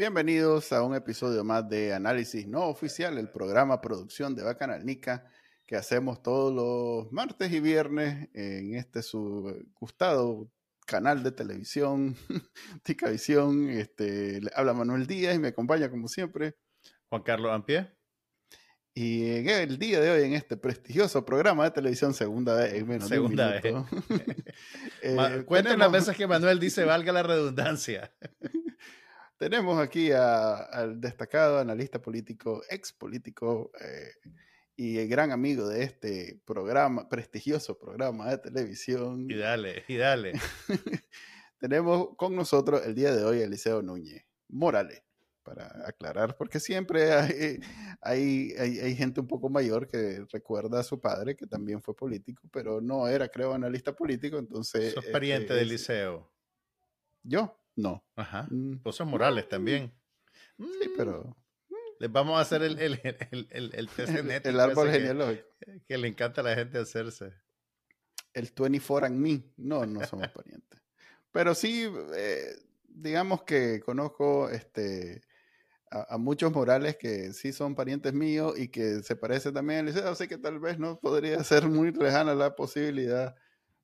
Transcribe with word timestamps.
Bienvenidos 0.00 0.72
a 0.72 0.82
un 0.82 0.94
episodio 0.94 1.44
más 1.44 1.68
de 1.68 1.92
Análisis 1.92 2.46
No 2.46 2.68
Oficial, 2.68 3.18
el 3.18 3.28
programa 3.28 3.82
producción 3.82 4.34
de 4.34 4.42
Bacanal 4.42 4.86
Nica 4.86 5.30
que 5.66 5.76
hacemos 5.76 6.22
todos 6.22 6.54
los 6.54 7.12
martes 7.12 7.52
y 7.52 7.60
viernes 7.60 8.30
en 8.32 8.76
este 8.76 9.02
su 9.02 9.62
gustado 9.78 10.50
canal 10.86 11.22
de 11.22 11.32
televisión, 11.32 12.16
Ticavisión. 12.82 13.68
Este, 13.68 14.40
habla 14.54 14.72
Manuel 14.72 15.06
Díaz 15.06 15.36
y 15.36 15.38
me 15.38 15.48
acompaña 15.48 15.90
como 15.90 16.08
siempre. 16.08 16.56
Juan 17.10 17.22
Carlos 17.22 17.52
Ampie. 17.52 17.86
Y 18.94 19.46
el 19.48 19.78
día 19.78 20.00
de 20.00 20.10
hoy 20.12 20.22
en 20.22 20.32
este 20.32 20.56
prestigioso 20.56 21.26
programa 21.26 21.64
de 21.64 21.72
televisión, 21.72 22.14
segunda 22.14 22.54
vez 22.54 22.72
en 22.72 22.88
menos 22.88 23.06
segunda 23.06 23.50
de 23.60 23.70
un 23.70 23.84
minuto. 23.84 23.98
Vez. 24.08 24.46
eh, 25.02 25.44
Cuenten 25.44 25.78
las 25.78 25.92
veces 25.92 26.16
que 26.16 26.26
Manuel 26.26 26.58
dice 26.58 26.86
valga 26.86 27.12
la 27.12 27.22
redundancia. 27.22 28.10
tenemos 29.40 29.80
aquí 29.80 30.12
al 30.12 31.00
destacado 31.00 31.58
analista 31.58 32.02
político, 32.02 32.62
ex 32.68 32.92
político 32.92 33.72
eh, 33.80 34.10
y 34.76 34.98
el 34.98 35.08
gran 35.08 35.32
amigo 35.32 35.66
de 35.66 35.82
este 35.82 36.42
programa, 36.44 37.08
prestigioso 37.08 37.78
programa 37.78 38.28
de 38.28 38.36
televisión. 38.36 39.30
Y 39.30 39.36
dale, 39.36 39.84
y 39.88 39.96
dale. 39.96 40.34
tenemos 41.58 42.14
con 42.16 42.36
nosotros 42.36 42.82
el 42.84 42.94
día 42.94 43.16
de 43.16 43.24
hoy 43.24 43.40
a 43.40 43.44
Eliseo 43.44 43.80
Núñez 43.80 44.26
Morales 44.48 45.02
para 45.42 45.88
aclarar, 45.88 46.36
porque 46.36 46.60
siempre 46.60 47.10
hay, 47.14 47.60
hay, 48.02 48.52
hay, 48.58 48.94
gente 48.94 49.20
un 49.20 49.26
poco 49.26 49.48
mayor 49.48 49.88
que 49.88 50.22
recuerda 50.30 50.80
a 50.80 50.84
su 50.84 51.00
padre, 51.00 51.34
que 51.34 51.46
también 51.46 51.80
fue 51.80 51.96
político, 51.96 52.46
pero 52.52 52.82
no 52.82 53.08
era, 53.08 53.26
creo, 53.28 53.54
analista 53.54 53.94
político, 53.94 54.36
entonces... 54.36 54.92
Sos 54.92 55.06
pariente 55.06 55.44
este, 55.44 55.54
del 55.54 55.68
liceo. 55.68 56.30
¿Yo? 57.22 57.59
No. 57.76 58.04
Ajá. 58.16 58.46
Mm. 58.50 58.82
Vos 58.82 58.96
sos 58.96 59.06
Morales 59.06 59.48
también. 59.48 59.92
Sí, 60.58 60.90
pero... 60.96 61.36
Les 62.00 62.10
vamos 62.10 62.38
a 62.38 62.40
hacer 62.40 62.62
el, 62.62 62.78
el, 62.78 62.98
el, 63.30 63.48
el, 63.50 63.74
el 63.74 63.88
test 63.96 64.12
genético. 64.12 64.48
El 64.48 64.60
árbol 64.60 64.90
genealógico. 64.90 65.46
Que, 65.86 65.98
le 65.98 66.08
encanta 66.08 66.40
a 66.40 66.44
la 66.44 66.54
gente 66.54 66.78
hacerse. 66.78 67.34
El 68.32 68.50
24 68.56 69.06
and 69.06 69.16
me. 69.16 69.44
No, 69.58 69.84
no 69.84 70.04
somos 70.06 70.28
parientes. 70.32 70.80
Pero 71.30 71.54
sí, 71.54 71.92
eh, 72.14 72.56
digamos 72.88 73.42
que 73.42 73.80
conozco 73.80 74.48
este 74.48 75.20
a, 75.90 76.18
muchos 76.18 76.52
Morales 76.52 76.96
que 76.96 77.32
sí 77.32 77.52
son 77.52 77.74
parientes 77.74 78.12
míos 78.12 78.58
y 78.58 78.68
que 78.68 79.02
se 79.02 79.16
parecen 79.16 79.52
también 79.52 79.86
liceo, 79.86 80.08
así 80.08 80.28
que 80.28 80.38
tal 80.38 80.60
vez 80.60 80.78
no 80.78 80.98
podría 81.00 81.42
ser 81.44 81.68
muy 81.68 81.92
lejana 81.92 82.34
la 82.34 82.54
posibilidad. 82.54 83.34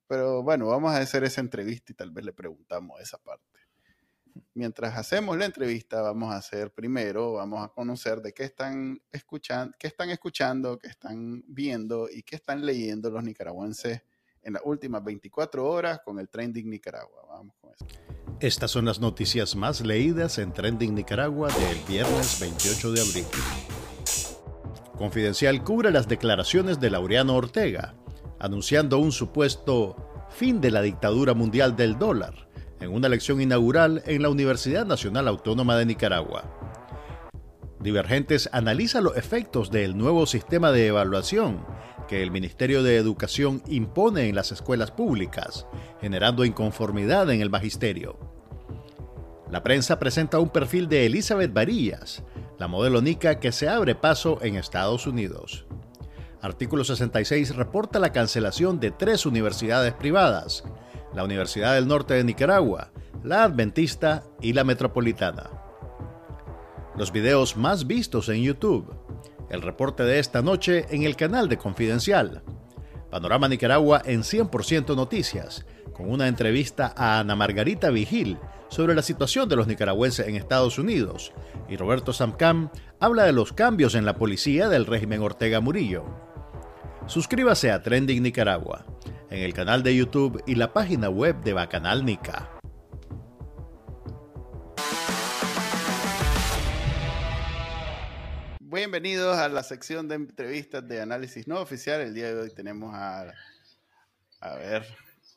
Pero 0.07 0.41
bueno, 0.41 0.67
vamos 0.67 0.91
a 0.93 0.97
hacer 0.97 1.23
esa 1.25 1.41
entrevista 1.41 1.91
y 1.91 1.95
tal 1.95 2.11
vez 2.11 2.25
le 2.25 2.33
preguntamos 2.33 2.99
esa 3.01 3.17
parte. 3.17 3.45
Mientras 4.53 4.97
hacemos 4.97 5.37
la 5.37 5.45
entrevista, 5.45 6.01
vamos 6.01 6.33
a 6.33 6.37
hacer 6.37 6.71
primero, 6.71 7.33
vamos 7.33 7.63
a 7.63 7.69
conocer 7.69 8.21
de 8.21 8.33
qué 8.33 8.43
están 8.43 9.01
escuchando, 9.11 9.75
qué 9.79 9.87
están 9.87 10.09
escuchando, 10.09 10.77
qué 10.77 10.87
están 10.87 11.43
viendo 11.47 12.09
y 12.09 12.23
qué 12.23 12.35
están 12.35 12.65
leyendo 12.65 13.09
los 13.09 13.23
nicaragüenses 13.23 14.01
en 14.41 14.53
las 14.53 14.61
últimas 14.65 15.03
24 15.03 15.67
horas 15.67 15.99
con 16.03 16.19
el 16.19 16.29
Trending 16.29 16.69
Nicaragua. 16.69 17.23
Vamos 17.29 17.55
con 17.59 17.71
eso. 17.73 17.85
Estas 18.39 18.71
son 18.71 18.85
las 18.85 18.99
noticias 18.99 19.55
más 19.55 19.81
leídas 19.81 20.37
en 20.37 20.53
Trending 20.53 20.95
Nicaragua 20.95 21.49
del 21.49 21.77
viernes 21.87 22.39
28 22.39 22.91
de 22.91 23.01
abril. 23.01 23.25
Confidencial 24.97 25.63
cubre 25.63 25.91
las 25.91 26.07
declaraciones 26.07 26.79
de 26.79 26.89
Laureano 26.89 27.35
Ortega, 27.35 27.95
anunciando 28.39 28.99
un 28.99 29.11
supuesto 29.11 30.27
fin 30.29 30.61
de 30.61 30.71
la 30.71 30.81
dictadura 30.81 31.33
mundial 31.33 31.75
del 31.75 31.97
dólar 31.97 32.46
en 32.79 32.93
una 32.93 33.09
lección 33.09 33.41
inaugural 33.41 34.03
en 34.05 34.21
la 34.21 34.29
Universidad 34.29 34.85
Nacional 34.85 35.27
Autónoma 35.27 35.75
de 35.77 35.85
Nicaragua. 35.85 36.43
Divergentes 37.79 38.49
analiza 38.51 39.01
los 39.01 39.15
efectos 39.17 39.71
del 39.71 39.97
nuevo 39.97 40.25
sistema 40.25 40.71
de 40.71 40.87
evaluación 40.87 41.65
que 42.07 42.23
el 42.23 42.31
Ministerio 42.31 42.83
de 42.83 42.97
Educación 42.97 43.61
impone 43.67 44.29
en 44.29 44.35
las 44.35 44.51
escuelas 44.51 44.91
públicas, 44.91 45.67
generando 46.01 46.45
inconformidad 46.45 47.29
en 47.29 47.41
el 47.41 47.49
magisterio. 47.49 48.17
La 49.51 49.63
prensa 49.63 49.99
presenta 49.99 50.39
un 50.39 50.49
perfil 50.49 50.89
de 50.89 51.05
Elizabeth 51.05 51.53
Varillas, 51.53 52.23
la 52.57 52.67
modelo 52.67 53.01
nica 53.01 53.39
que 53.39 53.51
se 53.51 53.69
abre 53.69 53.95
paso 53.95 54.39
en 54.41 54.55
Estados 54.55 55.05
Unidos. 55.05 55.65
Artículo 56.41 56.83
66 56.83 57.55
reporta 57.55 57.99
la 57.99 58.11
cancelación 58.11 58.79
de 58.79 58.91
tres 58.91 59.25
universidades 59.25 59.93
privadas, 59.93 60.63
la 61.13 61.23
Universidad 61.23 61.75
del 61.75 61.87
Norte 61.87 62.13
de 62.13 62.23
Nicaragua, 62.23 62.91
la 63.23 63.43
Adventista 63.43 64.23
y 64.41 64.53
la 64.53 64.63
Metropolitana. 64.63 65.49
Los 66.95 67.11
videos 67.11 67.57
más 67.57 67.87
vistos 67.87 68.29
en 68.29 68.41
YouTube 68.41 68.93
el 69.49 69.61
reporte 69.61 70.03
de 70.03 70.19
esta 70.19 70.41
noche 70.41 70.85
en 70.89 71.03
el 71.03 71.15
canal 71.15 71.47
de 71.49 71.57
Confidencial. 71.57 72.43
Panorama 73.09 73.47
Nicaragua 73.47 74.01
en 74.03 74.21
100% 74.21 74.95
Noticias, 74.95 75.65
con 75.93 76.11
una 76.11 76.27
entrevista 76.27 76.93
a 76.95 77.19
Ana 77.19 77.35
Margarita 77.35 77.89
Vigil 77.89 78.37
sobre 78.69 78.95
la 78.95 79.01
situación 79.01 79.47
de 79.47 79.55
los 79.55 79.67
nicaragüenses 79.67 80.27
en 80.27 80.35
Estados 80.35 80.77
Unidos, 80.77 81.31
y 81.69 81.77
Roberto 81.77 82.11
Samcam 82.11 82.69
habla 82.99 83.23
de 83.23 83.31
los 83.31 83.53
cambios 83.53 83.95
en 83.95 84.05
la 84.05 84.17
policía 84.17 84.67
del 84.67 84.85
régimen 84.85 85.21
Ortega 85.21 85.61
Murillo. 85.61 86.26
Suscríbase 87.07 87.71
a 87.71 87.81
Trending 87.81 88.21
Nicaragua, 88.21 88.85
en 89.29 89.39
el 89.39 89.53
canal 89.53 89.81
de 89.81 89.95
YouTube 89.95 90.43
y 90.45 90.55
la 90.55 90.73
página 90.73 91.09
web 91.09 91.41
de 91.41 91.53
Bacanal 91.53 92.03
Nica. 92.03 92.51
Bienvenidos 98.59 99.37
a 99.37 99.47
la 99.47 99.63
sección 99.63 100.09
de 100.09 100.15
entrevistas 100.15 100.85
de 100.85 100.99
análisis 100.99 101.47
no 101.47 101.61
oficial. 101.61 102.01
El 102.01 102.13
día 102.13 102.27
de 102.27 102.41
hoy 102.41 102.49
tenemos 102.49 102.93
a, 102.93 103.33
a 104.41 104.55
ver, 104.55 104.85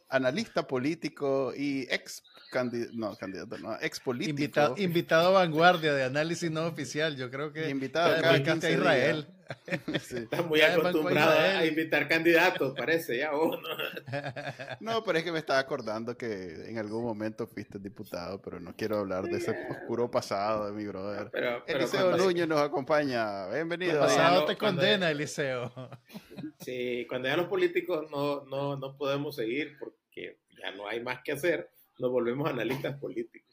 analista 0.09 0.67
político 0.67 1.53
y 1.57 1.83
ex 1.83 2.25
candidato, 2.51 2.93
no, 2.95 3.17
candidato, 3.17 3.59
no, 3.59 3.77
ex 3.81 4.01
político. 4.01 4.31
Invitado, 4.31 4.75
invitado 4.77 5.29
a 5.29 5.41
vanguardia 5.41 5.95
de 5.95 6.05
análisis 6.05 6.51
no 6.51 6.67
oficial, 6.67 7.17
yo 7.17 7.31
creo 7.31 7.53
que. 7.53 7.69
Invitado 7.71 8.21
cada 8.21 8.35
a 8.67 8.71
Israel. 8.71 9.27
Está 9.77 10.43
muy 10.43 10.61
acostumbrado 10.61 11.59
a 11.59 11.67
invitar 11.67 12.07
candidatos, 12.07 12.73
parece, 12.77 13.19
ya 13.19 13.33
No, 14.81 15.03
pero 15.03 15.19
es 15.19 15.25
que 15.25 15.33
me 15.33 15.41
estaba 15.41 15.59
acordando 15.59 16.17
que 16.17 16.69
en 16.69 16.79
algún 16.79 17.05
momento 17.05 17.47
fuiste 17.47 17.79
diputado, 17.79 18.41
pero 18.41 18.61
no 18.61 18.75
quiero 18.77 18.99
hablar 18.99 19.25
de 19.25 19.39
ese 19.39 19.51
oscuro 19.51 20.11
pasado 20.11 20.67
de 20.67 20.73
mi 20.73 20.87
brother. 20.87 21.31
Pero, 21.33 21.65
Eliseo 21.67 22.17
Núñez 22.17 22.47
nos 22.47 22.61
acompaña. 22.61 23.49
Bienvenido. 23.49 23.95
El 23.95 23.99
pasado 23.99 24.45
te 24.45 24.57
condena, 24.57 25.11
Eliseo. 25.11 25.73
Sí, 26.61 27.07
cuando 27.09 27.29
ya 27.29 27.37
los 27.37 27.49
políticos 27.49 28.07
no, 28.11 28.45
no, 28.45 28.77
no 28.77 28.97
podemos 28.97 29.35
seguir 29.35 29.77
porque 29.79 30.39
ya 30.63 30.71
no 30.73 30.87
hay 30.87 31.03
más 31.03 31.23
que 31.25 31.33
hacer, 31.33 31.71
nos 32.01 32.11
volvemos 32.11 32.49
analistas 32.49 32.99
políticos. 32.99 33.49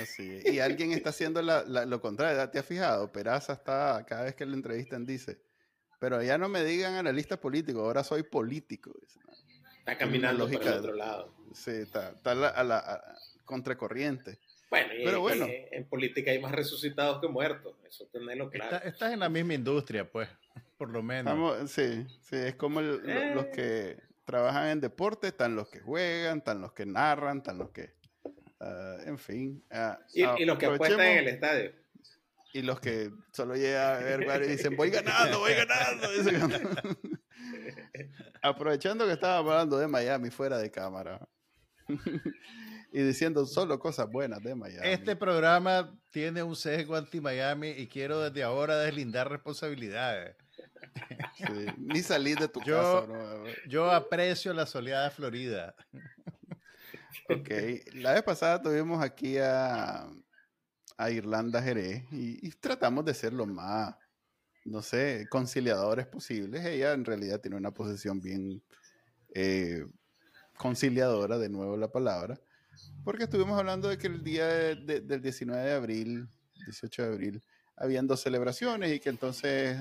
Así 0.00 0.40
Y 0.44 0.58
alguien 0.60 0.92
está 0.92 1.10
haciendo 1.10 1.42
lo 1.42 2.00
contrario, 2.00 2.48
¿te 2.50 2.58
has 2.58 2.66
fijado? 2.66 3.10
Peraza 3.10 3.54
está, 3.54 4.04
cada 4.06 4.24
vez 4.24 4.34
que 4.34 4.46
le 4.46 4.54
entrevistan, 4.54 5.04
dice, 5.04 5.40
pero 5.98 6.22
ya 6.22 6.38
no 6.38 6.48
me 6.48 6.64
digan 6.64 6.94
analista 6.94 7.40
político, 7.40 7.80
ahora 7.80 8.04
soy 8.04 8.22
político. 8.22 8.92
Está 9.78 9.98
caminando 9.98 10.48
por 10.48 10.62
el 10.62 10.68
otro 10.68 10.94
lado. 10.94 11.34
Sí, 11.52 11.72
está, 11.72 12.14
a 12.24 12.64
la 12.64 13.16
contracorriente. 13.44 14.38
Bueno, 14.70 14.88
pero 15.04 15.20
bueno. 15.20 15.46
en 15.48 15.88
política 15.88 16.30
hay 16.30 16.38
más 16.38 16.52
resucitados 16.52 17.20
que 17.20 17.26
muertos, 17.26 17.74
eso 17.88 18.06
tenerlo 18.06 18.48
claro. 18.50 18.76
estás 18.84 19.12
en 19.12 19.18
la 19.18 19.28
misma 19.28 19.54
industria, 19.54 20.08
pues, 20.08 20.28
por 20.78 20.90
lo 20.90 21.02
menos. 21.02 21.68
sí, 21.70 22.06
sí, 22.22 22.36
es 22.36 22.54
como 22.54 22.80
los 22.80 23.00
eh. 23.04 23.50
que 23.52 24.09
trabajan 24.30 24.68
en 24.68 24.80
deporte, 24.80 25.28
están 25.28 25.56
los 25.56 25.68
que 25.68 25.80
juegan, 25.80 26.38
están 26.38 26.60
los 26.60 26.72
que 26.72 26.86
narran, 26.86 27.38
están 27.38 27.58
los 27.58 27.70
que 27.70 28.00
Ah, 28.60 28.98
en 29.06 29.18
fin. 29.18 29.64
Uh, 29.70 29.96
y, 30.14 30.44
los 30.44 30.58
que 30.58 30.66
apuestan 30.66 31.00
en 31.00 31.18
el 31.18 31.28
estadio. 31.28 31.72
Y 32.52 32.62
los 32.62 32.80
que 32.80 33.10
solo 33.32 33.54
llegan 33.54 33.96
a 33.96 33.98
ver 33.98 34.42
y 34.42 34.48
dicen, 34.48 34.76
voy 34.76 34.90
ganando, 34.90 35.38
voy 35.38 35.52
ganando. 35.54 36.08
Aprovechando 38.42 39.06
que 39.06 39.12
estaba 39.12 39.38
hablando 39.38 39.78
de 39.78 39.86
Miami 39.86 40.30
fuera 40.30 40.58
de 40.58 40.70
cámara. 40.70 41.26
y 42.92 43.02
diciendo 43.02 43.46
solo 43.46 43.78
cosas 43.78 44.10
buenas 44.10 44.42
de 44.42 44.54
Miami. 44.54 44.88
Este 44.88 45.14
programa 45.16 45.96
tiene 46.10 46.42
un 46.42 46.56
sesgo 46.56 46.96
anti-Miami 46.96 47.70
y 47.70 47.86
quiero 47.86 48.20
desde 48.20 48.42
ahora 48.42 48.78
deslindar 48.78 49.30
responsabilidades. 49.30 50.36
Ni 51.78 52.02
salir 52.02 52.38
de 52.38 52.48
tu 52.48 52.60
casa. 52.60 53.06
Yo 53.68 53.90
aprecio 53.90 54.52
la 54.52 54.66
soleada 54.66 55.10
Florida. 55.10 55.74
Ok, 57.28 57.50
la 57.94 58.12
vez 58.14 58.22
pasada 58.22 58.60
tuvimos 58.60 59.02
aquí 59.02 59.38
a, 59.38 60.08
a 60.96 61.10
Irlanda 61.10 61.62
Jerez 61.62 62.04
y, 62.10 62.50
tratamos 62.52 63.04
de 63.04 63.14
ser 63.14 63.32
lo 63.32 63.46
más, 63.46 63.94
no 64.64 64.82
sé, 64.82 65.26
conciliadores 65.30 66.06
posibles. 66.06 66.64
Ella 66.64 66.92
en 66.92 67.04
realidad 67.04 67.40
tiene 67.40 67.56
una 67.56 67.72
posición 67.72 68.20
bien 68.20 68.62
eh, 69.34 69.86
conciliadora, 70.56 71.38
de 71.38 71.48
nuevo 71.48 71.76
la 71.76 71.90
palabra, 71.90 72.40
porque 73.04 73.24
estuvimos 73.24 73.58
hablando 73.58 73.88
de 73.88 73.98
que 73.98 74.08
el 74.08 74.22
día 74.22 74.46
del 74.46 75.22
19 75.22 75.62
de 75.62 75.72
abril 75.72 76.28
18 76.64 77.02
de 77.02 77.08
abril, 77.08 77.42
habían 77.80 78.06
dos 78.06 78.20
celebraciones 78.20 78.92
y 78.92 79.00
que 79.00 79.08
entonces 79.08 79.78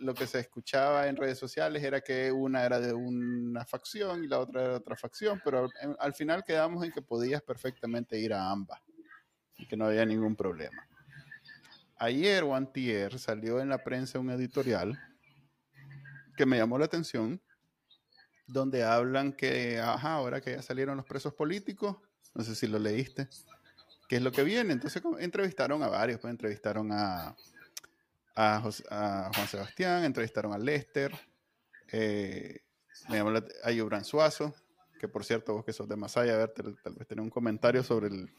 lo 0.00 0.14
que 0.14 0.26
se 0.26 0.40
escuchaba 0.40 1.08
en 1.08 1.16
redes 1.16 1.38
sociales 1.38 1.82
era 1.82 2.02
que 2.02 2.30
una 2.30 2.62
era 2.62 2.78
de 2.78 2.92
una 2.92 3.64
facción 3.64 4.22
y 4.22 4.28
la 4.28 4.38
otra 4.38 4.60
era 4.60 4.70
de 4.72 4.76
otra 4.76 4.96
facción, 4.96 5.40
pero 5.42 5.70
al 5.98 6.12
final 6.12 6.44
quedamos 6.44 6.84
en 6.84 6.92
que 6.92 7.00
podías 7.00 7.40
perfectamente 7.40 8.18
ir 8.18 8.34
a 8.34 8.50
ambas 8.50 8.82
y 9.56 9.66
que 9.66 9.78
no 9.78 9.86
había 9.86 10.04
ningún 10.04 10.36
problema. 10.36 10.86
Ayer 11.96 12.44
o 12.44 12.54
antier 12.54 13.18
salió 13.18 13.60
en 13.60 13.70
la 13.70 13.82
prensa 13.82 14.18
un 14.18 14.28
editorial 14.30 14.98
que 16.36 16.44
me 16.44 16.58
llamó 16.58 16.78
la 16.78 16.84
atención, 16.84 17.40
donde 18.46 18.84
hablan 18.84 19.32
que, 19.32 19.80
ajá, 19.80 20.14
ahora 20.14 20.42
que 20.42 20.52
ya 20.52 20.62
salieron 20.62 20.98
los 20.98 21.06
presos 21.06 21.32
políticos, 21.32 21.96
no 22.34 22.44
sé 22.44 22.54
si 22.54 22.66
lo 22.66 22.78
leíste, 22.78 23.26
qué 24.10 24.16
es 24.16 24.22
lo 24.22 24.32
que 24.32 24.42
viene. 24.42 24.72
Entonces 24.72 25.00
entrevistaron 25.20 25.84
a 25.84 25.88
varios, 25.88 26.18
pues 26.18 26.32
entrevistaron 26.32 26.90
a, 26.90 27.36
a, 28.34 28.60
Juan 28.60 29.48
Sebastián, 29.48 30.02
entrevistaron 30.02 30.52
a 30.52 30.58
Lester, 30.58 31.12
eh, 31.92 32.58
me 33.08 33.18
llamó 33.18 33.30
la, 33.30 33.44
a 33.62 33.70
Yubran 33.70 34.04
Suazo, 34.04 34.52
que 34.98 35.06
por 35.06 35.24
cierto, 35.24 35.54
vos 35.54 35.64
que 35.64 35.72
sos 35.72 35.88
de 35.88 35.94
Masaya, 35.94 36.34
a 36.34 36.38
ver, 36.38 36.48
tal, 36.48 36.76
vez 36.96 37.06
tener 37.06 37.22
un 37.22 37.30
comentario 37.30 37.84
sobre 37.84 38.08
el, 38.08 38.34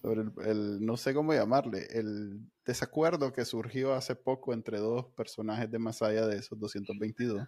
sobre 0.00 0.22
el, 0.50 0.82
no 0.82 0.96
sé 0.96 1.12
cómo 1.12 1.34
llamarle, 1.34 1.88
el 1.90 2.40
desacuerdo 2.64 3.34
que 3.34 3.44
surgió 3.44 3.92
hace 3.92 4.16
poco 4.16 4.54
entre 4.54 4.78
dos 4.78 5.08
personajes 5.14 5.70
de 5.70 5.78
Masaya 5.78 6.26
de 6.26 6.38
esos 6.38 6.58
222. 6.58 7.46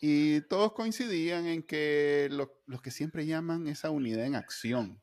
Y 0.00 0.40
todos 0.48 0.72
coincidían 0.72 1.44
en 1.44 1.62
que 1.62 2.28
lo, 2.30 2.62
lo 2.64 2.80
que 2.80 2.90
siempre 2.90 3.26
llaman 3.26 3.68
esa 3.68 3.90
unidad 3.90 4.24
en 4.24 4.36
acción 4.36 5.02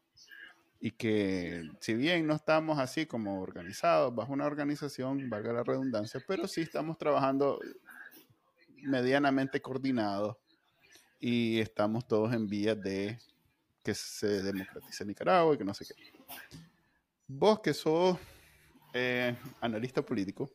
y 0.79 0.91
que 0.91 1.69
si 1.79 1.95
bien 1.95 2.27
no 2.27 2.35
estamos 2.35 2.77
así 2.79 3.05
como 3.05 3.41
organizados 3.41 4.13
bajo 4.13 4.33
una 4.33 4.45
organización, 4.45 5.29
valga 5.29 5.53
la 5.53 5.63
redundancia, 5.63 6.23
pero 6.27 6.47
sí 6.47 6.61
estamos 6.61 6.97
trabajando 6.97 7.59
medianamente 8.83 9.61
coordinados 9.61 10.37
y 11.19 11.59
estamos 11.59 12.07
todos 12.07 12.33
en 12.33 12.47
vías 12.47 12.79
de 12.81 13.17
que 13.83 13.93
se 13.93 14.43
democratice 14.43 15.05
Nicaragua 15.05 15.55
y 15.55 15.57
que 15.57 15.63
no 15.63 15.73
sé 15.73 15.85
qué. 15.85 15.95
Vos 17.27 17.59
que 17.61 17.73
sos 17.73 18.17
eh, 18.93 19.35
analista 19.61 20.05
político, 20.05 20.51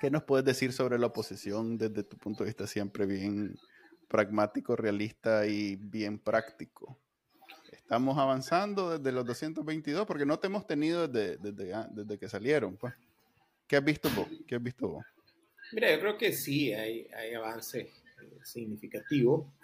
¿qué 0.00 0.10
nos 0.10 0.22
puedes 0.24 0.44
decir 0.44 0.72
sobre 0.72 0.98
la 0.98 1.06
oposición 1.06 1.78
desde 1.78 2.02
tu 2.02 2.18
punto 2.18 2.44
de 2.44 2.50
vista 2.50 2.66
siempre 2.66 3.06
bien 3.06 3.58
pragmático, 4.08 4.76
realista 4.76 5.46
y 5.46 5.76
bien 5.76 6.18
práctico? 6.18 6.98
Estamos 7.86 8.18
avanzando 8.18 8.98
desde 8.98 9.12
los 9.12 9.24
222 9.24 10.06
porque 10.08 10.26
no 10.26 10.40
te 10.40 10.48
hemos 10.48 10.66
tenido 10.66 11.06
desde, 11.06 11.36
desde, 11.38 12.18
que 12.18 12.28
salieron. 12.28 12.76
Pues. 12.76 12.92
¿Qué 13.64 13.76
has 13.76 13.84
visto 13.84 14.10
vos? 14.10 14.26
¿Qué 14.44 14.56
has 14.56 14.62
visto 14.64 14.88
vos? 14.88 15.06
Mira, 15.70 15.92
yo 15.92 16.00
creo 16.00 16.18
que 16.18 16.32
sí 16.32 16.72
hay, 16.72 17.06
hay 17.16 17.34
avance 17.34 17.78
eh, 17.82 18.38
significativo. 18.42 19.54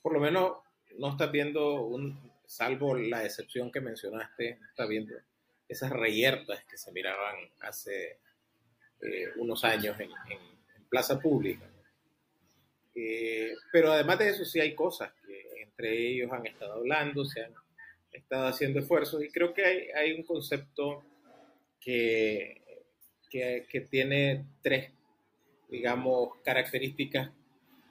Por 0.00 0.14
lo 0.14 0.20
menos 0.20 0.54
no 0.96 1.10
estás 1.10 1.30
viendo, 1.30 1.82
un, 1.82 2.32
salvo 2.46 2.96
la 2.96 3.22
excepción 3.22 3.70
que 3.70 3.82
mencionaste, 3.82 4.56
no 4.58 4.68
estás 4.68 4.88
viendo 4.88 5.14
esas 5.68 5.90
reyertas 5.90 6.64
que 6.64 6.78
se 6.78 6.90
miraban 6.90 7.36
hace 7.60 8.18
eh, 9.02 9.28
unos 9.36 9.62
años 9.64 10.00
en, 10.00 10.08
plaza 10.88 11.20
pública. 11.20 11.68
Eh, 12.94 13.52
pero 13.70 13.92
además 13.92 14.20
de 14.20 14.30
eso 14.30 14.46
sí 14.46 14.58
hay 14.58 14.74
cosas 14.74 15.12
entre 15.72 16.06
ellos 16.06 16.30
han 16.32 16.46
estado 16.46 16.74
hablando, 16.74 17.24
se 17.24 17.42
han 17.42 17.54
estado 18.12 18.46
haciendo 18.46 18.80
esfuerzos 18.80 19.24
y 19.24 19.28
creo 19.28 19.54
que 19.54 19.64
hay, 19.64 19.88
hay 19.94 20.12
un 20.12 20.22
concepto 20.22 21.02
que, 21.80 22.62
que, 23.30 23.66
que, 23.68 23.80
tiene 23.80 24.44
tres, 24.62 24.92
digamos, 25.68 26.36
características 26.44 27.30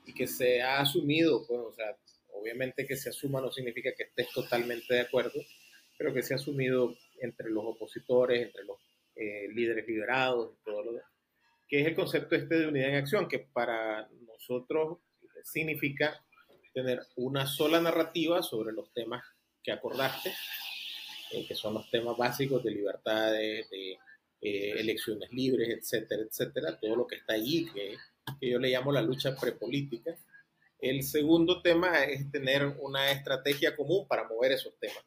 y 0.06 0.14
que 0.14 0.28
se 0.28 0.62
ha 0.62 0.80
asumido, 0.80 1.46
pues, 1.48 1.60
o 1.60 1.74
sea, 1.74 1.98
obviamente 2.34 2.86
que 2.86 2.96
se 2.96 3.10
asuma 3.10 3.42
no 3.42 3.52
significa 3.52 3.92
que 3.96 4.04
estés 4.04 4.32
totalmente 4.32 4.94
de 4.94 5.02
acuerdo, 5.02 5.42
pero 5.98 6.14
que 6.14 6.24
se 6.24 6.34
ha 6.34 6.38
asumido 6.38 6.96
entre 7.20 7.50
los 7.50 7.64
opositores, 7.66 8.44
entre 8.44 8.64
los 8.64 8.78
eh, 9.16 9.48
líderes 9.54 9.88
liberados 9.88 10.54
y 10.54 10.64
todo 10.64 10.84
lo 10.84 10.94
demás, 10.94 11.12
que 11.68 11.82
es 11.82 11.88
el 11.88 11.96
concepto 11.96 12.36
este 12.36 12.60
de 12.60 12.68
unidad 12.68 12.90
en 12.90 12.96
acción, 12.96 13.28
que 13.28 13.40
para 13.40 14.08
nosotros 14.28 15.00
significa 15.44 16.24
tener 16.74 17.02
una 17.16 17.48
sola 17.48 17.82
narrativa 17.82 18.42
sobre 18.42 18.74
los 18.74 18.92
temas 18.94 19.24
que 19.64 19.72
acordaste, 19.72 20.34
eh, 21.32 21.46
que 21.48 21.56
son 21.56 21.76
los 21.76 21.90
temas 21.90 22.18
básicos 22.18 22.64
de 22.64 22.72
libertades, 22.72 23.70
de 23.70 23.92
eh, 24.42 24.80
elecciones 24.80 25.32
libres, 25.32 25.70
etcétera, 25.70 26.24
etcétera, 26.24 26.80
todo 26.80 26.96
lo 26.96 27.08
que 27.08 27.18
está 27.18 27.34
allí, 27.34 27.70
que, 27.72 27.96
que 28.40 28.50
yo 28.50 28.60
le 28.60 28.70
llamo 28.70 28.92
la 28.92 29.02
lucha 29.02 29.36
prepolítica. 29.36 30.16
El 30.80 31.04
segundo 31.04 31.62
tema 31.62 32.04
es 32.06 32.32
tener 32.32 32.66
una 32.80 33.12
estrategia 33.12 33.76
común 33.76 34.08
para 34.08 34.28
mover 34.28 34.54
esos 34.54 34.74
temas. 34.80 35.04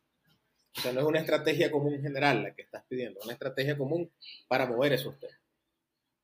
O 0.77 0.81
sea, 0.81 0.93
no 0.93 1.01
es 1.01 1.07
una 1.07 1.21
estrategia 1.21 1.71
común 1.71 2.01
general 2.01 2.43
la 2.43 2.55
que 2.55 2.63
estás 2.63 2.85
pidiendo, 2.89 3.21
una 3.23 3.33
estrategia 3.33 3.77
común 3.77 4.11
para 4.49 4.67
mover 4.67 4.93
esos 4.93 5.19
temas. 5.19 5.39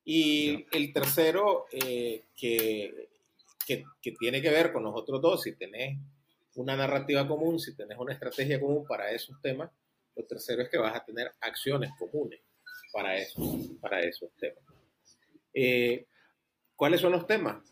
Y 0.04 0.66
el 0.72 0.92
tercero, 0.92 1.66
eh, 1.72 2.24
que 2.36 3.09
que, 4.00 4.12
tiene 4.12 4.42
que 4.42 4.50
ver 4.50 4.72
con 4.72 4.82
los 4.82 4.94
otros 4.94 5.20
dos, 5.20 5.42
si 5.42 5.52
tenés 5.52 5.98
una 6.54 6.76
narrativa 6.76 7.26
común, 7.26 7.60
si 7.60 7.76
tenés 7.76 7.98
una 7.98 8.12
estrategia 8.12 8.60
común 8.60 8.84
para 8.86 9.10
esos 9.12 9.40
temas, 9.40 9.70
lo 10.16 10.24
tercero 10.24 10.62
es 10.62 10.68
que 10.68 10.78
vas 10.78 10.96
a 10.96 11.04
tener 11.04 11.32
acciones 11.40 11.90
comunes 11.98 12.40
para, 12.92 13.16
eso, 13.16 13.40
para 13.80 14.00
esos 14.00 14.30
temas. 14.36 14.64
Eh, 15.54 16.06
¿Cuáles 16.74 17.00
son 17.00 17.12
los 17.12 17.26
temas? 17.26 17.62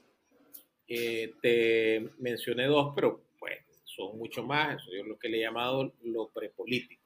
Eh, 0.87 1.35
te 1.43 2.09
mencioné 2.19 2.67
dos, 2.67 2.93
pero 2.95 3.25
pues 3.39 3.59
son 3.85 4.17
mucho 4.17 4.45
más, 4.45 4.81
eso 4.81 4.93
es 4.93 5.07
lo 5.07 5.19
que 5.19 5.29
le 5.29 5.39
he 5.39 5.43
llamado 5.43 5.93
lo 6.03 6.29
prepolítico. 6.29 7.03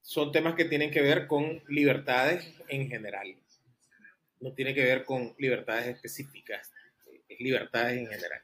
Son 0.00 0.32
temas 0.32 0.54
que 0.54 0.64
tienen 0.64 0.90
que 0.90 1.02
ver 1.02 1.26
con 1.26 1.62
libertades 1.68 2.52
en 2.68 2.88
general, 2.88 3.36
no 4.40 4.52
tiene 4.52 4.74
que 4.74 4.82
ver 4.82 5.04
con 5.04 5.34
libertades 5.38 5.86
específicas 5.86 6.70
libertades 7.40 7.98
en 7.98 8.06
general. 8.06 8.42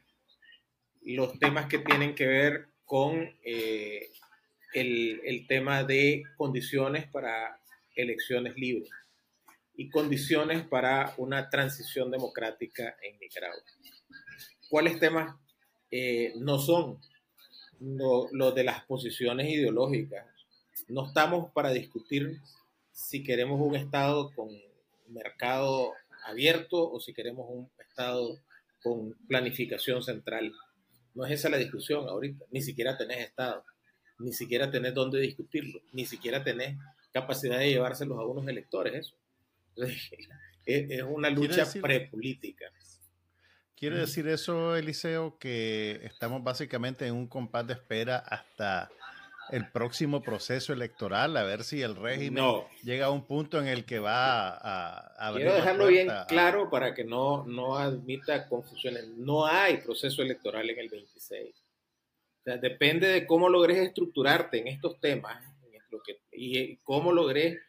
Los 1.03 1.39
temas 1.39 1.67
que 1.67 1.79
tienen 1.79 2.15
que 2.15 2.27
ver 2.27 2.67
con 2.85 3.35
eh, 3.43 4.09
el, 4.73 5.21
el 5.23 5.47
tema 5.47 5.83
de 5.83 6.23
condiciones 6.35 7.07
para 7.07 7.59
elecciones 7.95 8.55
libres 8.55 8.91
y 9.75 9.89
condiciones 9.89 10.65
para 10.67 11.13
una 11.17 11.49
transición 11.49 12.09
democrática 12.11 12.97
en 13.01 13.19
Nicaragua. 13.19 13.61
¿Cuáles 14.69 14.99
temas 14.99 15.35
eh, 15.91 16.33
no 16.37 16.59
son 16.59 16.99
los 17.79 18.55
de 18.55 18.63
las 18.63 18.83
posiciones 18.85 19.49
ideológicas? 19.49 20.25
No 20.87 21.07
estamos 21.07 21.51
para 21.53 21.71
discutir 21.71 22.39
si 22.91 23.23
queremos 23.23 23.61
un 23.61 23.75
Estado 23.75 24.31
con 24.35 24.49
mercado 25.07 25.93
abierto 26.25 26.91
o 26.91 26.99
si 26.99 27.13
queremos 27.13 27.45
un 27.47 27.69
Estado 27.77 28.39
con 28.87 29.13
planificación 29.27 30.01
central. 30.01 30.53
No 31.13 31.25
es 31.25 31.33
esa 31.33 31.49
la 31.49 31.57
discusión 31.57 32.07
ahorita. 32.07 32.45
Ni 32.51 32.61
siquiera 32.61 32.97
tenés 32.97 33.19
Estado, 33.19 33.65
ni 34.19 34.33
siquiera 34.33 34.71
tenés 34.71 34.93
dónde 34.93 35.19
discutirlo, 35.19 35.81
ni 35.91 36.05
siquiera 36.05 36.43
tenés 36.43 36.77
capacidad 37.11 37.59
de 37.59 37.69
llevárselos 37.69 38.17
a 38.19 38.25
unos 38.25 38.47
electores. 38.47 38.93
Eso. 38.93 39.15
es, 40.65 41.03
una 41.03 41.29
lucha 41.29 41.65
prepolítica. 41.81 42.65
¿Quiere 43.75 43.99
decir 43.99 44.27
eso, 44.27 44.75
Eliseo, 44.75 45.37
que 45.37 45.99
estamos 46.03 46.43
básicamente 46.43 47.05
en 47.05 47.13
un 47.13 47.27
compás 47.27 47.67
de 47.67 47.73
espera 47.73 48.17
hasta 48.17 48.89
el 49.51 49.69
próximo 49.71 50.21
proceso 50.21 50.73
electoral, 50.73 51.37
a 51.37 51.43
ver 51.43 51.63
si 51.63 51.81
el 51.81 51.95
régimen 51.95 52.45
llega 52.83 53.07
a 53.07 53.11
un 53.11 53.25
punto 53.25 53.59
en 53.59 53.67
el 53.67 53.85
que 53.85 53.99
va 53.99 54.57
a, 54.57 55.33
Quiero 55.33 55.53
dejarlo 55.53 55.87
bien 55.87 56.09
claro 56.27 56.69
para 56.69 56.93
que 56.93 57.03
no, 57.03 57.45
no 57.45 57.77
admita 57.77 58.47
confusiones. 58.47 59.07
No 59.07 59.45
hay 59.45 59.77
proceso 59.77 60.21
electoral 60.21 60.69
en 60.69 60.79
el 60.79 60.89
26. 60.89 61.55
O 61.55 62.43
sea, 62.43 62.57
depende 62.57 63.07
de 63.07 63.25
cómo 63.25 63.49
logres 63.49 63.77
estructurarte 63.77 64.59
en 64.59 64.67
estos 64.67 64.99
temas 64.99 65.43
y 66.31 66.77
cómo 66.77 67.11
logres 67.11 67.59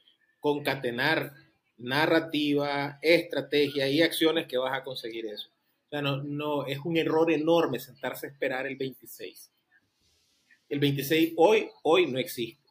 concatenar 0.41 1.33
narrativa, 1.79 2.99
estrategia 3.01 3.89
y 3.89 4.03
acciones 4.03 4.47
que 4.47 4.59
vas 4.59 4.77
a 4.77 4.85
conseguir 4.85 5.27
eso. 5.27 5.49
O 5.87 5.89
sea, 5.91 6.03
no, 6.03 6.23
no, 6.23 6.67
es 6.67 6.79
un 6.85 6.97
error 6.97 7.31
enorme 7.33 7.79
sentarse 7.79 8.27
a 8.27 8.31
esperar 8.31 8.67
el 8.67 8.77
26 8.77 9.51
el 10.69 10.81
26 10.81 11.35
hoy, 11.37 11.69
hoy 11.83 12.07
no 12.07 12.19
existe. 12.19 12.63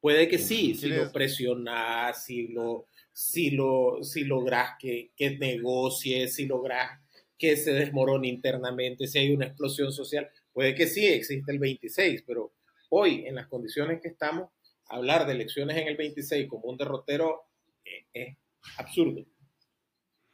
Puede 0.00 0.28
que 0.28 0.38
sí, 0.38 0.74
si 0.74 0.88
lo 0.88 1.10
presionas, 1.10 2.24
si 2.24 2.48
lo, 2.48 2.86
si 3.12 3.50
lo, 3.50 4.02
si 4.02 4.24
logras 4.24 4.76
que, 4.78 5.10
que 5.16 5.36
negocie, 5.36 6.28
si 6.28 6.46
logras 6.46 7.00
que 7.36 7.56
se 7.56 7.72
desmorone 7.72 8.28
internamente, 8.28 9.06
si 9.06 9.18
hay 9.18 9.32
una 9.32 9.46
explosión 9.46 9.92
social, 9.92 10.28
puede 10.52 10.74
que 10.74 10.86
sí 10.86 11.06
existe 11.06 11.50
el 11.50 11.58
26, 11.58 12.22
pero 12.26 12.52
hoy, 12.90 13.26
en 13.26 13.34
las 13.34 13.48
condiciones 13.48 14.00
que 14.00 14.08
estamos, 14.08 14.50
hablar 14.88 15.26
de 15.26 15.32
elecciones 15.32 15.76
en 15.76 15.88
el 15.88 15.96
26 15.96 16.48
como 16.48 16.64
un 16.68 16.76
derrotero 16.76 17.42
eh, 17.84 18.06
es, 18.12 18.36
absurdo. 18.76 19.24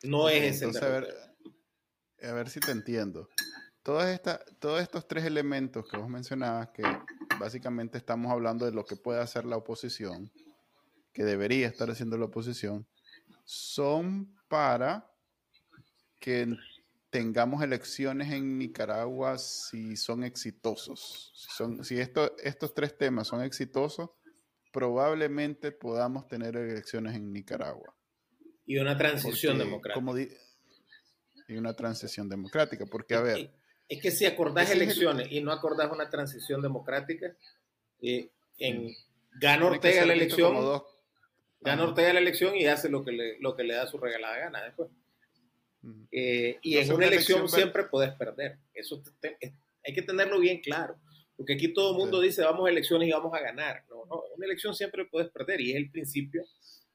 No 0.02 0.28
es 0.28 0.62
ese 0.62 0.66
derrotero. 0.66 1.18
A 2.22 2.32
ver, 2.32 2.48
si 2.48 2.60
te 2.60 2.70
entiendo. 2.70 3.28
Todas 3.84 4.18
todos 4.60 4.80
estos 4.80 5.06
tres 5.06 5.26
elementos 5.26 5.86
que 5.86 5.98
vos 5.98 6.08
mencionabas, 6.08 6.70
que 6.70 6.82
básicamente 7.38 7.98
estamos 7.98 8.32
hablando 8.32 8.64
de 8.64 8.72
lo 8.72 8.86
que 8.86 8.96
puede 8.96 9.20
hacer 9.20 9.44
la 9.44 9.58
oposición, 9.58 10.32
que 11.12 11.22
debería 11.22 11.66
estar 11.66 11.90
haciendo 11.90 12.16
la 12.16 12.24
oposición, 12.24 12.86
son 13.44 14.34
para 14.48 15.06
que 16.18 16.56
tengamos 17.10 17.62
elecciones 17.62 18.32
en 18.32 18.56
Nicaragua 18.56 19.36
si 19.36 19.98
son 19.98 20.24
exitosos. 20.24 21.34
Si, 21.36 21.50
son, 21.54 21.84
si 21.84 21.98
estos 21.98 22.74
tres 22.74 22.96
temas 22.96 23.28
son 23.28 23.42
exitosos, 23.42 24.08
probablemente 24.72 25.72
podamos 25.72 26.26
tener 26.26 26.56
elecciones 26.56 27.14
en 27.16 27.30
Nicaragua. 27.30 27.94
Y 28.64 28.78
una 28.78 28.96
transición 28.96 29.58
democrática. 29.58 30.00
y 31.48 31.56
una 31.58 31.74
transición 31.74 32.30
democrática, 32.30 32.86
porque 32.86 33.14
a 33.14 33.20
ver... 33.20 33.63
Es 33.88 34.00
que 34.00 34.10
si 34.10 34.24
acordás 34.26 34.70
elecciones 34.70 35.30
y 35.30 35.40
no 35.40 35.52
acordás 35.52 35.92
una 35.92 36.08
transición 36.08 36.62
democrática, 36.62 37.36
eh, 38.00 38.28
en, 38.58 38.94
gana 39.34 39.66
Ortega 39.66 40.04
la 40.06 40.14
elección, 40.14 40.82
gana 41.60 41.84
Ortega 41.84 42.12
la 42.12 42.20
elección 42.20 42.56
y 42.56 42.66
hace 42.66 42.88
lo 42.88 43.04
que 43.04 43.12
le, 43.12 43.38
lo 43.40 43.54
que 43.54 43.64
le 43.64 43.74
da 43.74 43.86
su 43.86 43.98
regalada 43.98 44.38
gana 44.38 44.62
después. 44.62 44.88
Eh, 46.10 46.58
y 46.62 46.78
en 46.78 46.92
una 46.92 47.06
elección, 47.06 47.48
siempre 47.48 47.84
puedes 47.84 48.14
perder. 48.14 48.58
Eso 48.72 49.02
hay 49.86 49.94
que 49.94 50.02
tenerlo 50.02 50.40
bien 50.40 50.60
claro. 50.60 50.96
Porque 51.36 51.54
aquí 51.54 51.72
todo 51.72 51.92
el 51.92 51.98
mundo 51.98 52.20
dice 52.20 52.42
vamos 52.42 52.66
a 52.66 52.70
elecciones 52.70 53.08
y 53.08 53.12
vamos 53.12 53.34
a 53.34 53.40
ganar. 53.40 53.84
No, 53.88 54.06
no, 54.06 54.22
una 54.36 54.46
elección 54.46 54.74
siempre 54.74 55.04
puedes 55.04 55.30
perder 55.30 55.60
y 55.60 55.72
es 55.72 55.76
el 55.76 55.90
principio 55.90 56.46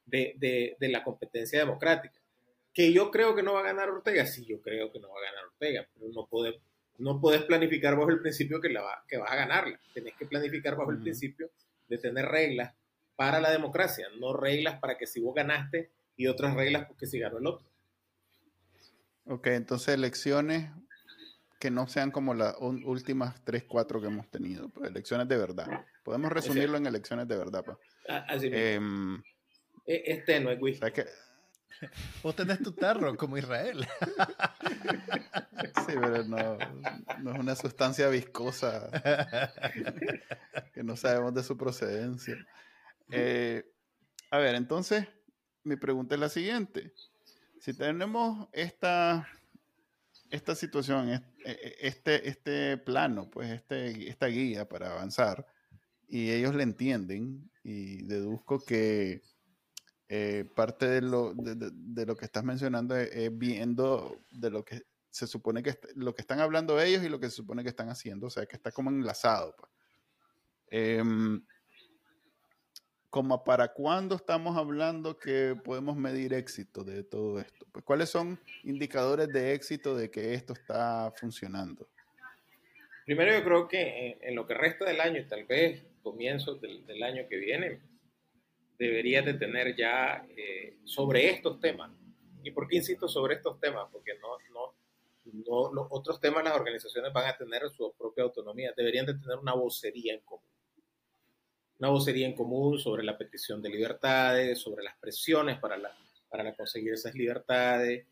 de, 0.06 0.34
de, 0.38 0.76
de, 0.80 0.88
la 0.88 1.04
competencia 1.04 1.58
democrática. 1.58 2.18
Que 2.72 2.92
yo 2.92 3.10
creo 3.10 3.34
que 3.34 3.42
no 3.42 3.54
va 3.54 3.60
a 3.60 3.64
ganar 3.64 3.90
Ortega, 3.90 4.26
sí, 4.26 4.46
yo 4.46 4.60
creo 4.62 4.90
que 4.92 4.98
no 4.98 5.08
va 5.10 5.20
a 5.20 5.30
ganar 5.30 5.44
Ortega, 5.44 5.88
pero 5.92 6.10
no 6.12 6.26
puedes, 6.26 6.54
no 7.00 7.20
puedes 7.20 7.42
planificar 7.42 7.96
bajo 7.96 8.10
el 8.10 8.20
principio 8.20 8.60
que, 8.60 8.68
la 8.68 8.82
va, 8.82 9.04
que 9.08 9.18
vas 9.18 9.30
a 9.30 9.36
ganarla. 9.36 9.80
Tenés 9.92 10.14
que 10.16 10.26
planificar 10.26 10.76
bajo 10.76 10.90
el 10.90 11.00
principio 11.00 11.50
de 11.88 11.98
tener 11.98 12.26
reglas 12.26 12.74
para 13.16 13.40
la 13.40 13.50
democracia, 13.50 14.06
no 14.18 14.32
reglas 14.32 14.78
para 14.80 14.96
que 14.96 15.06
si 15.06 15.20
vos 15.20 15.34
ganaste 15.34 15.90
y 16.16 16.26
otras 16.26 16.54
reglas 16.54 16.86
porque 16.86 17.06
si 17.06 17.18
ganó 17.18 17.38
el 17.38 17.46
otro. 17.46 17.66
Ok, 19.26 19.48
entonces 19.48 19.94
elecciones 19.94 20.70
que 21.58 21.70
no 21.70 21.86
sean 21.86 22.10
como 22.10 22.34
las 22.34 22.56
últimas 22.60 23.44
tres, 23.44 23.64
cuatro 23.64 24.00
que 24.00 24.06
hemos 24.06 24.30
tenido, 24.30 24.70
pues, 24.70 24.90
elecciones 24.90 25.28
de 25.28 25.36
verdad. 25.36 25.84
Podemos 26.02 26.32
resumirlo 26.32 26.78
en 26.78 26.86
elecciones 26.86 27.28
de 27.28 27.36
verdad. 27.36 27.62
Pues. 27.64 27.76
Así 28.08 28.48
eh, 28.50 28.80
Este 29.86 30.40
no 30.40 30.50
es. 30.50 30.80
Que... 30.92 31.04
Vos 32.22 32.36
tenés 32.36 32.62
tu 32.62 32.72
tarro 32.72 33.16
como 33.16 33.38
Israel. 33.38 33.86
Sí, 35.86 35.94
pero 36.00 36.24
no, 36.24 36.58
no, 37.22 37.32
es 37.32 37.38
una 37.38 37.54
sustancia 37.54 38.08
viscosa 38.08 38.90
que 40.72 40.82
no 40.82 40.96
sabemos 40.96 41.34
de 41.34 41.42
su 41.42 41.56
procedencia. 41.56 42.36
Eh, 43.10 43.64
a 44.30 44.38
ver, 44.38 44.54
entonces, 44.54 45.06
mi 45.64 45.76
pregunta 45.76 46.14
es 46.14 46.20
la 46.20 46.28
siguiente 46.28 46.92
si 47.60 47.74
tenemos 47.74 48.48
esta, 48.52 49.28
esta 50.30 50.54
situación, 50.54 51.10
e, 51.10 51.22
e, 51.44 51.76
este, 51.80 52.28
este 52.28 52.78
plano, 52.78 53.30
pues 53.30 53.50
este, 53.50 54.08
esta 54.08 54.26
guía 54.26 54.68
para 54.68 54.92
avanzar, 54.92 55.46
y 56.08 56.30
ellos 56.30 56.54
le 56.54 56.62
entienden, 56.62 57.50
y 57.62 58.02
deduzco 58.04 58.64
que 58.64 59.22
eh, 60.10 60.44
parte 60.54 60.88
de 60.88 61.00
lo, 61.00 61.32
de, 61.34 62.04
lo 62.04 62.16
que 62.16 62.24
estás 62.24 62.44
mencionando 62.44 62.96
es, 62.96 63.38
viendo 63.38 64.20
de 64.32 64.50
lo 64.50 64.64
que 64.64 64.82
se 65.08 65.26
supone 65.26 65.62
que 65.62 65.78
lo 65.94 66.14
que 66.14 66.20
están 66.20 66.40
hablando 66.40 66.80
ellos 66.80 67.02
y 67.04 67.08
lo 67.08 67.20
que 67.20 67.30
se 67.30 67.36
supone 67.36 67.62
que 67.62 67.68
están 67.68 67.88
haciendo, 67.88 68.26
o 68.26 68.30
sea, 68.30 68.44
que 68.44 68.56
está 68.56 68.72
como 68.72 68.90
enlazado. 68.90 69.54
Pues. 69.56 69.70
Em, 70.72 71.42
como 73.10 73.42
para 73.42 73.72
cuándo 73.72 74.14
estamos 74.14 74.56
hablando 74.56 75.18
que 75.18 75.56
podemos 75.64 75.96
medir 75.96 76.32
éxito 76.32 76.84
de 76.84 77.02
todo 77.02 77.40
esto? 77.40 77.66
Pues, 77.72 77.84
¿Cuáles 77.84 78.08
son 78.08 78.38
indicadores 78.62 79.28
de 79.28 79.52
éxito 79.52 79.96
de 79.96 80.10
que 80.10 80.32
esto 80.34 80.52
está 80.52 81.12
funcionando? 81.16 81.88
Primero 83.04 83.32
yo 83.32 83.44
creo 83.44 83.68
que 83.68 84.18
en, 84.20 84.36
lo 84.36 84.46
que 84.46 84.54
resta 84.54 84.84
del 84.84 85.00
año, 85.00 85.24
tal 85.28 85.44
vez 85.44 85.82
comienzos 86.02 86.60
del, 86.60 87.02
año 87.02 87.26
que 87.28 87.36
viene, 87.36 87.80
deberías 88.80 89.26
de 89.26 89.34
tener 89.34 89.76
ya 89.76 90.26
eh, 90.36 90.78
sobre 90.84 91.28
estos 91.28 91.60
temas. 91.60 91.92
¿Y 92.42 92.50
por 92.50 92.66
qué 92.66 92.76
insisto 92.76 93.06
sobre 93.08 93.34
estos 93.34 93.60
temas? 93.60 93.86
Porque 93.92 94.12
no, 94.18 94.38
no, 94.54 94.74
no, 95.46 95.72
los 95.72 95.86
otros 95.90 96.18
temas 96.18 96.42
las 96.42 96.56
organizaciones 96.56 97.12
van 97.12 97.28
a 97.28 97.36
tener 97.36 97.68
su 97.70 97.92
propia 97.92 98.24
autonomía, 98.24 98.72
deberían 98.74 99.04
de 99.04 99.14
tener 99.14 99.36
una 99.36 99.52
vocería 99.52 100.14
en 100.14 100.20
común 100.20 100.48
una 101.78 101.88
vocería 101.88 102.26
en 102.26 102.34
común 102.34 102.78
sobre 102.78 103.02
la 103.02 103.16
petición 103.16 103.62
de 103.62 103.70
libertades, 103.70 104.58
sobre 104.58 104.84
las 104.84 104.98
presiones 104.98 105.58
para, 105.58 105.78
la, 105.78 105.96
para 106.28 106.54
conseguir 106.54 106.92
esas 106.92 107.14
libertades, 107.14 108.06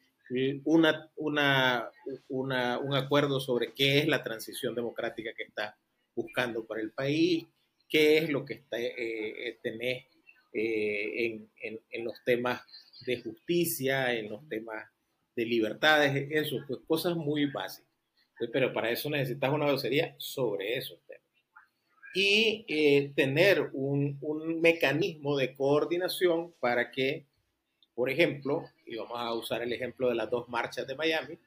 una, 0.65 1.11
una, 1.17 1.91
una, 2.29 2.79
un 2.79 2.95
acuerdo 2.95 3.41
sobre 3.41 3.75
qué 3.75 3.99
es 3.99 4.09
la 4.09 4.23
transición 4.23 4.75
democrática 4.75 5.35
que 5.37 5.43
está 5.43 5.77
buscando 6.15 6.67
para 6.67 6.81
el 6.81 6.93
país, 6.93 7.47
qué 7.91 8.17
es 8.17 8.31
lo 8.31 8.47
que 8.47 8.55
está, 8.55 8.79
eh, 8.79 8.95
eh 8.97 9.59
tenés 9.63 10.07
eh, 10.59 11.27
en, 11.27 11.51
en, 11.61 11.81
en, 11.91 12.05
los 12.05 12.23
temas 12.25 12.63
de 13.07 13.21
justicia, 13.21 14.15
en 14.15 14.29
los 14.31 14.49
temas 14.49 14.87
de 15.37 15.45
libertades, 15.45 16.29
eso, 16.31 16.57
pues 16.67 16.81
cosas 16.87 17.17
muy 17.17 17.47
básicas. 17.47 17.89
Pero 18.53 18.73
para 18.73 18.91
eso 18.91 19.11
necesitas 19.11 19.53
una 19.53 19.71
vocería 19.71 20.15
sobre 20.19 20.77
esos 20.77 21.01
temas 21.07 21.29
y 22.15 22.65
eh, 22.69 23.13
tener 23.15 23.71
un, 23.73 24.19
un, 24.21 24.61
mecanismo 24.61 25.37
de 25.37 25.55
coordinación 25.55 26.53
para 26.59 26.91
que, 26.91 27.27
por 27.95 28.11
ejemplo, 28.11 28.65
y 28.87 28.97
vamos 28.97 29.19
a 29.19 29.35
usar 29.35 29.63
el 29.63 29.73
ejemplo 29.73 30.09
de 30.09 30.15
las 30.15 30.31
dos 30.31 30.49
marchas 30.49 30.87
de 30.87 30.97
Miami, 30.97 31.39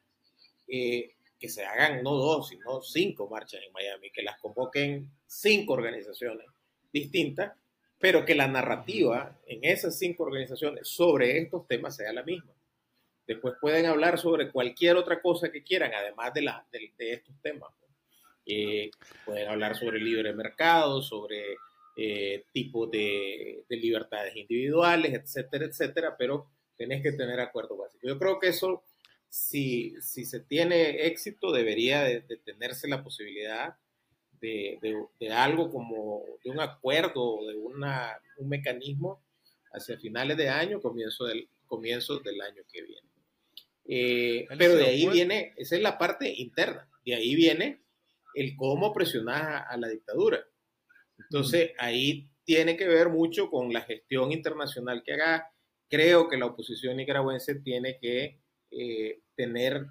eh, 0.67 1.15
que 1.39 1.49
se 1.49 1.65
hagan 1.65 2.03
no 2.03 2.15
dos, 2.15 2.49
sino 2.49 2.81
cinco 2.81 3.27
marchas 3.27 3.61
en 3.65 3.73
Miami, 3.73 4.11
que 4.11 4.21
las 4.21 4.39
convoquen 4.39 5.11
cinco 5.25 5.73
organizaciones 5.73 6.47
distintas, 6.93 7.53
pero 8.01 8.25
que 8.25 8.35
la 8.35 8.47
narrativa 8.47 9.39
en 9.45 9.63
esas 9.63 9.97
cinco 9.97 10.23
organizaciones 10.23 10.87
sobre 10.87 11.37
estos 11.37 11.67
temas 11.67 11.95
sea 11.95 12.11
la 12.11 12.23
misma. 12.23 12.51
Después 13.27 13.53
pueden 13.61 13.85
hablar 13.85 14.17
sobre 14.17 14.51
cualquier 14.51 14.97
otra 14.97 15.21
cosa 15.21 15.51
que 15.51 15.63
quieran, 15.63 15.93
además 15.93 16.33
de, 16.33 16.41
de, 16.71 16.91
de 16.97 17.13
estos 17.13 17.35
temas. 17.41 17.71
Eh, 18.45 18.89
pueden 19.25 19.47
hablar 19.47 19.77
sobre 19.77 19.99
libre 19.99 20.33
mercado, 20.33 21.01
sobre 21.01 21.55
eh, 21.95 22.45
tipos 22.51 22.89
de, 22.89 23.63
libertades 23.69 24.35
individuales, 24.35 25.13
etcétera, 25.13 25.65
etcétera, 25.65 26.15
pero 26.17 26.47
tenés 26.77 27.03
que 27.03 27.11
tener 27.11 27.39
acuerdos 27.39 27.77
básicos. 27.77 28.09
Yo 28.09 28.17
creo 28.17 28.39
que 28.39 28.47
eso, 28.47 28.83
si, 29.29 29.95
si 30.01 30.25
se 30.25 30.39
tiene 30.39 31.05
éxito, 31.05 31.51
debería 31.51 32.03
de, 32.03 32.21
tenerse 32.21 32.87
la 32.87 33.03
posibilidad 33.03 33.75
de, 34.41 34.79
de, 35.19 35.31
algo 35.31 35.71
como 35.71 36.23
de 36.43 36.49
un 36.49 36.59
acuerdo, 36.59 37.45
de 37.47 37.55
una, 37.55 38.17
un 38.37 38.49
mecanismo 38.49 39.23
hacia 39.71 39.97
finales 39.97 40.35
de 40.35 40.49
año, 40.49 40.81
comienzo 40.81 41.25
del, 41.25 41.47
comienzo 41.67 42.19
del 42.19 42.41
año 42.41 42.63
que 42.71 42.81
viene. 42.81 43.07
Eh, 43.85 44.47
pero 44.57 44.75
de 44.75 44.85
ahí 44.85 45.07
viene, 45.07 45.53
esa 45.57 45.75
es 45.75 45.81
la 45.81 45.97
parte 45.97 46.33
interna, 46.35 46.87
de 47.05 47.15
ahí 47.15 47.35
viene 47.35 47.81
el 48.33 48.55
cómo 48.55 48.93
presionar 48.93 49.65
a, 49.69 49.77
la 49.77 49.87
dictadura. 49.87 50.43
Entonces, 51.19 51.71
ahí 51.77 52.27
tiene 52.43 52.75
que 52.77 52.87
ver 52.87 53.09
mucho 53.09 53.49
con 53.49 53.71
la 53.71 53.81
gestión 53.81 54.31
internacional 54.31 55.03
que 55.03 55.13
haga. 55.13 55.51
Creo 55.87 56.27
que 56.27 56.37
la 56.37 56.47
oposición 56.47 56.97
nicaragüense 56.97 57.55
tiene 57.55 57.99
que 57.99 58.39
eh, 58.71 59.19
tener 59.35 59.85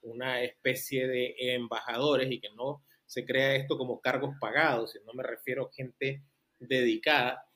una 0.00 0.42
especie 0.42 1.06
de 1.06 1.34
embajadores 1.38 2.30
y 2.30 2.40
que 2.40 2.48
no 2.56 2.82
se 3.14 3.24
crea 3.24 3.54
esto 3.54 3.78
como 3.78 4.00
cargos 4.00 4.34
pagados, 4.40 4.90
sino 4.90 5.12
me 5.14 5.22
refiero 5.22 5.66
a 5.66 5.72
gente 5.72 6.20
dedicada 6.58 7.46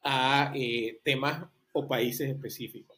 a 0.00 0.52
eh, 0.54 1.00
temas 1.02 1.48
o 1.72 1.88
países 1.88 2.30
específicos. 2.30 2.96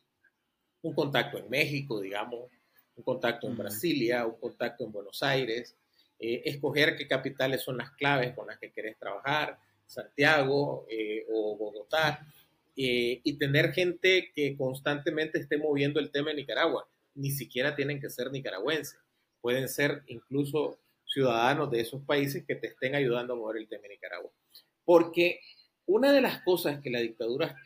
Un 0.82 0.94
contacto 0.94 1.38
en 1.38 1.48
México, 1.48 1.98
digamos, 1.98 2.50
un 2.94 3.02
contacto 3.02 3.46
en 3.46 3.56
Brasilia, 3.56 4.26
un 4.26 4.38
contacto 4.38 4.84
en 4.84 4.92
Buenos 4.92 5.22
Aires, 5.22 5.74
eh, 6.18 6.42
escoger 6.44 6.94
qué 6.94 7.08
capitales 7.08 7.62
son 7.62 7.78
las 7.78 7.90
claves 7.92 8.34
con 8.34 8.48
las 8.48 8.58
que 8.58 8.70
querés 8.70 8.98
trabajar, 8.98 9.58
Santiago 9.86 10.86
eh, 10.90 11.24
o 11.30 11.56
Bogotá, 11.56 12.26
eh, 12.76 13.22
y 13.24 13.38
tener 13.38 13.72
gente 13.72 14.30
que 14.34 14.58
constantemente 14.58 15.38
esté 15.38 15.56
moviendo 15.56 16.00
el 16.00 16.10
tema 16.10 16.32
en 16.32 16.36
Nicaragua. 16.36 16.86
Ni 17.14 17.30
siquiera 17.30 17.74
tienen 17.74 17.98
que 17.98 18.10
ser 18.10 18.30
nicaragüenses, 18.30 18.98
pueden 19.40 19.70
ser 19.70 20.02
incluso 20.08 20.78
ciudadanos 21.06 21.70
de 21.70 21.80
esos 21.80 22.02
países 22.02 22.44
que 22.46 22.56
te 22.56 22.68
estén 22.68 22.94
ayudando 22.94 23.34
a 23.34 23.36
mover 23.36 23.58
el 23.58 23.68
tema 23.68 23.84
en 23.84 23.92
Nicaragua. 23.92 24.30
Porque 24.84 25.40
una 25.86 26.12
de 26.12 26.20
las 26.20 26.42
cosas 26.42 26.80
que 26.80 26.90
la 26.90 27.00
dictadura 27.00 27.56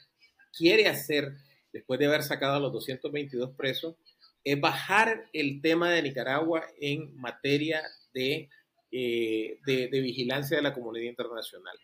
quiere 0.57 0.89
hacer 0.89 1.33
después 1.73 1.99
de 1.99 2.07
haber 2.07 2.23
sacado 2.23 2.57
a 2.57 2.61
los 2.61 2.73
222 2.73 3.53
presos 3.57 3.97
es 4.45 4.61
bajar 4.61 5.29
el 5.33 5.61
tema 5.61 5.91
de 5.91 6.03
Nicaragua 6.03 6.65
en 6.81 7.15
materia 7.17 7.83
de, 8.15 8.49
eh, 8.91 9.59
de, 9.67 9.89
de, 9.89 10.01
vigilancia 10.01 10.57
de 10.57 10.63
la 10.63 10.73
comunidad 10.73 11.11
internacional. 11.11 11.77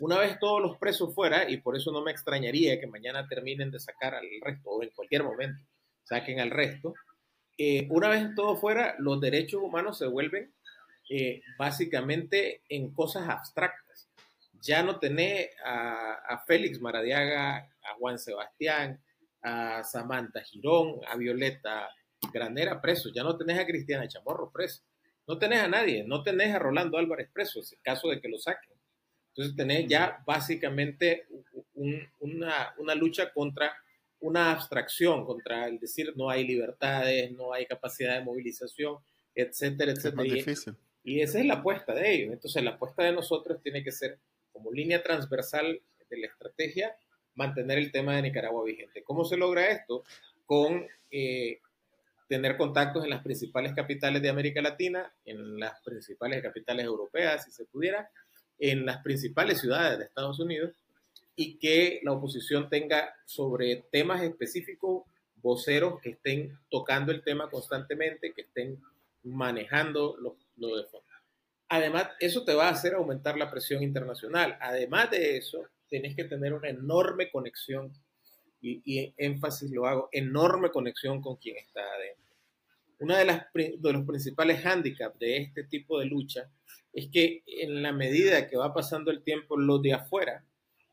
Una 0.00 0.18
vez 0.18 0.38
todos 0.38 0.62
los 0.62 0.78
presos 0.78 1.14
fuera, 1.14 1.50
y 1.50 1.58
por 1.58 1.76
eso 1.76 1.92
no 1.92 2.02
me 2.02 2.12
extrañaría 2.12 2.80
que 2.80 2.86
mañana 2.86 3.26
terminen 3.28 3.70
de 3.70 3.80
sacar 3.80 4.14
al 4.14 4.26
resto, 4.40 4.70
o 4.70 4.82
en 4.82 4.90
cualquier 4.90 5.24
momento 5.24 5.62
saquen 6.04 6.40
al 6.40 6.50
resto, 6.50 6.94
eh, 7.58 7.88
una 7.90 8.08
vez 8.08 8.24
todo 8.36 8.56
fuera, 8.56 8.94
los 8.98 9.20
derechos 9.20 9.60
humanos 9.60 9.98
se 9.98 10.06
vuelven 10.06 10.54
eh, 11.08 11.42
básicamente 11.58 12.62
en 12.68 12.92
cosas 12.92 13.28
abstractas. 13.28 14.08
Ya 14.60 14.82
no 14.82 14.98
tenés 14.98 15.50
a, 15.64 16.14
a 16.28 16.38
Félix 16.44 16.80
Maradiaga, 16.80 17.56
a 17.56 17.94
Juan 17.98 18.18
Sebastián, 18.18 19.00
a 19.42 19.84
Samantha 19.84 20.40
Girón, 20.42 21.00
a 21.06 21.16
Violeta 21.16 21.88
Granera 22.32 22.80
preso, 22.80 23.10
ya 23.14 23.22
no 23.22 23.36
tenés 23.36 23.58
a 23.58 23.66
Cristiana 23.66 24.08
Chamorro 24.08 24.50
preso, 24.50 24.82
no 25.26 25.38
tenés 25.38 25.60
a 25.60 25.68
nadie, 25.68 26.04
no 26.04 26.22
tenés 26.22 26.54
a 26.54 26.58
Rolando 26.58 26.98
Álvarez 26.98 27.28
preso, 27.32 27.60
en 27.60 27.78
caso 27.82 28.08
de 28.08 28.20
que 28.20 28.28
lo 28.28 28.38
saquen. 28.38 28.72
Entonces 29.28 29.54
tenés 29.56 29.86
ya 29.86 30.22
básicamente 30.26 31.26
una, 32.18 32.74
una 32.78 32.94
lucha 32.94 33.32
contra 33.32 33.72
una 34.20 34.50
abstracción, 34.50 35.24
contra 35.24 35.68
el 35.68 35.78
decir 35.78 36.12
no 36.16 36.28
hay 36.28 36.44
libertades, 36.44 37.30
no 37.32 37.52
hay 37.52 37.66
capacidad 37.66 38.18
de 38.18 38.24
movilización, 38.24 38.96
etcétera, 39.34 39.92
etcétera. 39.92 40.26
y, 40.26 40.44
y 41.08 41.22
esa 41.22 41.38
es 41.38 41.46
la 41.46 41.54
apuesta 41.54 41.94
de 41.94 42.12
ellos. 42.12 42.32
Entonces 42.34 42.62
la 42.62 42.72
apuesta 42.72 43.02
de 43.02 43.12
nosotros 43.12 43.62
tiene 43.62 43.82
que 43.82 43.92
ser 43.92 44.18
como 44.52 44.70
línea 44.70 45.02
transversal 45.02 45.80
de 46.10 46.18
la 46.18 46.26
estrategia 46.26 46.94
mantener 47.34 47.78
el 47.78 47.90
tema 47.90 48.16
de 48.16 48.22
Nicaragua 48.22 48.62
vigente. 48.62 49.02
¿Cómo 49.04 49.24
se 49.24 49.38
logra 49.38 49.70
esto? 49.70 50.04
Con 50.44 50.86
eh, 51.10 51.60
tener 52.28 52.58
contactos 52.58 53.04
en 53.04 53.10
las 53.10 53.22
principales 53.22 53.72
capitales 53.74 54.20
de 54.20 54.28
América 54.28 54.60
Latina, 54.60 55.10
en 55.24 55.58
las 55.58 55.80
principales 55.80 56.42
capitales 56.42 56.84
europeas, 56.84 57.44
si 57.44 57.52
se 57.52 57.64
pudiera, 57.64 58.10
en 58.58 58.84
las 58.84 58.98
principales 58.98 59.60
ciudades 59.60 59.98
de 59.98 60.04
Estados 60.04 60.38
Unidos, 60.40 60.72
y 61.36 61.58
que 61.58 62.00
la 62.02 62.12
oposición 62.12 62.68
tenga 62.68 63.14
sobre 63.24 63.84
temas 63.90 64.22
específicos 64.22 65.04
voceros 65.36 66.00
que 66.02 66.10
estén 66.10 66.58
tocando 66.68 67.12
el 67.12 67.22
tema 67.22 67.48
constantemente, 67.48 68.34
que 68.34 68.42
estén 68.42 68.78
manejando 69.22 70.16
lo, 70.18 70.36
de 70.58 70.84
fondo. 70.84 71.06
Además, 71.68 72.08
eso 72.18 72.44
te 72.44 72.54
va 72.54 72.68
a 72.68 72.72
hacer 72.72 72.94
aumentar 72.94 73.36
la 73.36 73.50
presión 73.50 73.82
internacional. 73.82 74.56
Además 74.60 75.10
de 75.10 75.36
eso, 75.36 75.64
tenés 75.88 76.16
que 76.16 76.24
tener 76.24 76.52
una 76.54 76.68
enorme 76.68 77.30
conexión, 77.30 77.92
y, 78.60 79.14
énfasis 79.16 79.70
lo 79.70 79.86
hago, 79.86 80.08
enorme 80.12 80.70
conexión 80.70 81.20
con 81.20 81.36
quien 81.36 81.56
está 81.56 81.80
adentro. 81.80 82.36
Uno 83.00 83.16
de, 83.16 83.24
las, 83.24 83.46
de 83.54 83.92
los 83.92 84.04
principales 84.04 84.62
hándicaps 84.62 85.18
de 85.18 85.36
este 85.36 85.64
tipo 85.64 86.00
de 86.00 86.06
lucha 86.06 86.50
es 86.92 87.08
que 87.08 87.44
en 87.46 87.82
la 87.82 87.92
medida 87.92 88.48
que 88.48 88.56
va 88.56 88.74
pasando 88.74 89.12
el 89.12 89.22
tiempo, 89.22 89.56
los 89.56 89.80
de 89.82 89.92
afuera 89.92 90.44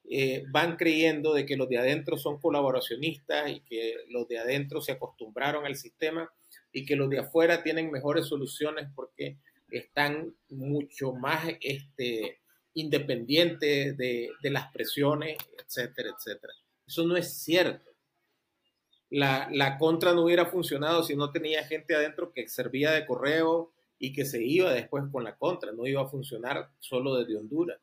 eh, 0.07 0.43
van 0.49 0.75
creyendo 0.75 1.33
de 1.33 1.47
que 1.47 1.57
los 1.57 1.67
de 1.67 1.79
adentro 1.79 2.17
son 2.17 2.39
colaboracionistas 2.39 3.49
y 3.49 3.61
que 3.61 3.95
los 4.09 4.27
de 4.27 4.37
adentro 4.37 4.81
se 4.81 4.91
acostumbraron 4.91 5.65
al 5.65 5.75
sistema 5.75 6.31
y 6.71 6.85
que 6.85 6.95
los 6.95 7.09
de 7.09 7.19
afuera 7.19 7.63
tienen 7.63 7.89
mejores 7.89 8.27
soluciones 8.27 8.87
porque 8.93 9.37
están 9.77 10.33
mucho 10.49 11.13
más 11.13 11.45
este, 11.61 12.39
independiente 12.73 13.93
de, 13.93 14.31
las 14.43 14.71
presiones, 14.71 15.37
etcétera, 15.57 16.09
etcétera. 16.17 16.53
Eso 16.87 17.05
no 17.05 17.17
es 17.17 17.41
cierto. 17.41 17.91
La, 19.09 19.47
la, 19.51 19.77
contra 19.77 20.13
no 20.13 20.23
hubiera 20.23 20.45
funcionado 20.45 21.03
si 21.03 21.15
no 21.15 21.31
tenía 21.31 21.63
gente 21.65 21.95
adentro 21.95 22.31
que 22.31 22.47
servía 22.47 22.91
de 22.91 23.05
correo 23.05 23.71
y 23.99 24.13
que 24.13 24.25
se 24.25 24.43
iba 24.43 24.73
después 24.73 25.03
con 25.11 25.23
la 25.23 25.35
contra. 25.35 25.71
No 25.71 25.85
iba 25.85 26.01
a 26.01 26.07
funcionar 26.07 26.69
solo 26.79 27.15
desde 27.15 27.37
Honduras. 27.37 27.79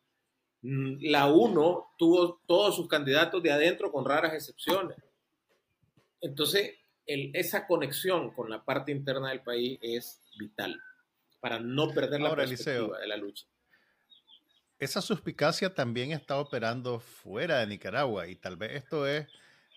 Mm, 0.62 0.96
la 1.10 1.32
UNO 1.32 1.92
tuvo 1.96 2.40
todos 2.46 2.76
sus 2.76 2.88
candidatos 2.88 3.42
de 3.42 3.52
adentro 3.52 3.90
con 3.90 4.04
raras 4.04 4.34
excepciones. 4.34 4.96
Entonces, 6.20 6.74
el, 7.06 7.30
esa 7.34 7.66
conexión 7.66 8.30
con 8.32 8.50
la 8.50 8.64
parte 8.64 8.92
interna 8.92 9.30
del 9.30 9.42
país 9.42 9.78
es 9.82 10.20
vital 10.38 10.80
para 11.42 11.58
no 11.58 11.90
perder 11.90 12.20
la 12.20 12.36
perspectiva 12.36 13.00
de 13.00 13.06
la 13.08 13.16
lucha. 13.16 13.46
Esa 14.78 15.02
suspicacia 15.02 15.74
también 15.74 16.12
está 16.12 16.38
operando 16.38 17.00
fuera 17.00 17.58
de 17.58 17.66
Nicaragua 17.66 18.28
y 18.28 18.36
tal 18.36 18.56
vez 18.56 18.76
esto 18.76 19.08
es 19.08 19.26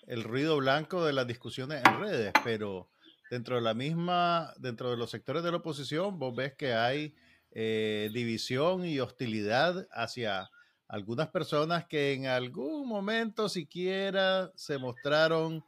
el 0.05 0.23
ruido 0.23 0.57
blanco 0.57 1.03
de 1.03 1.13
las 1.13 1.25
discusiones 1.25 1.81
en 1.83 1.99
redes, 1.99 2.33
pero 2.43 2.87
dentro 3.31 3.55
de 3.55 3.63
la 3.63 3.73
misma, 3.73 4.53
dentro 4.57 4.91
de 4.91 4.97
los 4.97 5.09
sectores 5.09 5.41
de 5.41 5.49
la 5.49 5.57
oposición, 5.57 6.19
vos 6.19 6.35
ves 6.35 6.53
que 6.53 6.75
hay 6.75 7.15
eh, 7.49 8.11
división 8.13 8.85
y 8.85 8.99
hostilidad 8.99 9.87
hacia 9.91 10.51
algunas 10.87 11.29
personas 11.29 11.85
que 11.87 12.13
en 12.13 12.27
algún 12.27 12.87
momento 12.87 13.49
siquiera 13.49 14.51
se 14.55 14.77
mostraron 14.77 15.65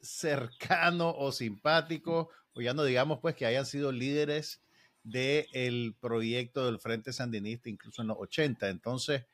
cercanos 0.00 1.14
o 1.16 1.30
simpáticos, 1.30 2.26
o 2.52 2.60
ya 2.60 2.74
no 2.74 2.82
digamos 2.82 3.20
pues 3.20 3.36
que 3.36 3.46
hayan 3.46 3.64
sido 3.64 3.92
líderes 3.92 4.63
del 5.04 5.94
proyecto 6.00 6.66
del 6.66 6.80
Frente 6.80 7.12
Sandinista, 7.12 7.68
incluso 7.68 8.02
en 8.02 8.08
los 8.08 8.16
80. 8.18 8.68
Entonces, 8.68 9.24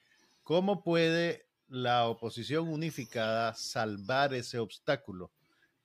¿cómo 0.43 0.83
puede 0.83 1.47
la 1.69 2.07
oposición 2.07 2.69
unificada 2.69 3.55
salvar 3.55 4.35
ese 4.35 4.59
obstáculo 4.59 5.31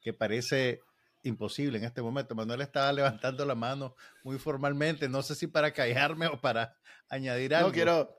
que 0.01 0.11
parece 0.11 0.81
imposible 1.21 1.77
en 1.77 1.85
este 1.85 2.01
momento? 2.01 2.35
Manuel 2.35 2.61
estaba 2.61 2.91
levantando 2.91 3.45
la 3.45 3.55
mano 3.55 3.95
muy 4.23 4.39
formalmente, 4.39 5.07
no 5.07 5.21
sé 5.21 5.35
si 5.35 5.47
para 5.47 5.71
callarme 5.71 6.27
o 6.27 6.41
para 6.41 6.75
añadir 7.07 7.53
algo. 7.53 7.69
No, 7.69 7.73
quiero, 7.73 8.17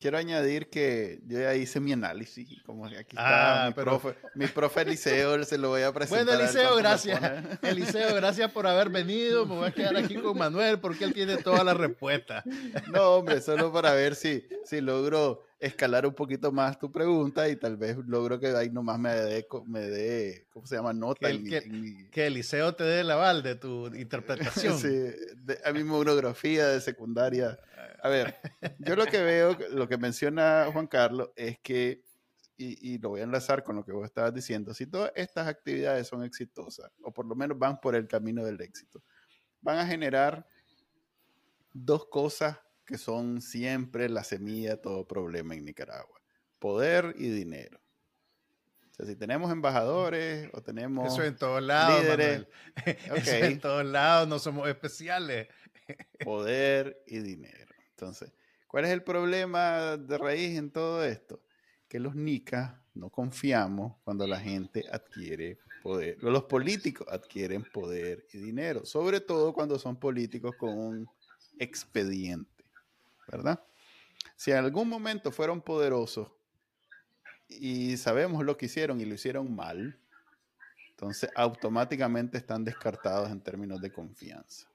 Quiero 0.00 0.16
añadir 0.16 0.70
que 0.70 1.20
yo 1.26 1.40
ya 1.40 1.56
hice 1.56 1.80
mi 1.80 1.92
análisis, 1.92 2.62
como 2.64 2.86
aquí 2.86 3.16
está 3.16 3.64
ah, 3.64 3.68
mi, 3.68 3.74
profe, 3.74 4.14
mi 4.36 4.46
profe 4.46 4.82
Eliseo, 4.82 5.42
se 5.44 5.58
lo 5.58 5.70
voy 5.70 5.82
a 5.82 5.92
presentar. 5.92 6.24
Bueno, 6.24 6.40
Eliseo, 6.40 6.76
gracias. 6.76 7.20
Eliseo, 7.62 8.14
gracias 8.14 8.52
por 8.52 8.68
haber 8.68 8.90
venido. 8.90 9.44
Me 9.44 9.56
voy 9.56 9.66
a 9.66 9.72
quedar 9.72 9.96
aquí 9.96 10.14
con 10.14 10.38
Manuel 10.38 10.78
porque 10.78 11.04
él 11.04 11.12
tiene 11.12 11.38
todas 11.38 11.64
las 11.64 11.76
respuestas. 11.76 12.44
No, 12.92 13.16
hombre, 13.16 13.40
solo 13.40 13.72
para 13.72 13.92
ver 13.92 14.14
si, 14.14 14.46
si 14.64 14.80
logro 14.80 15.44
escalar 15.58 16.06
un 16.06 16.14
poquito 16.14 16.52
más 16.52 16.78
tu 16.78 16.90
pregunta 16.92 17.48
y 17.48 17.56
tal 17.56 17.76
vez 17.76 17.96
logro 18.06 18.38
que 18.38 18.48
ahí 18.48 18.70
nomás 18.70 18.98
me 18.98 19.12
dé, 19.12 19.46
me 19.66 19.80
dé 19.80 20.46
¿cómo 20.52 20.66
se 20.66 20.76
llama? 20.76 20.92
Nota. 20.92 21.28
Que, 21.28 21.56
el, 21.56 22.08
que, 22.10 22.26
Eliseo 22.26 22.74
te 22.74 22.84
dé 22.84 23.00
el 23.00 23.10
aval 23.10 23.42
de 23.42 23.56
tu 23.56 23.88
interpretación. 23.88 24.78
sí, 24.78 24.88
a 25.64 25.72
mi 25.72 25.82
monografía 25.82 26.68
de 26.68 26.80
secundaria 26.80 27.58
a 28.02 28.08
ver, 28.08 28.36
yo 28.78 28.96
lo 28.96 29.06
que 29.06 29.22
veo, 29.22 29.56
lo 29.70 29.88
que 29.88 29.98
menciona 29.98 30.68
Juan 30.72 30.86
Carlos 30.86 31.30
es 31.36 31.58
que, 31.58 32.02
y, 32.56 32.98
lo 32.98 33.10
voy 33.10 33.20
a 33.20 33.24
enlazar 33.24 33.62
con 33.62 33.76
lo 33.76 33.84
que 33.84 33.92
vos 33.92 34.04
estabas 34.04 34.34
diciendo, 34.34 34.74
si 34.74 34.86
todas 34.86 35.12
estas 35.14 35.46
actividades 35.46 36.08
son 36.08 36.24
exitosas, 36.24 36.90
o 37.02 37.12
por 37.12 37.26
lo 37.26 37.36
menos 37.36 37.58
van 37.58 37.80
por 37.80 37.94
el 37.94 38.08
camino 38.08 38.44
del 38.44 38.60
éxito, 38.60 39.02
van 39.60 39.78
a 39.78 39.86
generar 39.86 40.46
dos 41.72 42.06
cosas 42.06 42.58
que 42.84 42.98
son 42.98 43.40
siempre 43.40 44.08
la 44.08 44.24
semilla 44.24 44.70
de 44.70 44.76
todo 44.78 45.06
problema 45.06 45.54
en 45.54 45.64
Nicaragua, 45.64 46.20
poder 46.58 47.14
y 47.16 47.28
dinero. 47.28 47.80
O 48.90 48.94
sea, 48.94 49.06
si 49.06 49.14
tenemos 49.14 49.52
embajadores 49.52 50.50
o 50.52 50.60
tenemos 50.60 51.12
Eso 51.12 51.22
en 51.22 51.36
todos 51.36 51.62
lados, 51.62 52.00
líderes, 52.00 52.48
Eso 53.14 53.36
en 53.36 53.60
todos 53.60 53.84
lados, 53.84 54.26
no 54.26 54.40
somos 54.40 54.68
especiales. 54.68 55.46
Poder 56.24 57.02
y 57.06 57.20
dinero. 57.20 57.77
Entonces, 57.98 58.32
¿cuál 58.68 58.84
es 58.84 58.92
el 58.92 59.02
problema 59.02 59.96
de 59.96 60.18
raíz 60.18 60.56
en 60.56 60.70
todo 60.70 61.04
esto? 61.04 61.42
Que 61.88 61.98
los 61.98 62.14
NICA 62.14 62.80
no 62.94 63.10
confiamos 63.10 63.96
cuando 64.04 64.24
la 64.24 64.38
gente 64.38 64.84
adquiere 64.92 65.58
poder. 65.82 66.22
Los 66.22 66.44
políticos 66.44 67.08
adquieren 67.10 67.64
poder 67.64 68.24
y 68.32 68.38
dinero, 68.38 68.84
sobre 68.84 69.20
todo 69.20 69.52
cuando 69.52 69.80
son 69.80 69.98
políticos 69.98 70.54
con 70.56 70.78
un 70.78 71.10
expediente, 71.58 72.64
¿verdad? 73.26 73.60
Si 74.36 74.52
en 74.52 74.58
algún 74.58 74.88
momento 74.88 75.32
fueron 75.32 75.60
poderosos 75.60 76.30
y 77.48 77.96
sabemos 77.96 78.44
lo 78.44 78.56
que 78.56 78.66
hicieron 78.66 79.00
y 79.00 79.06
lo 79.06 79.14
hicieron 79.14 79.52
mal, 79.52 79.98
entonces 80.90 81.30
automáticamente 81.34 82.38
están 82.38 82.64
descartados 82.64 83.28
en 83.28 83.40
términos 83.40 83.80
de 83.80 83.90
confianza. 83.90 84.68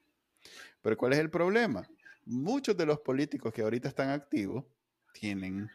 Pero 0.81 0.97
¿cuál 0.97 1.13
es 1.13 1.19
el 1.19 1.29
problema? 1.29 1.87
Muchos 2.25 2.77
de 2.77 2.85
los 2.85 2.99
políticos 2.99 3.53
que 3.53 3.61
ahorita 3.61 3.87
están 3.87 4.09
activos 4.09 4.65
tienen, 5.13 5.69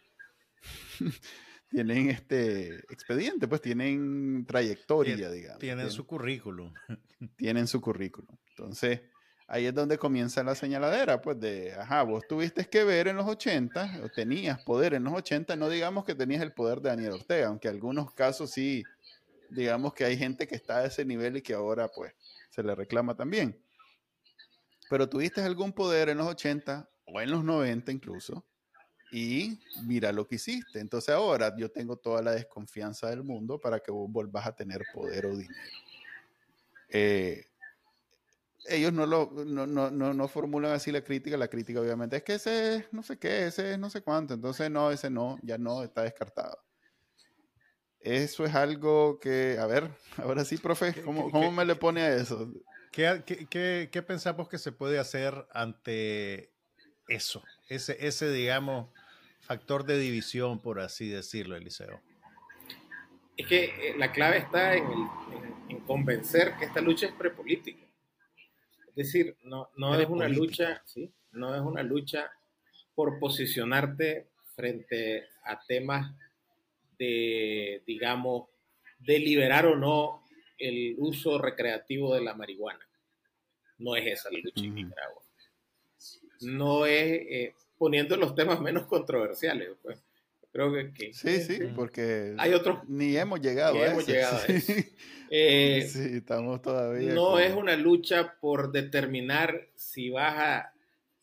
tienen 1.71 2.11
este 2.11 2.77
expediente, 2.91 3.49
pues 3.49 3.61
tienen 3.61 4.45
trayectoria, 4.47 5.31
digamos. 5.31 5.59
Tienen, 5.59 5.91
su 5.91 6.07
currículum. 6.07 6.73
tienen 7.37 7.67
su 7.67 7.81
currículum. 7.81 8.37
Entonces, 8.51 9.01
ahí 9.47 9.67
es 9.67 9.75
donde 9.75 9.99
comienza 9.99 10.43
la 10.43 10.55
señaladera, 10.55 11.21
pues 11.21 11.39
de, 11.41 11.75
ajá, 11.75 12.03
vos 12.03 12.25
tuviste 12.29 12.67
que 12.67 12.85
ver 12.85 13.09
en 13.09 13.17
los 13.17 13.27
80, 13.27 14.01
o 14.05 14.09
tenías 14.09 14.63
poder 14.63 14.95
en 14.95 15.05
los 15.05 15.15
80, 15.15 15.57
no 15.57 15.69
digamos 15.69 16.05
que 16.05 16.15
tenías 16.15 16.43
el 16.43 16.53
poder 16.53 16.81
de 16.81 16.91
Daniel 16.91 17.13
Ortega, 17.13 17.49
aunque 17.49 17.69
en 17.69 17.75
algunos 17.75 18.13
casos 18.13 18.51
sí, 18.51 18.85
digamos 19.51 19.95
que 19.95 20.05
hay 20.05 20.17
gente 20.17 20.47
que 20.47 20.55
está 20.55 20.79
a 20.79 20.87
ese 20.87 21.05
nivel 21.05 21.39
y 21.39 21.43
que 21.43 21.55
ahora 21.55 21.89
pues 21.89 22.13
se 22.51 22.63
le 22.63 22.75
reclama 22.75 23.15
también. 23.17 23.59
Pero 24.89 25.09
tuviste 25.09 25.41
algún 25.41 25.73
poder 25.73 26.09
en 26.09 26.19
los 26.19 26.27
80 26.27 26.89
o 27.07 27.21
en 27.21 27.31
los 27.31 27.45
90 27.45 27.93
incluso, 27.93 28.45
y 29.11 29.59
mira 29.85 30.13
lo 30.13 30.27
que 30.27 30.37
hiciste. 30.37 30.81
Entonces 30.81 31.15
ahora 31.15 31.55
yo 31.57 31.71
tengo 31.71 31.97
toda 31.97 32.23
la 32.23 32.33
desconfianza 32.33 33.09
del 33.09 33.23
mundo 33.23 33.59
para 33.59 33.81
que 33.81 33.91
vos 33.91 34.11
volvás 34.11 34.47
a 34.47 34.55
tener 34.55 34.83
poder 34.93 35.27
o 35.27 35.37
dinero. 35.37 35.71
Eh, 36.91 37.45
ellos 38.67 38.93
no, 38.93 39.07
lo, 39.07 39.31
no, 39.47 39.67
no, 39.67 39.91
no, 39.91 40.29
formulan 40.29 40.73
así 40.73 40.93
la 40.93 41.03
crítica. 41.03 41.37
La 41.37 41.49
crítica 41.49 41.81
obviamente 41.81 42.17
es 42.17 42.23
que 42.23 42.35
ese 42.35 42.77
es 42.77 42.93
no 42.93 43.03
sé 43.03 43.19
qué, 43.19 43.47
ese 43.47 43.73
es 43.73 43.79
no 43.79 43.89
sé 43.89 44.03
cuánto. 44.03 44.35
Entonces 44.35 44.71
no, 44.71 44.91
ese 44.91 45.11
no, 45.11 45.39
ya 45.43 45.57
no, 45.59 45.83
está 45.83 46.03
descartado. 46.03 46.59
Eso 48.01 48.45
es 48.45 48.55
algo 48.55 49.19
que, 49.19 49.59
a 49.59 49.67
ver, 49.67 49.91
ahora 50.19 50.45
sí, 50.45 50.57
profe, 50.57 51.03
¿cómo, 51.03 51.31
cómo 51.31 51.51
me 51.51 51.65
le 51.65 51.77
pone 51.77 52.03
a 52.03 52.15
eso? 52.15 52.53
¿Qué, 52.99 53.47
qué, 53.49 53.89
qué, 53.93 54.03
pensamos 54.03 54.49
que 54.49 54.59
se 54.59 54.73
puede 54.73 54.99
hacer 54.99 55.47
ante 55.53 56.51
eso? 57.07 57.45
Ese, 57.69 57.97
ese, 58.05 58.33
digamos, 58.33 58.89
factor 59.41 59.85
de 59.85 60.01
división, 60.01 60.61
por 60.61 60.81
así 60.81 61.09
decirlo, 61.09 61.55
Eliseo. 61.55 62.01
Es 63.37 63.47
que 63.47 63.67
eh, 63.67 63.95
la 63.97 64.11
clave 64.11 64.39
está 64.39 64.75
en, 64.75 64.85
en 65.69 65.79
convencer 65.81 66.57
que 66.59 66.65
esta 66.65 66.81
lucha 66.81 67.07
es 67.07 67.13
prepolítica 67.13 67.89
es 68.99 69.13
decir, 69.13 69.37
no, 69.45 69.71
no 69.77 69.95
es 69.95 70.09
una 70.09 70.27
lucha, 70.27 70.83
¿sí? 70.85 71.09
No 71.31 71.55
es 71.55 71.61
una 71.61 71.85
lucha 71.85 72.33
por 72.97 73.21
posicionarte 73.21 74.27
frente 74.57 75.25
a 75.45 75.65
temas 75.69 76.17
de, 76.99 77.81
digamos, 77.87 78.49
de 78.99 79.21
liberar 79.21 79.67
o 79.67 79.77
no 79.77 80.25
el 80.59 80.97
uso 80.99 81.39
recreativo 81.39 82.13
de 82.13 82.23
la 82.23 82.35
marihuana. 82.35 82.88
No 83.79 83.97
es 83.97 84.07
esa 84.07 84.31
la 84.31 84.39
lucha 84.39 84.65
en 84.65 84.75
Nicaragua. 84.75 85.23
No 86.41 86.87
es 86.87 87.05
eh, 87.31 87.55
poniendo 87.77 88.17
los 88.17 88.35
temas 88.35 88.61
menos 88.61 88.87
controversiales. 88.87 89.71
Pues. 89.83 89.99
Creo 90.51 90.73
que, 90.73 91.13
sí, 91.13 91.41
sí, 91.43 91.59
porque 91.77 92.35
hay 92.39 92.55
otros 92.55 92.79
ni 92.89 93.17
hemos 93.17 93.41
llegado, 93.41 93.81
a, 93.81 93.87
hemos 93.87 94.07
llegado 94.07 94.37
a 94.37 94.47
eso. 94.47 94.73
Eh, 95.31 95.87
sí, 95.87 96.17
estamos 96.17 96.63
todavía. 96.63 97.13
No 97.13 97.39
es 97.39 97.55
una 97.55 97.77
lucha 97.77 98.39
por 98.41 98.73
determinar 98.73 99.69
si 99.77 100.09
vas 100.09 100.73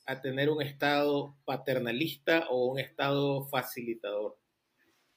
a, 0.06 0.22
tener 0.22 0.52
un 0.52 0.62
Estado 0.62 1.36
paternalista 1.44 2.46
o 2.52 2.68
un 2.68 2.80
Estado 2.80 3.48
facilitador. 3.48 4.38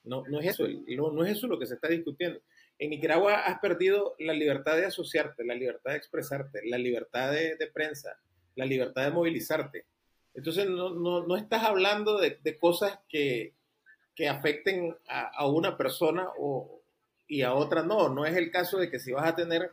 No, 0.04 0.24
no, 0.26 0.40
es 0.40 0.46
eso, 0.46 0.66
no, 0.66 1.12
no 1.12 1.22
es 1.26 1.36
eso 1.36 1.46
lo 1.46 1.58
que 1.58 1.66
se 1.66 1.74
está 1.74 1.88
discutiendo. 1.88 2.40
En 2.78 2.90
Nicaragua 2.90 3.40
has 3.40 3.58
perdido 3.58 4.14
la 4.18 4.32
libertad 4.32 4.76
de 4.76 4.86
asociarte, 4.86 5.44
la 5.44 5.54
libertad 5.54 5.92
de 5.92 5.96
expresarte, 5.96 6.60
la 6.64 6.78
libertad 6.78 7.32
de, 7.32 7.70
prensa, 7.72 8.18
la 8.54 8.64
libertad 8.64 9.04
de 9.04 9.10
movilizarte. 9.10 9.84
Entonces 10.34 10.68
no, 10.68 10.90
no, 10.90 11.26
no 11.26 11.36
estás 11.36 11.64
hablando 11.64 12.18
de, 12.18 12.58
cosas 12.58 13.00
que, 13.08 13.54
que 14.14 14.28
afecten 14.28 14.96
a, 15.08 15.22
a, 15.22 15.46
una 15.48 15.76
persona 15.76 16.28
o, 16.38 16.80
y 17.26 17.42
a 17.42 17.54
otras 17.54 17.84
no. 17.84 18.08
No 18.08 18.24
es 18.24 18.36
el 18.36 18.50
caso 18.50 18.78
de 18.78 18.90
que 18.90 19.00
si 19.00 19.12
vas 19.12 19.26
a 19.26 19.34
tener 19.34 19.72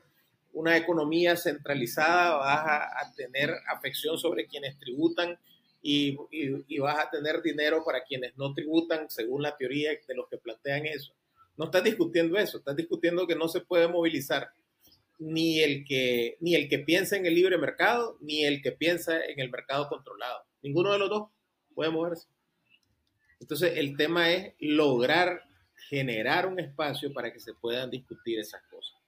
una 0.55 0.77
economía 0.77 1.35
centralizada, 1.35 2.37
vas 2.37 2.65
a, 2.65 3.13
tener 3.15 3.51
afección 3.67 4.17
sobre 4.17 4.47
quienes 4.47 4.79
tributan 4.79 5.37
y, 5.81 6.17
y, 6.31 6.79
vas 6.79 6.97
a 6.97 7.09
tener 7.11 7.41
dinero 7.41 7.83
para 7.85 8.03
quienes 8.03 8.35
no 8.37 8.53
tributan, 8.53 9.09
según 9.09 9.43
la 9.43 9.55
teoría 9.55 9.91
de 9.91 10.15
los 10.15 10.27
que 10.29 10.37
plantean 10.37 10.85
eso. 10.87 11.13
No 11.57 11.65
estás 11.65 11.83
discutiendo 11.83 12.37
eso, 12.37 12.57
estás 12.57 12.75
discutiendo 12.75 13.27
que 13.27 13.35
no 13.35 13.47
se 13.47 13.61
puede 13.61 13.87
movilizar 13.87 14.49
ni 15.17 15.61
el 15.61 15.85
que, 15.85 16.37
ni 16.41 16.55
el 16.55 16.67
que 16.67 16.79
piensa 16.79 17.15
en 17.15 17.25
el 17.25 17.35
libre 17.35 17.57
mercado, 17.57 18.17
ni 18.21 18.43
el 18.43 18.61
que 18.61 18.71
piensa 18.71 19.23
en 19.23 19.39
el 19.39 19.49
mercado 19.49 19.87
controlado. 19.87 20.43
Ninguno 20.61 20.91
de 20.91 20.99
los 20.99 21.09
dos 21.09 21.29
puede 21.73 21.91
moverse. 21.91 22.27
Entonces, 23.39 23.77
el 23.77 23.95
tema 23.95 24.31
es 24.31 24.53
lograr 24.59 25.43
generar 25.89 26.47
un 26.47 26.59
espacio 26.59 27.13
para 27.13 27.31
que 27.31 27.39
se 27.39 27.53
puedan 27.53 27.89
discutir 27.89 28.39
esas 28.39 28.61
cosas. 28.63 28.99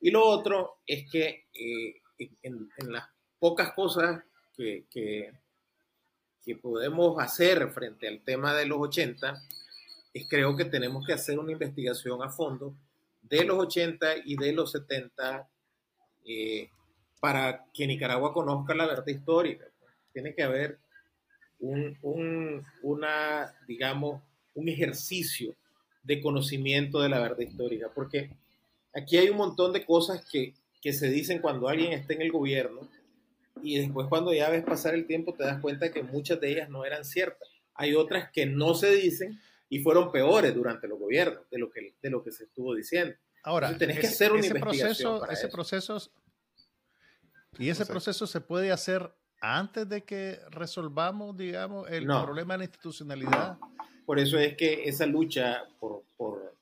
Y 0.00 0.10
lo 0.10 0.24
otro 0.24 0.78
es 0.86 1.10
que 1.10 1.46
eh, 1.54 2.00
en, 2.42 2.68
las 2.88 3.08
pocas 3.38 3.72
cosas 3.72 4.22
que, 4.56 4.86
que, 4.90 5.32
podemos 6.60 7.18
hacer 7.18 7.70
frente 7.70 8.06
al 8.08 8.20
tema 8.22 8.54
de 8.54 8.66
los 8.66 8.78
80, 8.78 9.42
es 10.12 10.28
creo 10.28 10.56
que 10.56 10.64
tenemos 10.64 11.06
que 11.06 11.12
hacer 11.12 11.38
una 11.38 11.52
investigación 11.52 12.22
a 12.22 12.28
fondo 12.28 12.74
de 13.22 13.44
los 13.44 13.58
80 13.58 14.18
y 14.24 14.36
de 14.36 14.52
los 14.52 14.72
70 14.72 15.48
eh, 16.26 16.68
para 17.20 17.64
que 17.72 17.86
Nicaragua 17.86 18.32
conozca 18.32 18.74
la 18.74 18.86
verdad 18.86 19.06
histórica. 19.06 19.64
Tiene 20.12 20.34
que 20.34 20.42
haber 20.42 20.78
un, 21.60 21.96
un, 22.02 22.64
una, 22.82 23.54
digamos, 23.66 24.20
un 24.54 24.68
ejercicio 24.68 25.54
de 26.02 26.20
conocimiento 26.20 27.00
de 27.00 27.08
la 27.08 27.20
verdad 27.20 27.38
histórica, 27.38 27.88
porque 27.94 28.30
aquí 28.92 29.16
hay 29.16 29.28
un 29.30 29.36
montón 29.36 29.72
de 29.72 29.86
cosas 29.86 30.26
que, 30.30 30.54
que 30.80 30.92
se 30.92 31.08
dicen 31.08 31.40
cuando 31.40 31.68
alguien 31.68 31.92
está 31.92 32.12
en 32.14 32.22
el 32.22 32.32
gobierno 32.32 32.88
y 33.62 33.78
después 33.78 34.08
cuando 34.08 34.34
ya 34.34 34.50
ves 34.50 34.64
pasar 34.64 34.94
el 34.94 35.06
tiempo 35.06 35.34
te 35.34 35.44
das 35.44 35.60
cuenta 35.60 35.92
que 35.92 36.02
muchas 36.02 36.40
de 36.40 36.50
ellas 36.50 36.68
no 36.68 36.84
eran 36.84 37.04
ciertas. 37.04 37.48
Hay 37.74 37.94
otras 37.94 38.30
que 38.32 38.46
no 38.46 38.74
se 38.74 38.94
dicen 38.94 39.40
y 39.72 39.78
fueron 39.78 40.12
peores 40.12 40.54
durante 40.54 40.86
los 40.86 40.98
gobiernos 40.98 41.48
de 41.50 41.58
lo 41.58 41.70
que, 41.70 41.94
de 42.02 42.10
lo 42.10 42.22
que 42.22 42.30
se 42.30 42.44
estuvo 42.44 42.74
diciendo. 42.74 43.16
Ahora, 43.42 43.74
tenés 43.78 43.98
que 44.00 44.06
hacer 44.06 44.30
un 44.30 44.40
ese 44.40 44.54
proceso, 44.54 45.26
ese 45.30 45.48
proceso 45.48 45.96
y 47.58 47.70
ese 47.70 47.86
proceso 47.86 48.26
se 48.26 48.42
puede 48.42 48.70
hacer 48.70 49.10
antes 49.40 49.88
de 49.88 50.04
que 50.04 50.40
resolvamos, 50.50 51.38
digamos, 51.38 51.90
el 51.90 52.04
problema 52.04 52.52
de 52.52 52.58
la 52.58 52.64
institucionalidad. 52.64 53.56
Por 54.04 54.18
eso 54.18 54.38
es 54.38 54.58
que 54.58 54.84
esa 54.84 55.06
lucha 55.06 55.64
por, 55.80 56.02
por, 56.18 56.54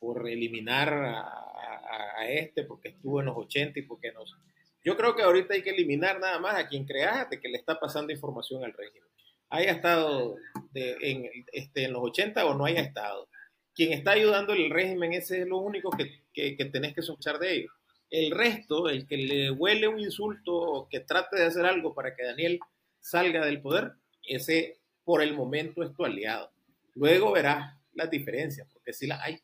por 0.00 0.26
eliminar 0.26 0.94
a, 0.94 2.26
este, 2.26 2.64
porque 2.64 2.88
estuvo 2.88 3.20
en 3.20 3.26
los 3.26 3.36
80 3.36 3.80
y 3.80 3.82
porque 3.82 4.12
nos... 4.12 4.34
Yo 4.82 4.96
creo 4.96 5.14
que 5.14 5.22
ahorita 5.22 5.52
hay 5.52 5.62
que 5.62 5.70
eliminar 5.70 6.18
nada 6.20 6.38
más 6.38 6.54
a 6.54 6.68
quien 6.68 6.86
crea 6.86 7.26
de 7.26 7.38
que 7.38 7.50
le 7.50 7.58
está 7.58 7.78
pasando 7.78 8.14
información 8.14 8.64
al 8.64 8.72
régimen. 8.72 9.10
Haya 9.50 9.72
estado 9.72 10.36
en, 10.74 11.30
este, 11.52 11.84
en 11.84 11.92
los 11.92 12.02
80 12.02 12.44
o 12.46 12.54
no 12.54 12.64
haya 12.64 12.80
estado. 12.80 13.28
Quien 13.74 13.92
está 13.92 14.12
ayudando 14.12 14.52
al 14.52 14.70
régimen, 14.70 15.12
ese 15.12 15.42
es 15.42 15.46
lo 15.46 15.58
único 15.58 15.90
que, 15.90 16.22
que, 16.32 16.56
que 16.56 16.64
tenés 16.66 16.94
que 16.94 17.02
sospechar 17.02 17.38
de 17.38 17.54
ellos. 17.54 17.72
El 18.10 18.30
resto, 18.30 18.88
el 18.88 19.06
que 19.06 19.16
le 19.16 19.50
huele 19.50 19.88
un 19.88 19.98
insulto 19.98 20.54
o 20.54 20.88
que 20.88 21.00
trate 21.00 21.36
de 21.36 21.46
hacer 21.46 21.66
algo 21.66 21.94
para 21.94 22.14
que 22.14 22.24
Daniel 22.24 22.60
salga 23.00 23.44
del 23.44 23.60
poder, 23.60 23.92
ese 24.22 24.78
por 25.04 25.22
el 25.22 25.34
momento 25.34 25.82
es 25.82 25.94
tu 25.94 26.04
aliado. 26.04 26.50
Luego 26.94 27.32
verás 27.32 27.76
las 27.92 28.10
diferencias, 28.10 28.68
porque 28.72 28.92
si 28.92 29.06
las 29.06 29.20
hay. 29.20 29.40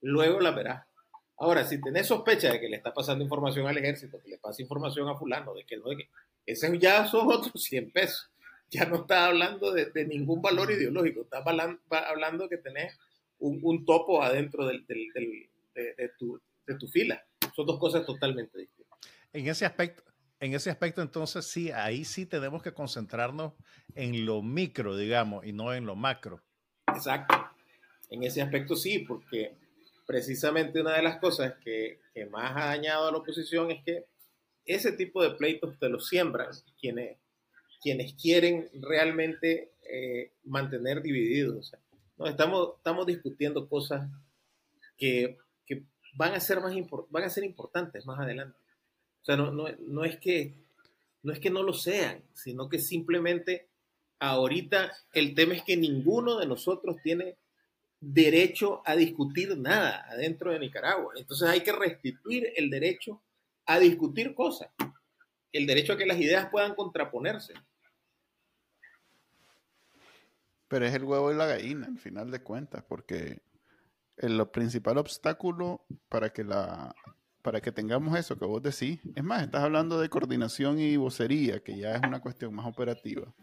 Luego 0.00 0.40
las 0.40 0.54
verás. 0.54 0.86
Ahora, 1.38 1.64
si 1.64 1.80
tenés 1.80 2.06
sospecha 2.06 2.52
de 2.52 2.60
que 2.60 2.68
le 2.68 2.76
está 2.76 2.92
pasando 2.92 3.24
información 3.24 3.66
al 3.66 3.78
ejército, 3.78 4.20
que 4.20 4.28
le 4.28 4.38
pasa 4.38 4.62
información 4.62 5.08
a 5.08 5.16
fulano, 5.16 5.54
de 5.54 5.64
que 5.64 5.76
no, 5.76 5.88
de 5.88 5.96
que 5.96 6.08
ese 6.46 6.78
ya 6.78 7.06
son 7.06 7.26
otros 7.32 7.62
100 7.62 7.90
pesos. 7.90 8.30
Ya 8.72 8.86
no 8.86 9.02
está 9.02 9.26
hablando 9.26 9.70
de, 9.72 10.06
ningún 10.06 10.42
valor 10.42 10.70
ideológico, 10.70 11.22
estás 11.22 11.44
hablando, 11.46 12.48
que 12.48 12.56
tenés 12.56 12.98
un, 13.38 13.84
topo 13.84 14.22
adentro 14.22 14.66
del, 14.66 14.84
de, 14.86 16.10
tu, 16.18 16.40
de 16.66 16.78
tu 16.78 16.88
fila. 16.88 17.22
Son 17.54 17.66
dos 17.66 17.78
cosas 17.78 18.04
totalmente 18.06 18.58
distintas. 18.58 18.98
En 19.32 19.46
ese 19.46 19.66
aspecto, 19.66 20.02
en 20.42 20.54
ese 20.54 20.70
aspecto, 20.70 21.02
entonces 21.02 21.46
sí, 21.46 21.70
ahí 21.70 22.04
sí 22.04 22.26
tenemos 22.26 22.64
que 22.64 22.72
concentrarnos 22.72 23.52
en 23.94 24.26
lo 24.26 24.42
micro, 24.42 24.96
digamos, 24.96 25.46
y 25.46 25.52
no 25.52 25.72
en 25.72 25.86
lo 25.86 25.94
macro. 25.94 26.42
Exacto. 26.88 27.34
En 28.10 28.24
ese 28.24 28.42
aspecto 28.42 28.74
sí, 28.74 28.98
porque 29.00 29.54
precisamente 30.04 30.80
una 30.80 30.96
de 30.96 31.02
las 31.02 31.18
cosas 31.18 31.54
que, 31.64 32.00
más 32.30 32.56
ha 32.56 32.66
dañado 32.66 33.06
a 33.06 33.12
la 33.12 33.18
oposición 33.18 33.70
es 33.70 33.84
que 33.84 34.06
ese 34.64 34.92
tipo 34.92 35.22
de 35.22 35.30
pleitos 35.30 35.78
te 35.78 35.88
los 35.88 36.08
siembran 36.08 36.48
quienes, 36.80 37.18
quienes 37.82 38.14
quieren 38.14 38.70
realmente 38.80 39.72
eh, 39.82 40.32
mantener 40.44 41.02
divididos. 41.02 41.72
no, 42.16 42.26
estamos, 42.26 43.06
discutiendo 43.06 43.68
cosas 43.68 44.08
que, 44.96 45.38
van, 46.14 46.34
a 46.34 46.40
ser 46.40 46.60
más 46.60 46.74
van 47.10 47.24
a 47.24 47.30
ser 47.30 47.44
importantes 47.44 48.06
más 48.06 48.20
adelante. 48.20 48.56
O 49.22 49.24
sea, 49.24 49.36
no, 49.36 49.50
no, 49.50 50.04
es 50.04 50.16
que, 50.18 50.54
no 51.22 51.32
es 51.32 51.40
que 51.40 51.50
no 51.50 51.62
lo 51.62 51.74
sean, 51.74 52.22
sino 52.32 52.68
que 52.68 52.78
simplemente 52.78 53.68
ahorita 54.18 54.92
el 55.12 55.34
tema 55.34 55.54
es 55.54 55.62
que 55.62 55.76
ninguno 55.76 56.38
de 56.38 56.46
nosotros 56.46 56.96
tiene 57.02 57.36
derecho 58.00 58.82
a 58.84 58.96
discutir 58.96 59.56
nada 59.58 60.06
adentro 60.08 60.52
de 60.52 60.58
Nicaragua. 60.58 61.14
Entonces 61.16 61.48
hay 61.48 61.60
que 61.60 61.72
restituir 61.72 62.52
el 62.56 62.70
derecho 62.70 63.20
a 63.66 63.78
discutir 63.78 64.34
cosas. 64.34 64.70
el 65.52 65.66
derecho 65.66 65.92
a 65.92 65.96
que 65.98 66.06
las 66.06 66.18
ideas 66.18 66.48
puedan 66.50 66.74
contraponerse. 66.74 67.52
Pero 70.72 70.86
es 70.86 70.94
el 70.94 71.04
huevo 71.04 71.30
y 71.30 71.36
la 71.36 71.44
gallina, 71.44 71.86
al 71.86 71.98
final 71.98 72.30
de 72.30 72.42
cuentas, 72.42 72.82
porque 72.88 73.42
el 74.16 74.48
principal 74.48 74.96
obstáculo 74.96 75.84
para 76.08 76.30
que 76.30 76.44
la 76.44 76.94
para 77.42 77.60
que 77.60 77.72
tengamos 77.72 78.18
eso 78.18 78.38
que 78.38 78.46
vos 78.46 78.62
decís, 78.62 78.98
es 79.14 79.22
más, 79.22 79.42
estás 79.42 79.64
hablando 79.64 80.00
de 80.00 80.08
coordinación 80.08 80.78
y 80.78 80.96
vocería, 80.96 81.62
que 81.62 81.76
ya 81.76 81.96
es 81.96 82.00
una 82.08 82.22
cuestión 82.22 82.54
más 82.54 82.64
operativa 82.64 83.34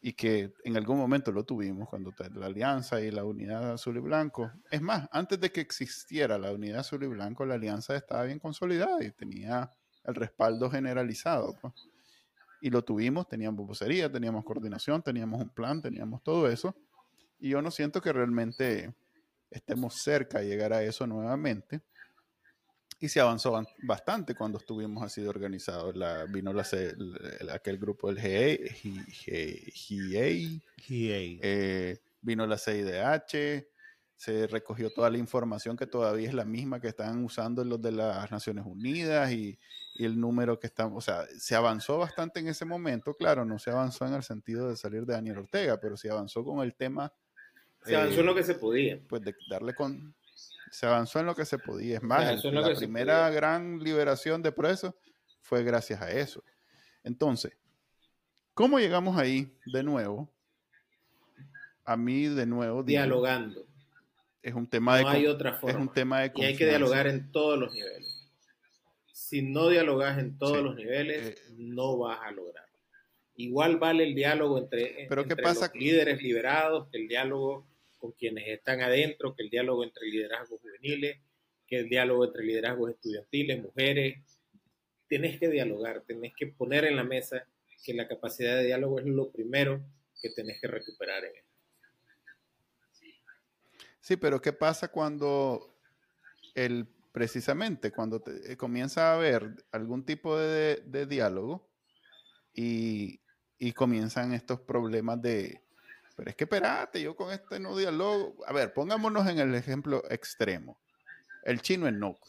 y 0.00 0.14
que 0.14 0.52
en 0.64 0.76
algún 0.76 0.98
momento 0.98 1.30
lo 1.30 1.44
tuvimos 1.44 1.88
cuando 1.88 2.12
la 2.34 2.46
alianza 2.46 3.00
y 3.00 3.12
la 3.12 3.22
unidad 3.22 3.70
azul 3.70 3.96
y 3.96 4.00
blanco. 4.00 4.50
Es 4.72 4.82
más, 4.82 5.06
antes 5.12 5.38
de 5.38 5.52
que 5.52 5.60
existiera 5.60 6.36
la 6.36 6.50
unidad 6.50 6.80
azul 6.80 7.04
y 7.04 7.06
blanco, 7.06 7.46
la 7.46 7.54
alianza 7.54 7.94
estaba 7.94 8.24
bien 8.24 8.40
consolidada 8.40 9.04
y 9.04 9.12
tenía 9.12 9.72
el 10.02 10.16
respaldo 10.16 10.68
generalizado. 10.68 11.54
Pues. 11.62 11.74
Y 12.64 12.70
lo 12.70 12.82
tuvimos, 12.82 13.28
teníamos 13.28 13.66
vocería, 13.66 14.10
teníamos 14.10 14.42
coordinación, 14.42 15.02
teníamos 15.02 15.38
un 15.38 15.50
plan, 15.50 15.82
teníamos 15.82 16.22
todo 16.22 16.48
eso. 16.48 16.74
Y 17.38 17.50
yo 17.50 17.60
no 17.60 17.70
siento 17.70 18.00
que 18.00 18.10
realmente 18.10 18.94
estemos 19.50 20.00
cerca 20.00 20.38
de 20.38 20.46
llegar 20.46 20.72
a 20.72 20.82
eso 20.82 21.06
nuevamente 21.06 21.82
y 23.00 23.10
se 23.10 23.20
avanzó 23.20 23.62
bastante 23.82 24.34
cuando 24.34 24.56
estuvimos 24.56 25.04
así 25.04 25.20
de 25.20 25.28
organizados. 25.28 25.94
La, 25.94 26.24
vino 26.24 26.54
la, 26.54 26.64
aquel 27.52 27.76
grupo 27.76 28.10
del 28.10 28.16
GA, 28.16 28.74
eh, 30.88 31.98
vino 32.22 32.46
la 32.46 32.56
CIDH, 32.56 33.66
se 34.16 34.46
recogió 34.46 34.90
toda 34.90 35.10
la 35.10 35.18
información 35.18 35.76
que 35.76 35.86
todavía 35.86 36.28
es 36.28 36.34
la 36.34 36.44
misma 36.44 36.80
que 36.80 36.88
están 36.88 37.24
usando 37.24 37.64
los 37.64 37.80
de 37.80 37.92
las 37.92 38.30
Naciones 38.30 38.64
Unidas 38.66 39.32
y, 39.32 39.58
el 39.96 40.18
número 40.18 40.58
que 40.58 40.66
están, 40.66 40.90
o 40.92 41.00
sea, 41.00 41.24
se 41.38 41.54
avanzó 41.54 41.98
bastante 41.98 42.40
en 42.40 42.48
ese 42.48 42.64
momento, 42.64 43.14
claro, 43.14 43.44
no 43.44 43.60
se 43.60 43.70
avanzó 43.70 44.04
en 44.04 44.14
el 44.14 44.24
sentido 44.24 44.68
de 44.68 44.76
salir 44.76 45.06
de 45.06 45.14
Daniel 45.14 45.38
Ortega, 45.38 45.78
pero 45.78 45.96
se 45.96 46.10
avanzó 46.10 46.42
con 46.42 46.64
el 46.64 46.74
tema. 46.74 47.12
Se 47.84 47.94
avanzó 47.94 48.18
en 48.18 48.26
lo 48.26 48.34
que 48.34 48.42
se 48.42 48.56
podía. 48.56 49.00
Pues 49.08 49.22
de 49.22 49.36
darle 49.48 49.72
con, 49.72 50.12
se 50.72 50.86
avanzó 50.86 51.20
en 51.20 51.26
lo 51.26 51.36
que 51.36 51.44
se 51.44 51.58
podía. 51.58 51.98
Es 51.98 52.02
más, 52.02 52.44
la 52.44 52.74
primera 52.74 53.30
gran 53.30 53.78
liberación 53.78 54.42
de 54.42 54.50
presos 54.50 54.92
fue 55.40 55.62
gracias 55.62 56.02
a 56.02 56.10
eso. 56.10 56.42
Entonces, 57.04 57.52
¿cómo 58.52 58.80
llegamos 58.80 59.16
ahí 59.16 59.56
de 59.66 59.84
nuevo? 59.84 60.28
A 61.84 61.96
mí, 61.96 62.26
de 62.26 62.46
nuevo. 62.46 62.82
Dialogando. 62.82 63.64
Es 64.44 64.54
un 64.54 64.66
tema 64.66 65.00
no 65.00 65.08
hay 65.08 65.26
otra 65.26 65.54
forma. 65.54 65.70
Es 65.70 65.86
un 65.86 65.92
tema 65.92 66.20
de 66.20 66.32
Y 66.36 66.44
hay 66.44 66.56
que 66.56 66.66
dialogar 66.66 67.06
en 67.06 67.32
todos 67.32 67.58
los 67.58 67.72
niveles. 67.72 68.30
Si 69.10 69.40
no 69.40 69.70
dialogas 69.70 70.18
en 70.18 70.36
todos 70.36 70.58
los 70.58 70.76
niveles, 70.76 71.28
eh, 71.28 71.38
no 71.56 71.96
vas 71.96 72.20
a 72.22 72.30
lograr. 72.30 72.66
Igual 73.36 73.78
vale 73.78 74.04
el 74.04 74.14
diálogo 74.14 74.58
entre, 74.58 75.06
¿pero 75.08 75.26
qué 75.26 75.34
pasa? 75.34 75.70
los 75.72 75.74
líderes 75.74 76.22
liberados 76.22 76.88
que 76.90 76.98
el 76.98 77.08
diálogo 77.08 77.66
con 77.96 78.12
quienes 78.12 78.46
están 78.46 78.82
adentro, 78.82 79.34
que 79.34 79.44
el 79.44 79.50
diálogo 79.50 79.82
entre 79.82 80.06
liderazgos 80.08 80.60
juveniles, 80.60 81.18
que 81.66 81.78
el 81.78 81.88
diálogo 81.88 82.26
entre 82.26 82.44
liderazgos 82.44 82.90
estudiantiles, 82.90 83.62
mujeres. 83.62 84.18
Tienes 85.08 85.40
que 85.40 85.48
dialogar, 85.48 86.02
tenés 86.02 86.34
que 86.36 86.48
poner 86.48 86.84
en 86.84 86.96
la 86.96 87.04
mesa 87.04 87.46
que 87.82 87.94
la 87.94 88.06
capacidad 88.06 88.56
de 88.56 88.66
diálogo 88.66 89.00
es 89.00 89.06
lo 89.06 89.30
primero 89.30 89.82
que 90.20 90.28
tenés 90.30 90.60
que 90.60 90.66
recuperar 90.66 91.24
en. 91.24 91.43
Sí, 94.04 94.18
pero 94.18 94.38
¿qué 94.42 94.52
pasa 94.52 94.88
cuando 94.88 95.74
el 96.54 96.86
precisamente 97.10 97.90
cuando 97.90 98.22
eh, 98.46 98.54
comienza 98.54 99.08
a 99.08 99.14
haber 99.14 99.64
algún 99.72 100.04
tipo 100.04 100.36
de, 100.36 101.06
diálogo 101.08 101.66
y, 102.52 103.18
y, 103.56 103.72
comienzan 103.72 104.34
estos 104.34 104.60
problemas 104.60 105.22
de, 105.22 105.62
pero 106.14 106.28
es 106.28 106.36
que 106.36 106.44
espérate, 106.44 107.00
yo 107.00 107.16
con 107.16 107.32
este 107.32 107.58
no 107.58 107.74
diálogo. 107.78 108.44
A 108.46 108.52
ver, 108.52 108.74
pongámonos 108.74 109.26
en 109.26 109.38
el 109.38 109.54
ejemplo 109.54 110.02
extremo. 110.10 110.78
El 111.42 111.62
chino 111.62 111.88
Enoch. 111.88 112.20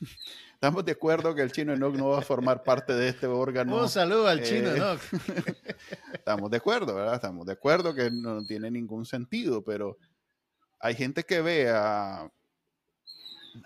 Estamos 0.54 0.82
de 0.82 0.92
acuerdo 0.92 1.34
que 1.34 1.42
el 1.42 1.52
chino 1.52 1.74
Enoch 1.74 1.94
no 1.94 2.08
va 2.08 2.20
a 2.20 2.22
formar 2.22 2.62
parte 2.62 2.94
de 2.94 3.06
este 3.06 3.26
órgano. 3.26 3.82
Un 3.82 3.90
saludo 3.90 4.28
al 4.28 4.42
chino 4.42 4.70
eh, 4.70 4.76
Enoch. 4.76 5.00
Estamos 6.14 6.50
de 6.50 6.56
acuerdo, 6.56 6.94
¿verdad? 6.94 7.16
Estamos 7.16 7.44
de 7.44 7.52
acuerdo 7.52 7.94
que 7.94 8.10
no 8.10 8.42
tiene 8.46 8.70
ningún 8.70 9.04
sentido, 9.04 9.62
pero 9.62 9.98
hay 10.80 10.94
gente 10.94 11.24
que 11.24 11.40
ve 11.40 11.68
a 11.70 12.30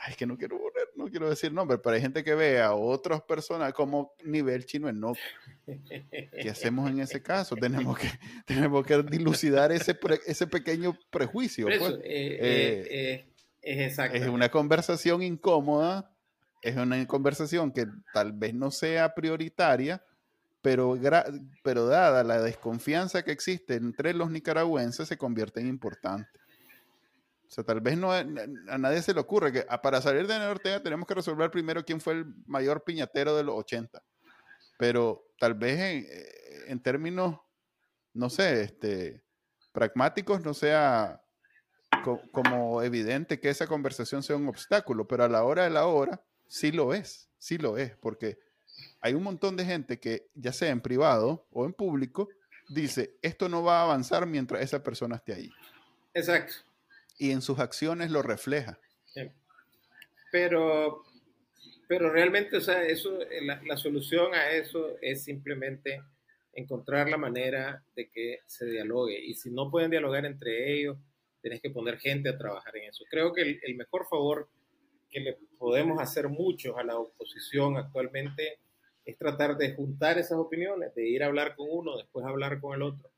es 0.08 0.16
que 0.16 0.26
no 0.26 0.36
quiero 0.36 0.58
no 0.96 1.06
quiero 1.08 1.28
decir 1.28 1.52
nombre, 1.52 1.78
pero 1.78 1.94
hay 1.94 2.00
gente 2.00 2.22
que 2.22 2.34
ve 2.34 2.60
a 2.60 2.74
otras 2.74 3.22
personas 3.22 3.72
como 3.72 4.12
nivel 4.24 4.64
chino 4.66 4.88
en 4.88 5.00
no. 5.00 5.14
¿Qué 5.66 6.50
hacemos 6.50 6.90
en 6.90 7.00
ese 7.00 7.22
caso? 7.22 7.56
Tenemos 7.56 7.98
que, 7.98 8.08
tenemos 8.46 8.86
que 8.86 9.02
dilucidar 9.02 9.72
ese, 9.72 9.98
ese 10.26 10.46
pequeño 10.46 10.96
prejuicio. 11.10 11.66
Pues. 11.66 11.80
Eh, 11.80 11.98
eh, 12.04 13.26
eh, 13.62 13.86
es, 13.86 13.98
es 13.98 14.26
una 14.28 14.50
conversación 14.50 15.22
incómoda, 15.22 16.10
es 16.62 16.76
una 16.76 17.04
conversación 17.06 17.72
que 17.72 17.86
tal 18.12 18.32
vez 18.32 18.54
no 18.54 18.70
sea 18.70 19.14
prioritaria, 19.14 20.04
pero, 20.60 20.98
pero 21.62 21.86
dada 21.86 22.22
la 22.22 22.40
desconfianza 22.40 23.24
que 23.24 23.32
existe 23.32 23.74
entre 23.74 24.14
los 24.14 24.30
nicaragüenses, 24.30 25.08
se 25.08 25.16
convierte 25.18 25.60
en 25.60 25.68
importante. 25.68 26.41
O 27.52 27.54
sea, 27.54 27.64
tal 27.64 27.82
vez 27.82 27.98
no 27.98 28.10
a, 28.10 28.24
nadie 28.24 29.02
se 29.02 29.12
le 29.12 29.20
ocurre 29.20 29.52
que 29.52 29.66
ah, 29.68 29.82
para 29.82 30.00
salir 30.00 30.26
de 30.26 30.38
Ortega 30.38 30.82
tenemos 30.82 31.06
que 31.06 31.12
resolver 31.12 31.50
primero 31.50 31.84
quién 31.84 32.00
fue 32.00 32.14
el 32.14 32.34
mayor 32.46 32.82
piñatero 32.82 33.36
de 33.36 33.44
los 33.44 33.56
80. 33.56 34.02
Pero 34.78 35.26
tal 35.38 35.52
vez 35.52 35.78
en, 35.78 36.06
en 36.68 36.80
términos, 36.80 37.38
no 38.14 38.30
sé, 38.30 38.62
este, 38.62 39.22
pragmáticos 39.70 40.42
no 40.42 40.54
sea 40.54 41.22
como 42.32 42.80
evidente 42.80 43.38
que 43.38 43.50
esa 43.50 43.66
conversación 43.66 44.22
sea 44.22 44.36
un 44.36 44.48
obstáculo, 44.48 45.06
pero 45.06 45.24
a 45.24 45.28
la 45.28 45.44
hora 45.44 45.64
de 45.64 45.70
la 45.70 45.84
hora 45.84 46.24
sí 46.48 46.72
lo 46.72 46.94
es, 46.94 47.28
sí 47.36 47.58
lo 47.58 47.76
es, 47.76 47.94
porque 47.98 48.38
hay 49.02 49.12
un 49.12 49.24
montón 49.24 49.58
de 49.58 49.66
gente 49.66 50.00
que, 50.00 50.30
ya 50.32 50.54
sea 50.54 50.70
en 50.70 50.80
privado 50.80 51.46
o 51.50 51.66
en 51.66 51.74
público, 51.74 52.30
dice, 52.70 53.18
esto 53.20 53.50
no 53.50 53.62
va 53.62 53.80
a 53.80 53.82
avanzar 53.82 54.24
mientras 54.24 54.62
esa 54.62 54.82
persona 54.82 55.16
esté 55.16 55.34
ahí. 55.34 55.50
Exacto 56.14 56.71
y 57.18 57.30
en 57.30 57.42
sus 57.42 57.58
acciones 57.58 58.10
lo 58.10 58.22
refleja. 58.22 58.78
Pero, 60.30 61.04
pero 61.86 62.10
realmente, 62.10 62.56
eso, 62.56 63.18
la, 63.42 63.76
solución 63.76 64.34
a 64.34 64.50
eso 64.50 64.96
es 65.02 65.24
simplemente 65.24 66.02
encontrar 66.54 67.08
la 67.10 67.18
manera 67.18 67.84
de 67.94 68.08
que 68.08 68.40
se 68.46 68.64
dialogue. 68.66 69.18
Y 69.22 69.34
si 69.34 69.50
no 69.50 69.70
pueden 69.70 69.90
dialogar 69.90 70.24
entre 70.24 70.72
ellos, 70.72 70.96
tenés 71.42 71.60
que 71.60 71.70
poner 71.70 71.98
gente 71.98 72.30
a 72.30 72.38
trabajar 72.38 72.76
en 72.76 72.88
eso. 72.88 73.04
Creo 73.10 73.32
que 73.32 73.60
el, 73.62 73.74
mejor 73.74 74.06
favor 74.08 74.48
que 75.10 75.20
le 75.20 75.38
podemos 75.58 76.00
hacer 76.00 76.28
muchos 76.28 76.78
a 76.78 76.82
la 76.82 76.96
oposición 76.96 77.76
actualmente 77.76 78.58
es 79.04 79.18
tratar 79.18 79.58
de 79.58 79.74
juntar 79.74 80.18
esas 80.18 80.38
opiniones, 80.38 80.94
de 80.94 81.06
ir 81.06 81.22
a 81.22 81.26
hablar 81.26 81.56
con 81.56 81.66
uno, 81.70 81.98
después 81.98 82.24
hablar 82.24 82.60
con 82.60 82.74
el 82.74 82.82
otro 82.82 83.12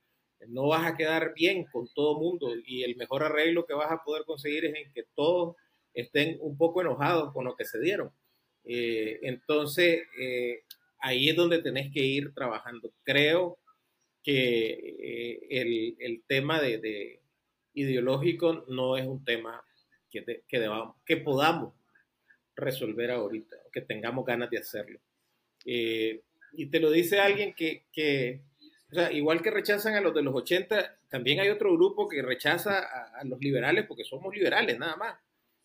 no 0.49 0.69
vas 0.69 0.87
a 0.87 0.97
quedar 0.97 1.35
bien 1.35 1.65
con 1.65 1.89
todo 1.95 2.19
mundo 2.19 2.55
y 2.67 2.83
el 2.83 2.97
mejor 2.97 3.23
arreglo 3.23 3.67
que 3.67 3.75
vas 3.75 3.91
a 3.91 4.03
poder 4.05 4.25
conseguir 4.25 4.65
es 4.65 4.75
en 4.75 4.93
que 4.93 5.05
todos 5.15 5.57
estén 5.93 6.37
un 6.41 6.57
poco 6.57 6.81
enojados 6.81 7.33
con 7.33 7.45
lo 7.45 7.57
que 7.57 7.65
se 7.65 7.81
dieron. 7.81 8.11
Eh, 8.65 9.21
entonces, 9.23 10.03
eh, 10.19 10.63
ahí 10.99 11.29
es 11.29 11.37
donde 11.37 11.63
tenés 11.63 11.93
que 11.93 12.01
ir 12.01 12.33
trabajando. 12.35 12.93
Creo 13.03 13.59
que 14.23 14.71
eh, 15.01 15.97
el, 16.01 16.23
tema 16.27 16.61
de, 16.61 17.21
ideológico 17.75 18.65
no 18.69 18.97
es 18.97 19.07
un 19.07 19.25
tema 19.25 19.63
que, 20.11 20.43
que, 20.49 21.17
podamos 21.19 21.75
resolver 22.57 23.11
ahorita, 23.11 23.57
que 23.73 23.83
tengamos 23.83 24.25
ganas 24.25 24.51
de 24.51 24.59
hacerlo. 24.59 25.01
y 25.65 26.67
te 26.71 26.81
lo 26.81 26.91
dice 26.91 27.21
alguien 27.21 27.55
que 27.55 28.43
o 28.91 28.95
sea, 28.95 29.13
igual 29.13 29.43
que 29.43 29.51
rechazan 29.51 29.95
a 29.95 30.01
los 30.01 30.15
de 30.15 30.23
los 30.23 30.35
80, 30.35 30.99
también 31.09 31.41
hay 31.41 31.49
otro 31.49 31.73
grupo 31.73 32.09
que 32.09 32.23
rechaza 32.23 32.79
a, 32.79 33.25
los 33.25 33.41
liberales 33.41 33.87
porque 33.87 34.05
somos 34.05 34.35
liberales 34.35 34.79
nada 34.79 34.97
más. 34.97 35.19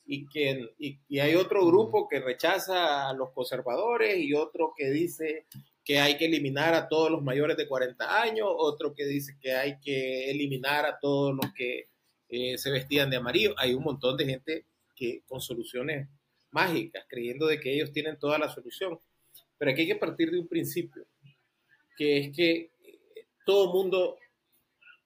Y, 0.06 0.28
que, 0.28 0.74
y, 0.80 1.20
hay 1.20 1.36
otro 1.36 1.66
grupo 1.68 2.08
que 2.08 2.20
rechaza 2.20 3.08
a 3.08 3.14
los 3.14 3.32
conservadores 3.32 4.18
y 4.18 4.34
otro 4.34 4.74
que 4.76 4.90
dice 4.90 5.46
que 5.86 6.00
hay 6.00 6.18
que 6.18 6.26
eliminar 6.26 6.74
a 6.74 6.88
todos 6.88 7.12
los 7.12 7.22
mayores 7.22 7.58
de 7.58 7.68
40 7.68 8.22
años, 8.22 8.48
otro 8.50 8.96
que 8.96 9.06
dice 9.06 9.38
que 9.40 9.54
hay 9.54 9.80
que 9.80 10.32
eliminar 10.32 10.86
a 10.88 10.98
todos 11.00 11.36
los 11.36 11.54
que 11.54 11.90
eh, 12.30 12.58
se 12.58 12.72
vestían 12.72 13.12
de 13.12 13.18
amarillo. 13.18 13.54
Hay 13.58 13.74
un 13.74 13.84
montón 13.84 14.18
de 14.18 14.26
gente 14.26 14.66
que 14.96 15.22
con 15.28 15.42
soluciones 15.42 16.08
mágicas, 16.52 17.06
creyendo 17.08 17.46
de 17.46 17.60
que 17.60 17.74
ellos 17.74 17.92
tienen 17.92 18.18
toda 18.18 18.40
la 18.40 18.50
solución. 18.50 19.00
Pero 19.58 19.72
aquí 19.72 19.82
hay 19.82 19.88
que 19.88 19.96
partir 19.96 20.32
de 20.32 20.40
un 20.40 20.48
principio, 20.48 21.06
que 21.98 22.18
es 22.18 22.36
que 22.36 22.72
todo 23.50 23.74
mundo 23.74 24.20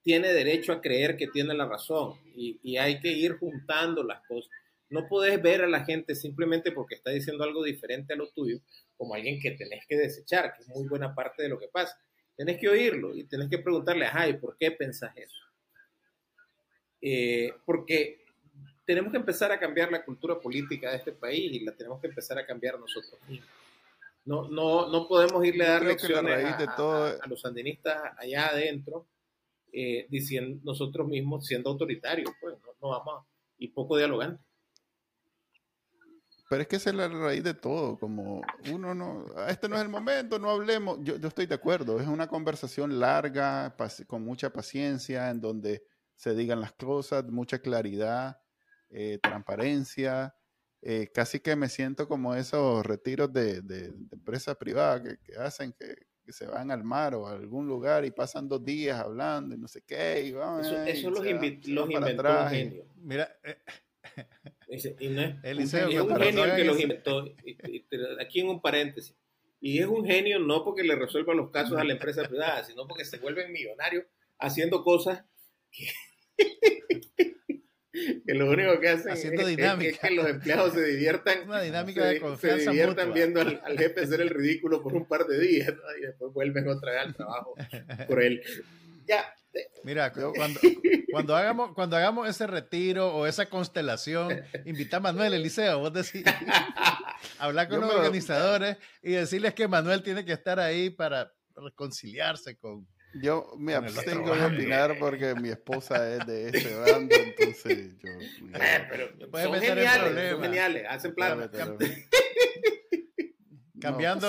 tiene 0.02 0.34
derecho 0.34 0.74
a 0.74 0.82
creer 0.82 1.16
que 1.16 1.28
tiene 1.28 1.54
la 1.54 1.64
razón 1.64 2.20
y, 2.36 2.76
hay 2.76 3.00
que 3.00 3.08
ir 3.08 3.38
juntando 3.38 4.02
las 4.02 4.20
cosas. 4.26 4.50
No 4.90 5.08
puedes 5.08 5.40
ver 5.40 5.62
a 5.62 5.66
la 5.66 5.82
gente 5.86 6.14
simplemente 6.14 6.70
porque 6.70 6.96
está 6.96 7.10
diciendo 7.10 7.42
algo 7.42 7.64
diferente 7.64 8.12
a 8.12 8.16
lo 8.16 8.28
tuyo 8.28 8.60
como 8.98 9.14
alguien 9.14 9.40
que 9.40 9.52
tenés 9.52 9.86
que 9.86 9.96
desechar, 9.96 10.52
que 10.54 10.60
es 10.60 10.68
muy 10.68 10.86
buena 10.86 11.14
parte 11.14 11.42
de 11.42 11.48
lo 11.48 11.58
que 11.58 11.68
pasa. 11.68 11.98
Tenés 12.36 12.60
que 12.60 12.68
oírlo 12.68 13.16
y 13.16 13.24
tenés 13.24 13.48
que 13.48 13.60
preguntarle, 13.60 14.08
ay, 14.12 14.34
¿por 14.34 14.58
qué 14.58 14.72
pensás 14.72 15.16
eso? 15.16 15.40
Eh, 17.00 17.50
porque 17.64 18.26
tenemos 18.84 19.10
que 19.10 19.16
empezar 19.16 19.52
a 19.52 19.58
cambiar 19.58 19.90
la 19.90 20.04
cultura 20.04 20.38
política 20.38 20.90
de 20.90 20.98
este 20.98 21.12
país 21.12 21.50
y 21.50 21.60
la 21.60 21.72
tenemos 21.72 21.98
que 21.98 22.08
empezar 22.08 22.38
a 22.38 22.44
cambiar 22.44 22.78
nosotros 22.78 23.18
mismos. 23.26 23.63
No, 24.24 24.48
no, 24.48 24.90
no 24.90 25.06
podemos 25.06 25.44
irle 25.44 25.66
a 25.66 25.72
dar 25.72 25.82
lecciones 25.82 26.44
a, 26.44 27.26
los 27.26 27.40
sandinistas 27.42 28.02
allá 28.16 28.48
adentro 28.48 29.06
eh, 29.70 30.06
diciendo 30.08 30.60
nosotros 30.64 31.06
mismos 31.06 31.46
siendo 31.46 31.70
autoritarios, 31.70 32.30
pues 32.40 32.54
no, 32.80 32.88
vamos 32.88 33.26
y 33.58 33.68
poco 33.68 33.96
dialogantes. 33.96 34.44
Pero 36.48 36.62
es 36.62 36.68
que 36.68 36.76
esa 36.76 36.90
es 36.90 36.96
la 36.96 37.08
raíz 37.08 37.42
de 37.42 37.54
todo, 37.54 37.98
como 37.98 38.42
uno 38.70 38.94
no, 38.94 39.24
este 39.48 39.68
no 39.68 39.76
es 39.76 39.82
el 39.82 39.88
momento, 39.88 40.38
no 40.38 40.50
hablemos, 40.50 40.98
yo, 41.02 41.16
yo 41.16 41.28
estoy 41.28 41.46
de 41.46 41.54
acuerdo, 41.54 41.98
es 41.98 42.06
una 42.06 42.28
conversación 42.28 43.00
larga, 43.00 43.74
con 44.06 44.22
mucha 44.22 44.52
paciencia, 44.52 45.30
en 45.30 45.40
donde 45.40 45.84
se 46.14 46.34
digan 46.34 46.60
las 46.60 46.72
cosas, 46.72 47.24
mucha 47.26 47.58
claridad, 47.58 48.38
eh, 48.90 49.18
transparencia, 49.22 50.34
eh, 50.86 51.08
casi 51.14 51.40
que 51.40 51.56
me 51.56 51.70
siento 51.70 52.06
como 52.06 52.34
esos 52.34 52.84
retiros 52.84 53.32
de, 53.32 53.62
de, 53.62 53.86
empresas 54.12 54.54
privadas 54.56 55.16
que, 55.24 55.34
hacen 55.36 55.72
que, 55.72 55.96
se 56.30 56.46
van 56.46 56.70
al 56.70 56.84
mar 56.84 57.14
o 57.14 57.26
a 57.26 57.32
algún 57.32 57.66
lugar 57.66 58.04
y 58.04 58.10
pasan 58.10 58.50
dos 58.50 58.62
días 58.62 59.00
hablando 59.00 59.54
y 59.54 59.58
no 59.58 59.66
sé 59.66 59.82
qué. 59.86 60.20
Y 60.26 60.28
eso, 60.90 61.10
los, 61.10 61.26
inventó 61.26 61.84
un 61.84 62.48
genio. 62.50 62.84
Mira. 62.96 63.34
Eh, 63.44 63.56
y 65.00 65.08
no 65.08 65.22
es, 65.22 65.56
un 65.58 65.68
genio, 65.68 66.54
que 66.54 66.64
los 66.64 66.78
inventó. 66.78 67.24
aquí 68.20 68.40
en 68.40 68.48
un 68.48 68.60
paréntesis. 68.60 69.16
Y 69.62 69.78
es 69.78 69.86
un 69.86 70.04
genio 70.04 70.38
no 70.38 70.64
porque 70.64 70.82
le 70.82 70.96
resuelva 70.96 71.32
los 71.32 71.50
casos 71.50 71.78
a 71.78 71.84
la 71.84 71.94
empresa 71.94 72.28
privada, 72.28 72.62
sino 72.64 72.86
porque 72.86 73.06
se 73.06 73.16
vuelven 73.16 73.50
millonarios 73.50 74.04
haciendo 74.38 74.84
cosas 74.84 75.24
que, 75.70 75.86
que 78.26 78.34
lo 78.34 78.50
único 78.50 78.80
que 78.80 78.88
hacen 78.88 79.12
es, 79.12 79.98
que 79.98 80.10
los 80.10 80.26
empleados 80.26 80.74
se 80.74 80.84
diviertan, 80.84 81.48
Una 81.48 81.60
dinámica 81.60 82.04
de 82.06 82.20
confianza 82.20 82.64
se 82.64 82.70
diviertan 82.70 83.12
viendo 83.12 83.40
al, 83.40 83.60
jefe 83.78 84.02
hacer 84.02 84.20
el 84.20 84.30
ridículo 84.30 84.82
por 84.82 84.94
un 84.94 85.06
par 85.06 85.26
de 85.26 85.38
días 85.40 85.72
y 85.98 86.06
después 86.06 86.32
vuelven 86.32 86.68
otra 86.68 86.92
vez 86.92 87.00
al 87.02 87.14
trabajo 87.14 87.54
por 88.08 88.22
él. 88.22 88.42
Ya. 89.06 89.24
Mira, 89.84 90.12
cuando, 90.12 90.60
cuando, 91.12 91.36
hagamos, 91.36 91.74
cuando 91.74 91.96
hagamos 91.96 92.28
ese 92.28 92.46
retiro 92.46 93.14
o 93.14 93.26
esa 93.26 93.46
constelación, 93.46 94.42
invita 94.64 94.96
a 94.96 95.00
Manuel 95.00 95.34
Eliseo, 95.34 95.78
vos 95.78 95.92
decís, 95.92 96.24
hablar 97.38 97.68
con 97.68 97.80
los 97.80 97.94
organizadores 97.94 98.78
y 99.02 99.12
decirles 99.12 99.54
que 99.54 99.68
Manuel 99.68 100.02
tiene 100.02 100.24
que 100.24 100.32
estar 100.32 100.58
ahí 100.58 100.90
para 100.90 101.32
reconciliarse 101.54 102.56
con, 102.56 102.88
yo 103.20 103.52
me 103.58 103.74
abstengo 103.74 104.34
de 104.34 104.44
opinar 104.44 104.96
porque 104.98 105.34
mi 105.34 105.50
esposa 105.50 106.14
es 106.14 106.26
de 106.26 106.48
ese 106.48 106.74
bando, 106.74 107.14
entonces 107.14 107.92
yo... 107.98 108.10
Eh, 108.10 108.88
pero 108.90 109.08
son 109.32 109.60
geniales, 109.60 110.30
son 110.32 110.42
geniales, 110.42 110.86
hacen 110.88 111.14
plata. 111.14 111.50
Cambiando... 113.80 114.28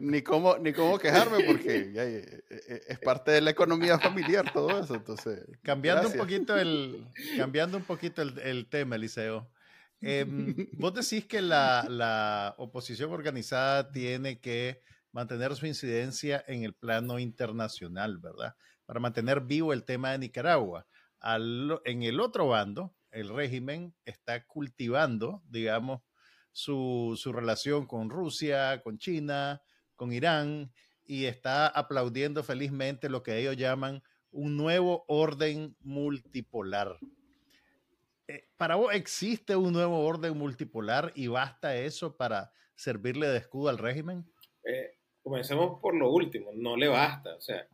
ni, 0.00 0.22
cómo, 0.22 0.58
ni 0.58 0.72
cómo 0.72 0.98
quejarme 0.98 1.44
porque 1.44 1.92
eh, 1.94 2.42
eh, 2.50 2.82
es 2.88 2.98
parte 2.98 3.30
de 3.30 3.40
la 3.40 3.50
economía 3.50 3.98
familiar 3.98 4.52
todo 4.52 4.78
eso, 4.78 4.94
entonces... 4.94 5.44
Cambiando 5.62 6.08
un 6.08 6.16
poquito 6.16 6.56
el, 6.56 7.06
cambiando 7.36 7.78
un 7.78 7.84
poquito 7.84 8.22
el, 8.22 8.38
el 8.40 8.68
tema, 8.68 8.96
Eliseo. 8.96 9.50
Em, 10.00 10.54
vos 10.72 10.94
decís 10.94 11.26
que 11.26 11.40
la, 11.40 11.86
la 11.88 12.54
oposición 12.58 13.12
organizada 13.12 13.90
tiene 13.90 14.40
que 14.40 14.82
mantener 15.16 15.56
su 15.56 15.64
incidencia 15.64 16.44
en 16.46 16.62
el 16.62 16.74
plano 16.74 17.18
internacional, 17.18 18.18
¿verdad? 18.18 18.54
Para 18.84 19.00
mantener 19.00 19.40
vivo 19.40 19.72
el 19.72 19.82
tema 19.82 20.12
de 20.12 20.18
Nicaragua. 20.18 20.86
en 21.22 22.02
el 22.02 22.20
otro 22.20 22.48
bando, 22.48 22.94
el 23.10 23.30
régimen 23.30 23.94
está 24.04 24.44
cultivando, 24.44 25.42
digamos, 25.48 26.02
su, 26.52 27.14
su 27.16 27.32
relación 27.32 27.86
con 27.86 28.10
Rusia, 28.10 28.82
con 28.82 28.98
China, 28.98 29.62
con 29.94 30.12
Irán, 30.12 30.70
y 31.02 31.24
está 31.24 31.66
aplaudiendo 31.66 32.42
felizmente 32.44 33.08
lo 33.08 33.22
que 33.22 33.38
ellos 33.38 33.56
llaman 33.56 34.02
un 34.30 34.58
nuevo 34.58 35.06
orden 35.08 35.74
multipolar. 35.80 36.98
Eh, 38.28 38.50
¿Para 38.58 38.74
vos 38.74 38.92
existe 38.92 39.56
un 39.56 39.72
nuevo 39.72 39.98
orden 40.04 40.36
multipolar 40.36 41.10
y 41.14 41.28
basta 41.28 41.74
eso 41.74 42.18
para 42.18 42.52
servirle 42.74 43.28
de 43.28 43.38
escudo 43.38 43.70
al 43.70 43.78
régimen? 43.78 44.30
Eh, 44.64 44.96
comencemos 45.26 45.80
por 45.80 45.96
lo 45.96 46.08
último, 46.12 46.52
no 46.54 46.76
le 46.76 46.86
basta. 46.86 47.34
O 47.34 47.40
sea, 47.40 47.66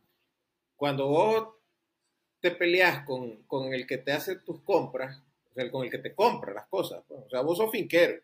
cuando 0.75 1.05
vos 1.05 1.49
te 2.39 2.49
peleas 2.49 3.05
con, 3.05 3.43
con 3.43 3.71
el 3.75 3.85
que 3.85 3.99
te 3.99 4.11
hace 4.11 4.37
tus 4.37 4.61
compras, 4.61 5.21
o 5.51 5.53
sea, 5.53 5.69
con 5.69 5.85
el 5.85 5.91
que 5.91 5.99
te 5.99 6.15
compra 6.15 6.51
las 6.51 6.65
cosas, 6.65 7.03
pues, 7.07 7.21
o 7.27 7.29
sea, 7.29 7.41
vos 7.41 7.59
sos 7.59 7.69
finquero, 7.69 8.19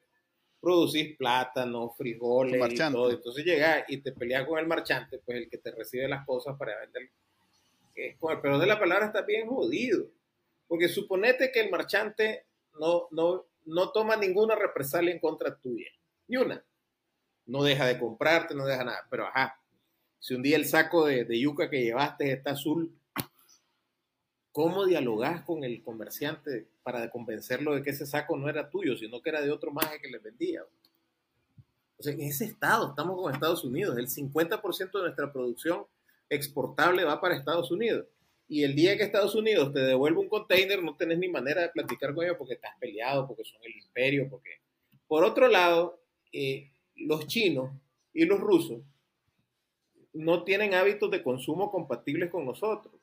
producís 0.60 1.16
plátano, 1.16 1.92
frijoles 1.92 2.72
y 2.72 2.92
todo, 2.92 3.12
entonces 3.12 3.46
llegas 3.46 3.86
y 3.88 3.98
te 3.98 4.14
peleas 4.14 4.48
con 4.48 4.58
el 4.58 4.66
marchante, 4.66 5.20
pues 5.20 5.38
el 5.38 5.48
que 5.48 5.60
te 5.60 5.70
recibe 5.70 6.08
las 6.08 6.26
cosas 6.26 6.58
para 6.58 6.80
vender. 6.80 7.12
con 8.18 8.34
el 8.34 8.42
perdón 8.42 8.62
de 8.62 8.66
la 8.66 8.80
palabra 8.80 9.06
está 9.06 9.22
bien 9.22 9.48
jodido, 9.48 10.08
porque 10.68 10.88
suponete 10.88 11.52
que 11.52 11.60
el 11.60 11.70
marchante 11.70 12.46
no, 12.80 13.08
no, 13.12 13.46
no 13.66 13.92
toma 13.92 14.16
ninguna 14.16 14.56
represalia 14.56 15.14
en 15.14 15.20
contra 15.20 15.56
tuya, 15.56 15.92
ni 16.28 16.38
una 16.38 16.64
no 17.50 17.64
deja 17.64 17.86
de 17.86 18.00
comprarte, 18.00 18.54
no 18.56 18.66
deja 18.66 18.84
nada. 18.84 19.06
Pero 19.10 19.26
ajá, 19.26 19.60
si 20.20 20.36
un 20.36 20.44
día 20.44 20.56
el 20.56 20.66
saco 20.66 21.06
de, 21.06 21.40
yuca 21.40 21.70
que 21.70 21.82
llevaste 21.82 22.32
está 22.32 22.52
azul, 22.52 22.94
¿cómo 24.52 24.86
dialogás 24.86 25.44
con 25.44 25.64
el 25.64 25.84
comerciante 25.84 26.68
para 26.84 27.10
convencerlo 27.10 27.74
de 27.74 27.82
que 27.82 27.90
ese 27.90 28.06
saco 28.06 28.38
no 28.38 28.50
era 28.50 28.70
tuyo, 28.70 28.96
sino 28.96 29.22
que 29.22 29.30
era 29.30 29.42
de 29.42 29.52
otro 29.52 29.72
maje 29.72 30.00
que 30.00 30.10
le 30.10 30.20
vendía? 30.20 30.62
O 31.98 32.04
sea, 32.04 32.14
en 32.14 32.22
ese 32.22 32.46
estado, 32.46 32.90
estamos 32.90 33.20
con 33.20 33.34
Estados 33.34 33.64
Unidos, 33.64 33.98
el 33.98 34.08
50% 34.08 34.92
de 34.92 35.02
nuestra 35.02 35.34
producción 35.34 35.86
exportable 36.30 37.04
va 37.04 37.20
para 37.20 37.36
Estados 37.36 37.72
Unidos. 37.72 38.06
Y 38.48 38.64
el 38.64 38.76
día 38.76 38.96
que 38.96 39.04
Estados 39.04 39.36
Unidos 39.36 39.74
te 39.74 39.80
devuelve 39.80 40.20
un 40.20 40.30
container, 40.30 40.84
no 40.84 40.96
tenés 40.96 41.18
ni 41.18 41.28
manera 41.28 41.62
de 41.62 41.70
platicar 41.70 42.14
con 42.14 42.26
ellos 42.26 42.38
porque 42.38 42.56
estás 42.56 42.72
peleado, 42.80 43.28
porque 43.28 43.44
son 43.44 43.60
el 43.64 43.76
imperio, 43.76 44.28
porque... 44.30 44.50
Por 45.08 45.24
otro 45.24 45.48
lado, 45.48 46.00
eh, 46.32 46.72
los 47.00 47.28
chinos 47.28 47.72
y 48.14 48.26
los 48.26 48.40
rusos 48.40 48.82
no 50.14 50.44
tienen 50.44 50.74
hábitos 50.74 51.12
de 51.12 51.24
consumo 51.24 51.72
compatibles 51.72 52.30
con 52.30 52.46
nosotros. 52.46 52.94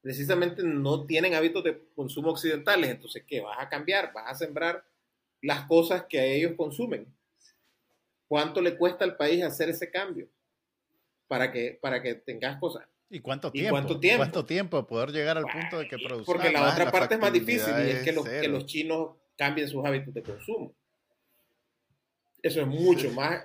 Precisamente 0.00 0.62
no 0.62 1.06
tienen 1.06 1.34
hábitos 1.34 1.62
de 1.62 1.78
consumo 1.94 2.30
occidentales. 2.30 2.90
Entonces, 2.90 3.24
¿qué? 3.26 3.40
Vas 3.40 3.58
a 3.60 3.68
cambiar, 3.68 4.12
vas 4.12 4.30
a 4.30 4.34
sembrar 4.34 4.84
las 5.42 5.66
cosas 5.66 6.04
que 6.08 6.18
a 6.18 6.24
ellos 6.24 6.52
consumen. 6.56 7.06
¿Cuánto 8.26 8.60
le 8.60 8.76
cuesta 8.76 9.04
al 9.04 9.16
país 9.16 9.42
hacer 9.42 9.68
ese 9.68 9.90
cambio? 9.90 10.28
Para 11.28 11.52
que, 11.52 11.78
para 11.80 12.02
que 12.02 12.14
tengas 12.14 12.58
cosas. 12.58 12.86
¿Y 13.08 13.20
cuánto 13.20 13.50
tiempo? 13.50 13.72
cuánto 13.72 14.00
tiempo? 14.00 14.18
¿Cuánto 14.18 14.44
tiempo 14.46 14.86
poder 14.86 15.10
llegar 15.10 15.36
al 15.36 15.44
punto 15.44 15.78
de 15.78 15.88
que 15.88 15.98
produzcan? 15.98 16.24
Porque 16.24 16.52
la 16.52 16.70
otra 16.70 16.90
parte 16.90 17.14
es 17.14 17.20
más 17.20 17.32
difícil 17.32 17.74
y 17.84 17.90
es 17.90 18.02
que 18.02 18.12
los, 18.12 18.28
que 18.28 18.48
los 18.48 18.66
chinos 18.66 19.16
cambien 19.36 19.68
sus 19.68 19.84
hábitos 19.84 20.14
de 20.14 20.22
consumo. 20.22 20.74
Eso 22.42 22.60
es 22.60 22.66
mucho 22.66 23.10
más 23.12 23.44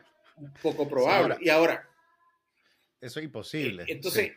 poco 0.62 0.88
probable. 0.88 1.38
y 1.42 1.50
ahora. 1.50 1.88
Eso 3.02 3.20
es 3.20 3.26
imposible. 3.26 3.84
Eh, 3.84 3.88
entonces, 3.90 4.34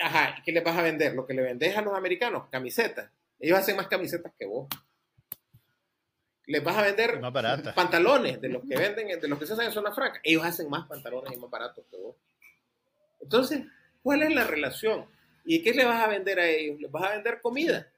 ajá, 0.00 0.42
¿qué 0.44 0.52
le 0.52 0.60
vas 0.60 0.76
a 0.76 0.82
vender? 0.82 1.14
Lo 1.14 1.26
que 1.26 1.34
le 1.34 1.42
vendes 1.42 1.76
a 1.76 1.82
los 1.82 1.94
americanos, 1.94 2.48
camisetas. 2.50 3.10
Ellos 3.38 3.58
hacen 3.58 3.76
más 3.76 3.88
camisetas 3.88 4.32
que 4.38 4.46
vos. 4.46 4.68
Les 6.46 6.62
vas 6.62 6.76
a 6.76 6.82
vender 6.82 7.20
pantalones 7.74 8.40
de 8.40 8.48
los 8.48 8.62
que 8.64 8.76
venden, 8.76 9.20
de 9.20 9.28
los 9.28 9.38
que 9.38 9.46
se 9.46 9.52
hacen 9.52 9.66
en 9.66 9.72
zona 9.72 9.92
franca. 9.92 10.20
Ellos 10.22 10.44
hacen 10.44 10.68
más 10.68 10.86
pantalones 10.86 11.32
y 11.32 11.36
más 11.36 11.50
baratos 11.50 11.84
que 11.90 11.96
vos. 11.96 12.16
Entonces, 13.20 13.62
¿cuál 14.02 14.22
es 14.22 14.34
la 14.34 14.44
relación? 14.44 15.06
¿Y 15.44 15.62
qué 15.62 15.72
le 15.72 15.84
vas 15.84 16.02
a 16.02 16.08
vender 16.08 16.40
a 16.40 16.48
ellos? 16.48 16.80
Les 16.80 16.90
vas 16.90 17.04
a 17.04 17.14
vender 17.14 17.40
comida. 17.40 17.90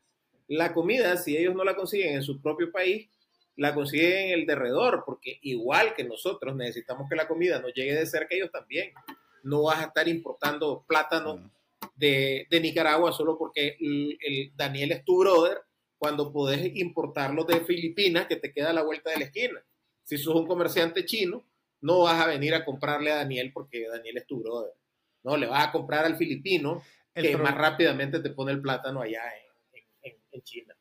La 0.46 0.72
comida, 0.72 1.16
si 1.16 1.36
ellos 1.36 1.54
no 1.54 1.64
la 1.64 1.74
consiguen 1.74 2.14
en 2.14 2.22
su 2.22 2.40
propio 2.40 2.70
país, 2.70 3.08
la 3.56 3.74
consiguen 3.74 4.28
en 4.28 4.40
el 4.40 4.46
derredor, 4.46 5.04
porque 5.06 5.38
igual 5.42 5.94
que 5.94 6.04
nosotros 6.04 6.56
necesitamos 6.56 7.08
que 7.08 7.16
la 7.16 7.28
comida 7.28 7.60
nos 7.60 7.72
llegue 7.72 7.94
de 7.94 8.06
cerca, 8.06 8.34
ellos 8.34 8.50
también. 8.50 8.92
No 9.42 9.64
vas 9.64 9.80
a 9.80 9.84
estar 9.84 10.08
importando 10.08 10.84
plátano 10.88 11.50
de, 11.94 12.46
Nicaragua 12.50 13.12
solo 13.12 13.38
porque 13.38 13.76
el, 13.80 14.52
Daniel 14.56 14.92
es 14.92 15.04
tu 15.04 15.18
brother, 15.18 15.58
cuando 15.98 16.32
podés 16.32 16.74
importarlo 16.76 17.44
de 17.44 17.60
Filipinas, 17.60 18.26
que 18.26 18.36
te 18.36 18.52
queda 18.52 18.70
a 18.70 18.74
la 18.74 18.82
vuelta 18.82 19.10
de 19.10 19.18
la 19.18 19.24
esquina. 19.26 19.64
Si 20.02 20.18
sos 20.18 20.34
un 20.34 20.46
comerciante 20.46 21.04
chino, 21.04 21.46
no 21.80 22.00
vas 22.00 22.20
a 22.20 22.26
venir 22.26 22.54
a 22.54 22.64
comprarle 22.64 23.10
a 23.12 23.16
Daniel 23.16 23.52
porque 23.52 23.86
Daniel 23.88 24.18
es 24.18 24.26
tu 24.26 24.42
brother. 24.42 24.72
No, 25.22 25.36
le 25.36 25.46
vas 25.46 25.68
a 25.68 25.72
comprar 25.72 26.04
al 26.04 26.16
filipino, 26.16 26.82
que 27.14 27.36
más 27.36 27.54
rápidamente 27.56 28.20
te 28.20 28.30
pone 28.30 28.52
el 28.52 28.60
plátano 28.60 29.00
allá 29.00 29.22
en 30.02 30.42
China. 30.42 30.74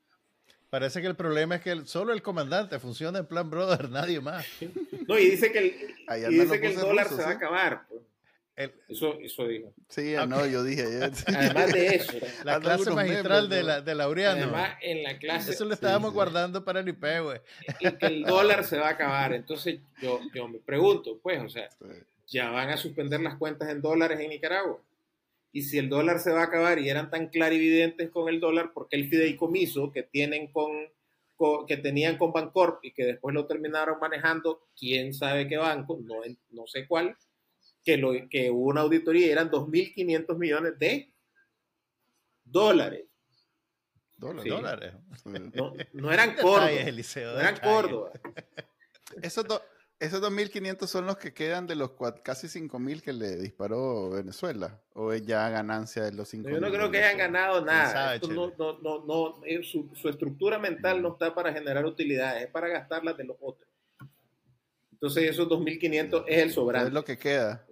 Parece 0.74 1.02
que 1.02 1.08
el 1.08 1.16
problema 1.16 1.58
es 1.58 1.62
que 1.62 1.86
solo 1.86 2.14
el 2.14 2.24
comandante 2.24 2.80
funciona 2.80 3.20
en 3.20 3.28
plan 3.28 3.48
brother, 3.48 3.90
nadie 3.92 4.20
más. 4.20 4.44
No, 5.08 5.20
y 5.20 5.30
dice 5.30 5.52
que 5.52 5.60
el, 5.60 6.32
y 6.32 6.34
dice 6.34 6.60
que 6.60 6.66
el 6.66 6.78
dólar 6.78 7.10
se 7.10 7.18
va 7.18 7.28
a 7.28 7.32
acabar. 7.34 7.84
Pues. 7.88 8.72
eso, 8.88 9.20
eso 9.22 9.48
dijo. 9.48 9.72
Sí, 9.88 10.16
no, 10.28 10.48
yo 10.48 10.64
dije. 10.64 10.84
Además 11.28 11.74
de 11.74 11.88
eso. 11.90 12.14
La 12.44 12.60
clase 12.60 12.90
magistral 12.90 13.50
de, 13.50 13.62
la, 13.62 13.82
de 13.82 13.94
Laureano. 13.94 14.46
Además, 14.46 14.78
en 14.82 15.04
la 15.04 15.20
clase. 15.20 15.52
Eso 15.52 15.64
lo 15.66 15.76
estábamos 15.76 16.12
guardando 16.12 16.66
para 16.66 16.80
el 16.80 16.90
IP, 16.90 17.06
güey. 17.22 17.40
Y 17.80 17.92
que 17.92 18.06
el 18.08 18.24
dólar 18.24 18.64
se 18.64 18.80
va 18.80 18.88
a 18.88 18.92
acabar. 18.94 19.32
Entonces, 19.34 19.80
yo, 20.02 20.22
yo 20.34 20.48
me 20.48 20.58
pregunto, 20.58 21.20
pues, 21.22 21.40
o 21.40 21.50
sea, 21.50 21.70
ya 22.26 22.50
van 22.50 22.72
a 22.72 22.78
suspender 22.78 23.20
las 23.20 23.36
cuentas 23.36 23.70
en 23.70 23.80
dólares 23.80 24.20
en 24.20 24.32
Nicaragua. 24.32 24.80
Y 25.56 25.62
si 25.62 25.78
el 25.78 25.88
dólar 25.88 26.20
se 26.20 26.32
va 26.32 26.42
a 26.42 26.46
acabar 26.46 26.80
y 26.80 26.90
eran 26.90 27.12
tan 27.12 27.30
clarividentes 27.30 28.10
con 28.10 28.28
el 28.28 28.40
dólar, 28.40 28.74
¿por 28.74 28.90
qué 28.90 28.98
el 28.98 29.08
fideicomiso 29.08 29.92
que 29.92 30.02
tienen 30.02 30.52
con, 30.52 30.72
que 31.68 31.78
tenían 31.78 32.18
con 32.18 32.34
Bancorp 32.34 32.84
y 32.84 32.92
que 32.92 33.06
después 33.06 33.36
lo 33.36 33.46
terminaron 33.46 34.00
manejando, 34.00 34.68
quién 34.76 35.14
sabe 35.14 35.48
qué 35.48 35.58
banco, 35.58 36.00
no, 36.02 36.16
no 36.50 36.66
sé 36.66 36.88
cuál, 36.88 37.16
que, 37.84 37.98
lo, 37.98 38.14
que 38.30 38.50
hubo 38.50 38.70
una 38.70 38.82
auditoría 38.82 39.28
y 39.28 39.30
eran 39.30 39.52
2.500 39.52 40.38
millones 40.38 40.80
de 40.80 41.14
dólares. 42.44 43.06
Dólares. 44.18 44.94
No, 45.94 46.12
eran 46.12 46.36
Córdoba. 46.42 46.72
no 46.72 47.40
eran 47.40 47.60
Córdoba. 47.60 48.12
Eso 49.22 49.44
esos 50.04 50.22
2.500 50.22 50.86
son 50.86 51.06
los 51.06 51.18
que 51.18 51.34
quedan 51.34 51.66
de 51.66 51.76
los 51.76 51.92
casi 52.24 52.48
5.000 52.48 53.02
que 53.02 53.14
le 53.14 53.38
disparó 53.38 54.10
Venezuela. 54.10 54.82
¿O 54.94 55.14
es 55.14 55.26
ya 55.26 55.50
ganancia 55.50 56.04
de 56.04 56.12
los 56.12 56.34
5.000? 56.34 56.52
Yo 56.52 56.60
no 56.60 56.70
creo 56.70 56.92
que 56.92 56.98
hayan 57.02 57.18
ganado 57.18 57.64
nada. 57.64 58.20
No, 58.20 58.54
no, 58.58 59.06
no, 59.06 59.42
eh, 59.46 59.64
su, 59.64 59.90
estructura 60.10 60.60
mental 60.60 61.02
no 61.02 61.14
está 61.14 61.34
para 61.34 61.54
generar 61.54 61.86
utilidades, 61.86 62.44
es 62.44 62.50
para 62.50 62.68
gastarlas 62.68 63.16
de 63.16 63.24
los 63.24 63.38
otros. 63.40 63.70
Entonces 64.92 65.30
esos 65.30 65.48
2.500 65.48 66.26
es 66.28 66.38
el 66.38 66.52
sobrante. 66.52 66.88
Es 66.88 66.94
lo 66.94 67.06
que 67.06 67.18
queda. 67.18 67.66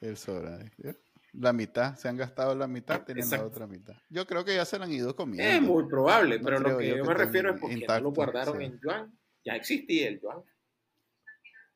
El 0.00 0.16
sobrante. 0.16 0.96
La 1.32 1.52
mitad, 1.52 1.96
se 1.96 2.08
han 2.08 2.16
gastado 2.16 2.54
la 2.54 2.68
mitad, 2.68 3.02
tienen 3.02 3.28
la 3.28 3.44
otra 3.44 3.66
mitad. 3.66 3.96
Yo 4.08 4.24
creo 4.26 4.44
que 4.44 4.54
ya 4.54 4.64
se 4.64 4.78
la 4.78 4.84
han 4.84 4.92
ido 4.92 5.16
comiendo. 5.16 5.52
Es 5.52 5.60
muy 5.60 5.88
probable, 5.88 6.38
pero 6.38 6.60
lo 6.60 6.78
que 6.78 6.96
yo, 6.96 7.04
me 7.04 7.14
refiero 7.14 7.52
es 7.52 7.60
porque 7.60 7.84
no 7.84 8.00
lo 8.00 8.12
guardaron 8.12 8.62
en 8.62 8.78
yuan. 8.80 9.12
Ya 9.44 9.56
existía 9.56 10.08
el 10.08 10.20
yuan 10.20 10.42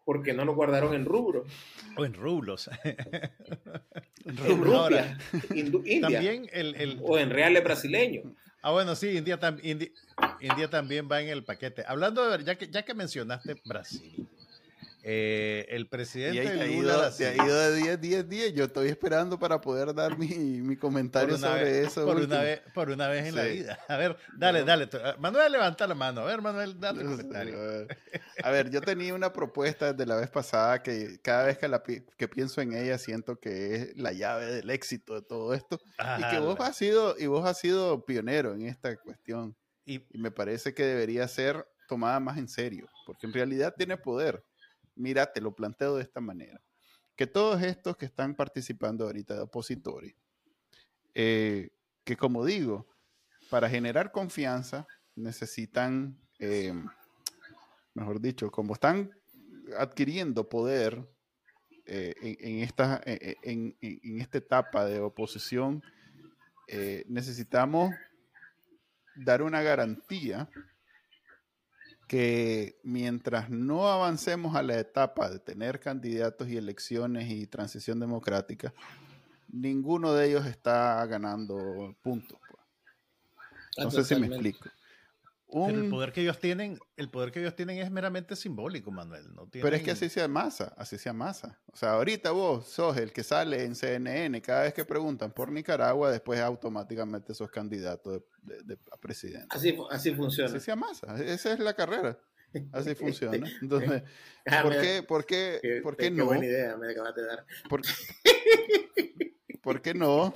porque 0.09 0.33
no 0.33 0.47
lo 0.47 0.55
guardaron 0.55 0.95
en 0.95 1.05
rubro. 1.05 1.45
O 1.95 2.03
en 2.07 2.15
rublos. 2.15 2.71
en 4.25 4.57
rupia, 4.65 5.19
India. 5.55 6.01
También 6.01 6.49
el, 6.51 6.99
O 7.03 7.19
en 7.19 7.29
reales 7.29 7.63
brasileños. 7.63 8.25
Ah, 8.63 8.71
bueno, 8.71 8.97
sí, 8.97 9.19
India, 9.19 9.39
India, 10.41 10.71
también 10.71 11.11
va 11.13 11.21
en 11.21 11.29
el 11.29 11.45
paquete. 11.45 11.85
Hablando 11.87 12.27
de, 12.31 12.43
ya 12.43 12.55
que, 12.55 12.69
ya 12.71 12.87
que 12.87 12.95
mencionaste 12.95 13.61
Brasil, 13.67 14.27
eh, 15.03 15.67
el 15.71 15.89
presidente 15.89 16.41
ha 16.41 16.67
ido, 16.67 17.03
ha 17.03 17.47
ido 17.47 17.61
de 17.71 17.77
10, 17.77 18.01
10, 18.01 18.29
10. 18.29 18.55
Yo 18.55 18.65
estoy 18.65 18.89
esperando 18.89 19.39
para 19.39 19.61
poder 19.61 19.95
dar 19.95 20.19
mi, 20.19 20.29
mi 20.61 20.77
comentario 20.77 21.39
sobre 21.39 21.83
eso. 21.83 22.05
Por 22.05 22.17
una, 22.17 22.41
vez, 22.41 22.63
por 22.75 22.91
una 22.91 23.09
vez 23.09 23.27
en 23.27 23.37
la 23.37 23.45
vida. 23.45 23.79
A 23.89 23.97
ver, 23.97 24.17
dale, 24.37 24.65
dale. 24.65 24.89
Manuel, 25.19 25.53
levanta 25.53 25.87
la 25.87 25.95
mano. 25.95 26.23
A 26.23 26.25
ver, 26.25 26.43
Manuel, 26.43 26.79
dale 26.81 27.05
comentario. 27.05 27.87
A 28.43 28.51
ver, 28.51 28.71
yo 28.71 28.81
tenía 28.81 29.15
una 29.15 29.33
propuesta 29.33 29.93
desde 29.93 30.07
la 30.07 30.17
vez 30.17 30.31
pasada 30.31 30.83
que 30.83 31.21
cada 31.23 31.45
vez 31.45 31.59
que, 31.59 31.69
la, 31.69 31.83
que 31.83 32.29
pienso 32.29 32.61
en 32.61 32.73
ella 32.73 32.99
siento 32.99 33.39
que 33.39 33.75
es 33.75 33.97
la 33.97 34.13
llave 34.13 34.47
del 34.47 34.71
éxito 34.71 35.15
de 35.15 35.23
todo 35.23 35.55
esto. 35.55 35.81
y 36.19 36.31
que 36.31 36.41
vos 36.41 36.59
has, 36.61 36.77
sido, 36.77 37.15
y 37.19 37.27
vos 37.27 37.47
has 37.47 37.59
sido 37.59 38.05
pionero 38.05 38.55
en 38.55 38.63
esta 38.63 38.97
cuestión. 38.97 39.57
y 39.85 40.03
me 40.13 40.31
parece 40.31 40.75
que 40.75 40.85
debería 40.85 41.27
ser 41.29 41.67
tomada 41.89 42.21
más 42.21 42.37
en 42.37 42.49
serio, 42.49 42.87
porque 43.07 43.27
en 43.27 43.33
realidad 43.33 43.75
tiene 43.77 43.97
poder 43.97 44.45
mira, 44.99 45.33
te 45.33 45.41
lo 45.41 45.55
planteo 45.55 45.97
de 45.97 46.03
esta 46.03 46.21
manera, 46.21 46.61
que 47.17 47.27
todos 47.27 47.63
estos 47.63 47.97
que 47.97 48.07
están 48.07 48.35
participando 48.35 49.05
ahorita 49.05 49.35
de 49.35 49.41
opositores, 49.43 50.15
eh, 51.15 51.71
que 52.05 52.17
como 52.17 52.45
digo, 52.45 52.87
para 53.51 53.69
generar 53.69 54.13
confianza 54.13 54.87
necesitan, 55.15 56.19
eh, 56.39 56.73
mejor 57.95 58.21
dicho, 58.21 58.51
como 58.51 58.75
están 58.75 59.11
adquiriendo 59.79 60.49
poder 60.49 61.09
eh, 61.87 62.15
en, 62.21 62.59
esta, 62.61 63.01
en, 63.05 64.21
esta 64.21 64.39
etapa 64.39 64.85
de 64.85 65.01
oposición, 65.01 65.83
necesitamos 67.07 67.95
dar 69.17 69.43
una 69.43 69.63
garantía 69.63 70.49
que 72.09 72.81
mientras 72.83 73.51
no 73.51 73.89
avancemos 73.89 74.57
a 74.57 74.63
la 74.63 74.79
etapa 74.79 75.31
de 75.31 75.39
tener 75.39 75.79
candidatos 75.79 76.49
y 76.49 76.57
elecciones 76.57 77.31
y 77.31 77.47
transición 77.47 78.01
democrática, 78.01 78.75
ninguno 79.49 80.13
de 80.15 80.29
ellos 80.29 80.47
está 80.47 81.05
ganando 81.07 81.95
puntos. 82.03 82.39
Pues. 82.49 83.85
No 83.85 83.91
sé 83.91 84.03
si 84.03 84.21
me 84.21 84.27
explico 84.27 84.69
el 85.51 85.89
poder 85.89 86.13
que 86.13 86.21
ellos 86.21 86.39
tienen, 86.39 86.79
el 86.97 87.09
poder 87.09 87.33
que 87.33 87.41
ellos 87.41 87.57
tienen 87.57 87.79
es 87.79 87.91
meramente 87.91 88.37
simbólico, 88.37 88.91
Manuel. 88.91 89.35
No 89.35 89.49
Pero 89.51 89.75
es 89.75 89.83
que 89.83 89.93
así 89.93 90.09
se 90.09 90.21
amasa, 90.23 90.75
así 90.77 90.99
se 90.99 91.09
amasa. 91.09 91.59
O 91.73 91.77
sea, 91.77 91.93
ahorita 91.93 92.33
vos 92.33 92.67
sos 92.67 92.97
el 92.99 93.13
que 93.13 93.23
sale 93.23 93.65
en 93.65 93.75
CNN 93.75 94.41
cada 94.43 94.65
vez 94.65 94.75
que 94.75 94.85
preguntan 94.85 95.33
por 95.33 95.51
Nicaragua, 95.51 96.11
después 96.11 96.39
automáticamente 96.41 97.35
sos 97.35 97.51
candidato 97.51 98.25
de, 98.43 98.79
a 98.93 98.97
presidente. 98.99 99.49
Así, 99.51 99.77
así 99.91 100.15
funciona. 100.15 100.51
Así 100.51 100.61
se 100.61 100.73
amasa, 100.73 101.17
esa 101.23 101.53
es 101.53 101.59
la 101.59 101.75
carrera. 101.75 102.19
Así 102.73 102.95
funciona. 102.95 103.47
Entonces, 103.63 104.03
¿por 104.63 104.81
qué, 104.81 105.03
por 105.03 105.27
qué, 105.27 105.81
por 105.83 105.97
qué, 105.97 106.11
no? 106.11 106.17
Qué 106.17 106.23
buena 106.23 106.47
idea 106.47 106.77
me 106.77 106.91
acabas 106.91 107.15
de 107.15 107.25
dar. 107.25 107.47
¿Por 109.63 109.83
qué 109.83 109.93
no? 109.93 110.33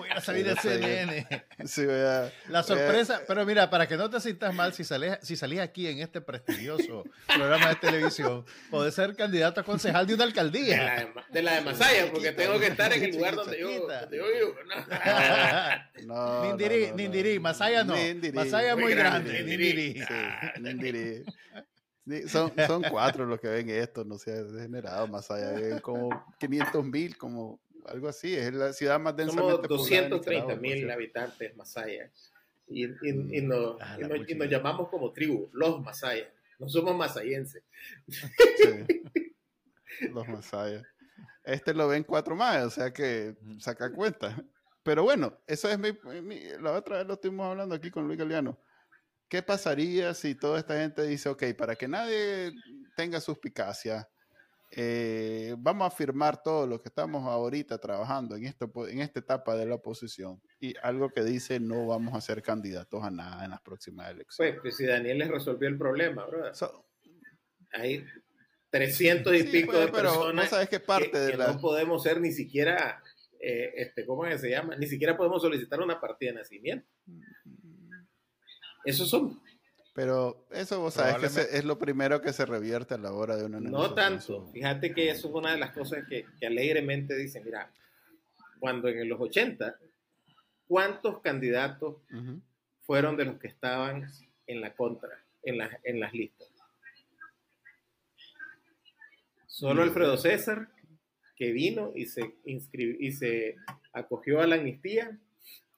Voy 0.00 0.08
a 0.08 0.20
salir 0.22 0.46
de 0.46 0.56
CNN. 0.56 1.26
Sí, 1.66 1.84
voy 1.84 1.94
a, 1.94 2.32
La 2.48 2.62
sorpresa, 2.62 3.20
pero 3.28 3.44
mira, 3.44 3.68
para 3.68 3.86
que 3.86 3.98
no 3.98 4.08
te 4.08 4.18
sientas 4.18 4.54
mal, 4.54 4.72
si 4.72 4.82
salís, 4.82 5.18
si 5.20 5.36
salís 5.36 5.60
aquí 5.60 5.86
en 5.86 5.98
este 6.00 6.22
prestigioso 6.22 7.04
programa 7.26 7.68
de 7.68 7.74
televisión, 7.76 8.46
podés 8.70 8.94
ser 8.94 9.14
candidato 9.14 9.60
a 9.60 9.64
concejal 9.64 10.06
de 10.06 10.14
una 10.14 10.24
alcaldía. 10.24 11.12
De 11.30 11.42
la 11.42 11.56
de, 11.56 11.60
Masaya, 11.60 12.10
porque 12.10 12.32
tengo 12.32 12.58
que 12.58 12.68
estar 12.68 12.90
en 12.94 13.04
el 13.04 13.10
lugar 13.10 13.36
donde 13.36 13.60
yo, 13.60 13.68
vivo. 13.68 14.54
No. 16.06 16.44
Nindirí, 16.48 16.92
Nindirí, 16.92 17.38
Masaya 17.38 17.84
no. 17.84 17.94
Masaya 18.32 18.74
muy, 18.74 18.84
muy 18.84 18.94
grande. 18.94 19.42
Nindirí. 19.42 20.02
Nindirí. 20.60 21.24
son, 22.26 22.52
son 22.66 22.82
cuatro 22.84 23.26
los 23.26 23.38
que 23.38 23.48
ven 23.48 23.68
esto, 23.68 24.02
no 24.06 24.16
se 24.16 24.32
ha 24.32 24.42
degenerado 24.44 25.06
más 25.08 25.30
allá, 25.30 25.50
ven 25.50 25.78
como 25.80 26.08
500 26.38 26.84
mil, 26.86 27.18
como 27.18 27.60
algo 27.90 28.08
así, 28.08 28.34
es 28.34 28.52
la 28.52 28.72
ciudad 28.72 29.00
más 29.00 29.16
densamente 29.16 29.52
Somos 29.52 29.68
230 29.68 30.56
mil 30.56 30.90
habitantes 30.90 31.56
masayas 31.56 32.32
y, 32.66 32.86
y, 32.86 33.38
y, 33.38 33.42
nos, 33.42 33.76
ah, 33.80 33.98
y, 33.98 34.34
nos, 34.34 34.48
llamamos 34.48 34.88
como 34.88 35.12
tribu, 35.12 35.50
los 35.52 35.80
masayas, 35.82 36.28
no 36.58 36.68
somos 36.68 36.96
masayenses. 36.96 37.64
los 40.12 40.28
masayas. 40.28 40.84
Este 41.42 41.74
lo 41.74 41.88
ven 41.88 42.04
cuatro 42.04 42.36
más, 42.36 42.64
o 42.64 42.70
sea 42.70 42.92
que 42.92 43.34
saca 43.58 43.92
cuenta. 43.92 44.36
Pero 44.82 45.02
bueno, 45.02 45.38
eso 45.46 45.68
es 45.68 45.78
mi, 45.78 45.92
la 46.60 46.72
otra 46.72 46.98
vez 46.98 47.06
lo 47.06 47.14
estuvimos 47.14 47.46
hablando 47.46 47.74
aquí 47.74 47.90
con 47.90 48.06
Luis 48.06 48.18
Galeano. 48.18 48.58
¿Qué 49.28 49.42
pasaría 49.42 50.14
si 50.14 50.34
toda 50.34 50.58
esta 50.58 50.78
gente 50.78 51.06
dice, 51.06 51.28
ok, 51.28 51.44
para 51.56 51.76
que 51.76 51.86
nadie 51.86 52.52
tenga 52.96 53.20
suspicacia, 53.20 54.08
eh, 54.72 55.56
vamos 55.58 55.92
a 55.92 55.96
firmar 55.96 56.42
todo 56.42 56.64
lo 56.64 56.80
que 56.80 56.90
estamos 56.90 57.26
ahorita 57.26 57.78
trabajando 57.78 58.36
en, 58.36 58.46
esto, 58.46 58.70
en 58.86 59.00
esta 59.00 59.18
etapa 59.18 59.56
de 59.56 59.66
la 59.66 59.74
oposición 59.74 60.40
y 60.60 60.74
algo 60.82 61.10
que 61.10 61.24
dice 61.24 61.58
no 61.58 61.88
vamos 61.88 62.14
a 62.14 62.20
ser 62.20 62.40
candidatos 62.40 63.02
a 63.02 63.10
nada 63.10 63.44
en 63.44 63.50
las 63.50 63.60
próximas 63.62 64.10
elecciones. 64.10 64.54
Pues, 64.54 64.62
pues 64.62 64.76
si 64.76 64.86
Daniel 64.86 65.18
les 65.18 65.28
resolvió 65.28 65.68
el 65.68 65.76
problema, 65.76 66.24
bro. 66.26 66.44
Hay 67.72 68.04
300 68.70 69.34
y 69.34 69.42
pico 69.44 69.72
pues, 69.72 69.86
de 69.86 69.92
personas 69.92 70.34
no 70.34 70.50
sabes 70.50 70.68
qué 70.68 70.78
parte 70.78 71.18
de 71.18 71.36
la... 71.36 71.52
no 71.52 71.60
podemos 71.60 72.02
ser 72.04 72.20
ni 72.20 72.30
siquiera, 72.30 73.02
eh, 73.40 73.72
este, 73.74 74.06
¿cómo 74.06 74.24
se 74.38 74.50
llama? 74.50 74.76
Ni 74.76 74.86
siquiera 74.86 75.16
podemos 75.16 75.42
solicitar 75.42 75.80
una 75.80 76.00
partida 76.00 76.30
de 76.30 76.38
nacimiento. 76.38 76.86
Esos 78.84 79.10
son 79.10 79.40
pero 80.00 80.46
eso 80.50 80.80
vos 80.80 80.94
sabes 80.94 81.30
que 81.30 81.58
es 81.58 81.62
lo 81.62 81.78
primero 81.78 82.22
que 82.22 82.32
se 82.32 82.46
revierte 82.46 82.94
a 82.94 82.96
la 82.96 83.12
hora 83.12 83.36
de 83.36 83.44
una 83.44 83.60
No 83.60 83.92
tanto. 83.92 84.46
Fíjate 84.50 84.94
que 84.94 85.10
eso 85.10 85.28
es 85.28 85.34
una 85.34 85.52
de 85.52 85.58
las 85.58 85.72
cosas 85.72 86.04
que, 86.08 86.24
alegremente 86.46 87.14
dicen, 87.14 87.44
mira, 87.44 87.70
cuando 88.58 88.88
en 88.88 89.06
los 89.10 89.20
80, 89.20 89.78
¿cuántos 90.66 91.20
candidatos 91.20 91.96
fueron 92.80 93.18
de 93.18 93.26
los 93.26 93.38
que 93.38 93.48
estaban 93.48 94.10
en 94.46 94.62
la 94.62 94.72
contra, 94.72 95.22
en, 95.42 95.60
en 95.84 96.00
las 96.00 96.14
listas? 96.14 96.48
Solo 99.48 99.82
Alfredo 99.82 100.16
César, 100.16 100.70
que 101.36 101.52
vino 101.52 101.92
y 101.94 102.06
se, 102.06 102.36
y 102.46 103.12
se 103.12 103.54
acogió 103.92 104.40
a 104.40 104.46
la 104.46 104.56
amnistía 104.56 105.20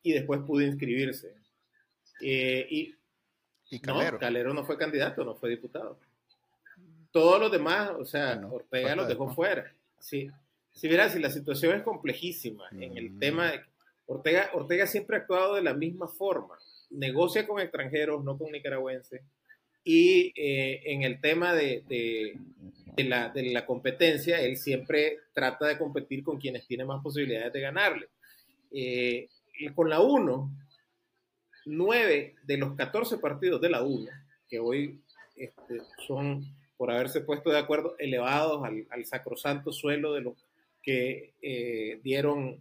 y 0.01 0.12
después 0.12 0.43
pudo 0.47 0.62
inscribirse 0.62 1.35
Eh, 2.20 2.68
y, 2.70 2.95
y 3.73 3.81
Calero. 3.81 4.12
No, 4.12 4.18
Calero 4.18 4.55
no 4.55 4.64
fue 4.64 4.77
candidato, 4.77 5.25
no 5.25 5.35
fue 5.35 5.49
diputado. 5.49 5.99
Todos 7.11 7.41
los 7.41 7.51
demás, 7.51 7.91
o 7.99 8.05
sea, 8.05 8.39
Ortega 8.51 8.95
los 8.95 9.09
dejó 9.09 9.31
fuera. 9.35 9.73
Sí. 9.99 10.31
Si 10.73 10.89
verás, 10.89 11.14
si 11.14 11.18
la 11.18 11.31
situación 11.31 11.75
es 11.75 11.83
complejísima 11.83 12.68
en 12.73 12.99
el 12.99 13.11
mm. 13.12 13.18
tema 13.18 13.51
de 13.51 13.61
Ortega, 14.07 14.51
Ortega 14.53 14.87
siempre 14.87 15.16
ha 15.16 15.20
actuado 15.20 15.55
de 15.55 15.62
la 15.62 15.73
misma 15.73 16.07
forma. 16.07 16.59
Negocia 16.91 17.47
con 17.47 17.61
extranjeros, 17.61 18.23
no 18.23 18.37
con 18.37 18.53
nicaragüenses. 18.53 19.23
Y 19.85 20.35
eh, 20.37 20.83
en 20.93 21.03
el 21.03 21.18
tema 21.23 21.55
de, 21.55 21.83
de, 21.89 23.05
la, 23.05 23.31
de, 23.31 23.53
la, 23.53 23.64
competencia, 23.64 24.39
él 24.39 24.59
siempre 24.59 25.18
trata 25.33 25.66
de 25.66 25.79
competir 25.79 26.23
con 26.23 26.39
quienes 26.39 26.66
tienen 26.66 26.87
más 26.87 27.03
posibilidades 27.03 27.55
de 27.55 27.61
ganarle. 27.61 28.09
Eh, 28.70 29.29
con 29.75 29.89
la 29.89 30.01
1, 30.01 30.51
9 31.64 32.34
de 32.42 32.56
los 32.56 32.74
14 32.74 33.18
partidos 33.18 33.60
de 33.60 33.70
la 33.70 33.82
1, 33.82 34.10
que 34.48 34.58
hoy 34.58 35.00
este, 35.36 35.80
son, 36.06 36.44
por 36.76 36.90
haberse 36.90 37.20
puesto 37.20 37.50
de 37.50 37.58
acuerdo, 37.58 37.96
elevados 37.98 38.62
al, 38.64 39.04
sacrosanto 39.04 39.72
suelo 39.72 40.12
de 40.14 40.20
los 40.22 40.34
que 40.82 41.34
eh, 41.42 42.00
dieron 42.02 42.60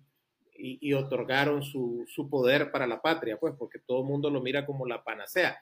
y, 0.64 0.94
otorgaron 0.94 1.64
su, 1.64 2.06
su, 2.08 2.30
poder 2.30 2.72
para 2.72 2.86
la 2.86 3.02
patria, 3.02 3.38
pues 3.38 3.56
porque 3.58 3.80
todo 3.80 4.02
el 4.02 4.08
mundo 4.08 4.30
lo 4.30 4.42
mira 4.42 4.64
como 4.64 4.86
la 4.86 5.04
panacea. 5.04 5.58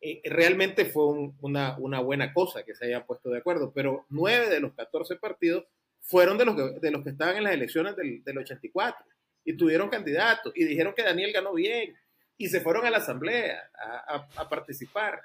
Eh, 0.00 0.20
realmente 0.24 0.84
fue 0.84 1.06
una, 1.40 1.76
una, 1.78 1.98
buena 1.98 2.32
cosa 2.32 2.62
que 2.62 2.76
se 2.76 2.84
hayan 2.84 3.04
puesto 3.04 3.30
de 3.30 3.38
acuerdo, 3.38 3.72
pero 3.74 4.06
nueve 4.10 4.48
de 4.48 4.60
los 4.60 4.74
14 4.74 5.16
partidos 5.16 5.64
fueron 6.02 6.38
de 6.38 6.44
los 6.44 6.54
que, 6.54 6.62
de 6.78 6.90
los 6.92 7.02
que 7.02 7.10
estaban 7.10 7.36
en 7.38 7.44
las 7.44 7.52
elecciones 7.52 7.96
del, 7.96 8.22
del 8.22 8.38
84 8.38 9.04
y 9.44 9.54
tuvieron 9.54 9.88
candidatos 9.88 10.52
y 10.54 10.64
dijeron 10.64 10.94
que 10.94 11.02
Daniel 11.02 11.32
ganó 11.32 11.54
bien 11.54 11.96
y 12.38 12.48
se 12.48 12.60
fueron 12.60 12.86
a 12.86 12.90
la 12.90 12.98
asamblea 12.98 13.70
a, 13.76 14.28
a, 14.36 14.48
participar. 14.48 15.20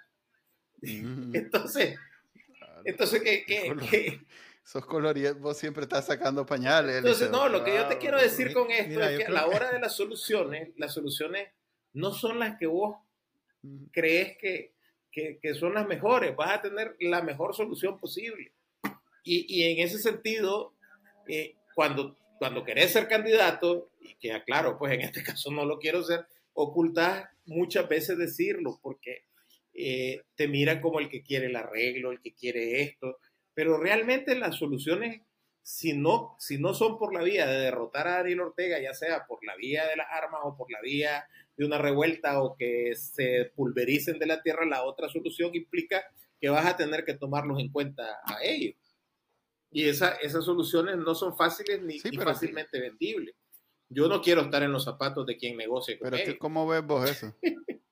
Mm. 0.81 1.35
Entonces, 1.35 1.97
entonces 2.83 3.21
¿qué, 3.21 3.45
qué, 3.45 3.73
qué, 3.89 4.19
Sos 4.63 4.85
colorido, 4.85 5.35
vos 5.35 5.57
siempre 5.57 5.83
estás 5.83 6.07
sacando 6.07 6.45
pañales. 6.45 6.97
Entonces, 6.97 7.29
no, 7.29 7.49
lo 7.49 7.63
que 7.63 7.75
yo 7.75 7.87
te 7.87 7.97
quiero 7.97 8.19
decir 8.19 8.53
con 8.53 8.71
esto 8.71 9.01
es 9.01 9.17
que 9.19 9.25
a 9.25 9.29
la 9.29 9.47
hora 9.47 9.71
de 9.71 9.79
las 9.79 9.95
soluciones, 9.95 10.69
las 10.77 10.93
soluciones 10.93 11.49
no 11.93 12.11
son 12.13 12.39
las 12.39 12.57
que 12.57 12.67
vos 12.67 12.97
crees 13.91 14.37
que, 14.37 14.73
que, 15.11 15.37
que, 15.41 15.53
son 15.53 15.73
las 15.73 15.85
mejores. 15.85 16.35
Vas 16.35 16.51
a 16.51 16.61
tener 16.61 16.95
la 17.01 17.21
mejor 17.21 17.53
solución 17.53 17.99
posible. 17.99 18.53
Y, 19.23 19.45
y 19.53 19.71
en 19.71 19.85
ese 19.85 19.99
sentido, 19.99 20.73
eh, 21.27 21.55
cuando, 21.75 22.17
cuando 22.39 22.63
querés 22.63 22.91
ser 22.91 23.07
candidato, 23.07 23.91
y 23.99 24.15
que 24.15 24.33
aclaro, 24.33 24.77
pues 24.77 24.93
en 24.93 25.01
este 25.01 25.23
caso 25.23 25.51
no 25.51 25.65
lo 25.65 25.77
quiero 25.77 26.03
ser, 26.03 26.25
ocultas 26.53 27.27
muchas 27.45 27.87
veces 27.89 28.17
decirlo, 28.17 28.79
porque 28.81 29.25
eh, 29.73 30.21
te 30.35 30.47
miran 30.47 30.81
como 30.81 30.99
el 30.99 31.09
que 31.09 31.23
quiere 31.23 31.47
el 31.47 31.55
arreglo, 31.55 32.11
el 32.11 32.21
que 32.21 32.33
quiere 32.33 32.81
esto 32.81 33.17
pero 33.53 33.77
realmente 33.77 34.35
las 34.35 34.55
soluciones, 34.55 35.21
si 35.61 35.93
no, 35.93 36.35
si 36.39 36.57
no 36.57 36.73
son 36.73 36.97
por 36.97 37.13
la 37.13 37.23
vía 37.23 37.45
de 37.45 37.59
derrotar 37.59 38.07
a 38.07 38.17
Daniel 38.17 38.41
Ortega, 38.41 38.79
ya 38.81 38.93
sea 38.93 39.25
por 39.27 39.45
la 39.45 39.55
vía 39.55 39.87
de 39.87 39.95
las 39.95 40.07
armas 40.09 40.41
o 40.43 40.57
por 40.57 40.71
la 40.71 40.81
vía 40.81 41.25
de 41.55 41.65
una 41.65 41.77
revuelta 41.77 42.41
o 42.41 42.55
que 42.55 42.95
se 42.95 43.51
pulvericen 43.55 44.19
de 44.19 44.25
la 44.25 44.41
tierra, 44.41 44.65
la 44.65 44.83
otra 44.83 45.07
solución 45.07 45.51
implica 45.53 46.03
que 46.39 46.49
vas 46.49 46.65
a 46.65 46.75
tener 46.75 47.05
que 47.05 47.13
tomarlos 47.13 47.59
en 47.59 47.69
cuenta 47.69 48.03
a 48.25 48.43
ellos. 48.43 48.75
Y 49.71 49.87
esa, 49.87 50.15
esas 50.15 50.45
soluciones 50.45 50.97
no 50.97 51.15
son 51.15 51.35
fáciles 51.35 51.81
ni, 51.81 51.99
fácilmente 51.99 52.79
vendibles. 52.79 53.35
Yo 53.93 54.07
no 54.07 54.21
quiero 54.21 54.41
estar 54.41 54.63
en 54.63 54.71
los 54.71 54.83
zapatos 54.83 55.25
de 55.25 55.37
quien 55.37 55.57
negocie 55.57 55.97
con 55.97 56.09
Pero 56.09 56.37
¿cómo 56.39 56.67
ves 56.67 56.83
vos 56.83 57.09
eso? 57.09 57.35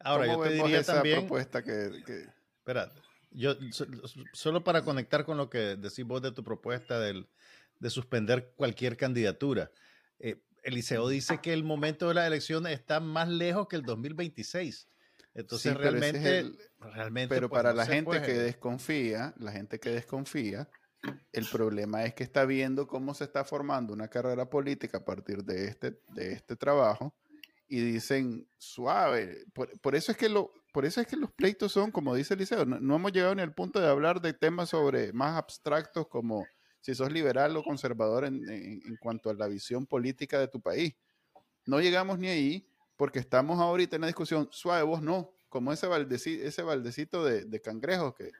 Ahora, 0.00 0.26
yo 0.26 0.40
te 0.40 0.50
diría 0.50 0.80
esa 0.80 0.94
también... 0.94 1.20
propuesta 1.20 1.62
que... 1.62 2.02
que... 2.06 2.26
Espérate. 2.58 3.00
Yo, 3.30 3.54
solo 4.32 4.64
para 4.64 4.82
conectar 4.82 5.24
con 5.24 5.36
lo 5.36 5.50
que 5.50 5.76
decís 5.76 6.04
vos 6.04 6.22
de 6.22 6.32
tu 6.32 6.42
propuesta 6.42 6.98
del, 6.98 7.28
de 7.78 7.90
suspender 7.90 8.52
cualquier 8.56 8.96
candidatura. 8.96 9.70
Eh, 10.18 10.40
Eliseo 10.62 11.08
dice 11.08 11.40
que 11.42 11.52
el 11.52 11.62
momento 11.62 12.08
de 12.08 12.14
la 12.14 12.26
elección 12.26 12.66
está 12.66 13.00
más 13.00 13.28
lejos 13.28 13.68
que 13.68 13.76
el 13.76 13.82
2026. 13.82 14.88
Entonces 15.34 15.76
realmente, 15.76 16.50
realmente... 16.80 17.34
Pero 17.34 17.50
pues, 17.50 17.58
para 17.58 17.74
la 17.74 17.84
gente 17.84 18.22
que 18.22 18.32
desconfía, 18.32 19.34
la 19.38 19.52
gente 19.52 19.78
que 19.78 19.90
desconfía, 19.90 20.68
el 21.32 21.46
problema 21.50 22.04
es 22.04 22.14
que 22.14 22.24
está 22.24 22.44
viendo 22.44 22.86
cómo 22.86 23.14
se 23.14 23.24
está 23.24 23.44
formando 23.44 23.92
una 23.92 24.08
carrera 24.08 24.48
política 24.48 24.98
a 24.98 25.04
partir 25.04 25.44
de 25.44 25.66
este, 25.66 26.00
de 26.14 26.32
este 26.32 26.56
trabajo 26.56 27.14
y 27.68 27.80
dicen 27.80 28.48
suave. 28.58 29.44
Por, 29.52 29.94
eso 29.94 30.12
es 30.12 30.18
que 30.18 30.28
lo, 30.28 30.52
por 30.72 30.84
eso 30.84 31.00
es 31.00 31.06
que 31.06 31.16
los 31.16 31.30
pleitos 31.32 31.72
son, 31.72 31.90
como 31.90 32.14
dice 32.14 32.34
Eliseo, 32.34 32.64
no, 32.64 32.94
hemos 32.94 33.12
llegado 33.12 33.34
ni 33.34 33.42
al 33.42 33.54
punto 33.54 33.80
de 33.80 33.88
hablar 33.88 34.20
de 34.20 34.32
temas 34.32 34.70
sobre 34.70 35.12
más 35.12 35.36
abstractos 35.36 36.06
como 36.08 36.46
si 36.80 36.94
sos 36.94 37.12
liberal 37.12 37.56
o 37.56 37.64
conservador 37.64 38.24
en, 38.24 38.48
en, 38.48 38.96
cuanto 39.00 39.28
a 39.28 39.34
la 39.34 39.48
visión 39.48 39.86
política 39.86 40.38
de 40.38 40.48
tu 40.48 40.60
país. 40.60 40.94
No 41.64 41.80
llegamos 41.80 42.18
ni 42.18 42.28
ahí 42.28 42.68
porque 42.96 43.18
estamos 43.18 43.58
ahorita 43.60 43.96
en 43.96 44.02
la 44.02 44.06
discusión, 44.06 44.48
suave, 44.52 44.84
vos 44.84 45.02
no, 45.02 45.34
como 45.48 45.72
ese 45.72 45.86
baldecito, 45.86 46.44
ese 46.44 46.62
baldecito 46.62 47.24
de, 47.24 47.44
de 47.44 47.60
cangrejos 47.60 48.14
que, 48.14 48.30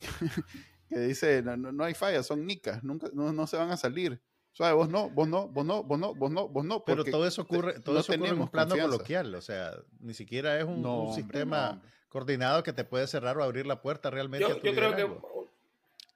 que 0.92 1.00
dice, 1.00 1.42
no, 1.42 1.56
no, 1.56 1.84
hay 1.84 1.94
falla, 1.94 2.22
son 2.22 2.46
nicas, 2.46 2.84
nunca, 2.84 3.08
no, 3.12 3.32
no 3.32 3.46
se 3.46 3.56
van 3.56 3.70
a 3.70 3.76
salir. 3.76 4.20
O 4.52 4.54
sea, 4.54 4.74
vos 4.74 4.90
no, 4.90 5.08
vos 5.08 5.26
no, 5.26 5.48
vos 5.48 5.64
no, 5.64 5.82
vos 5.82 5.98
no, 5.98 6.14
vos 6.14 6.30
no, 6.30 6.48
vos 6.48 6.64
no. 6.64 6.84
Pero 6.84 7.04
todo 7.04 7.26
eso 7.26 7.42
ocurre, 7.42 7.80
todo 7.80 7.98
eso 7.98 8.12
ocurre 8.12 8.28
en 8.28 8.40
un 8.40 8.48
plano 8.48 8.76
coloquial, 8.76 9.34
o 9.34 9.40
sea, 9.40 9.72
ni 10.00 10.12
siquiera 10.12 10.58
es 10.58 10.64
un, 10.64 11.14
sistema 11.14 11.82
coordinado 12.10 12.62
que 12.62 12.74
te 12.74 12.84
puede 12.84 13.06
cerrar 13.06 13.38
o 13.38 13.42
abrir 13.42 13.66
la 13.66 13.80
puerta 13.80 14.10
realmente. 14.10 14.46
Yo, 14.46 14.60
yo 14.60 14.74
creo 14.74 14.94
que 14.94 15.08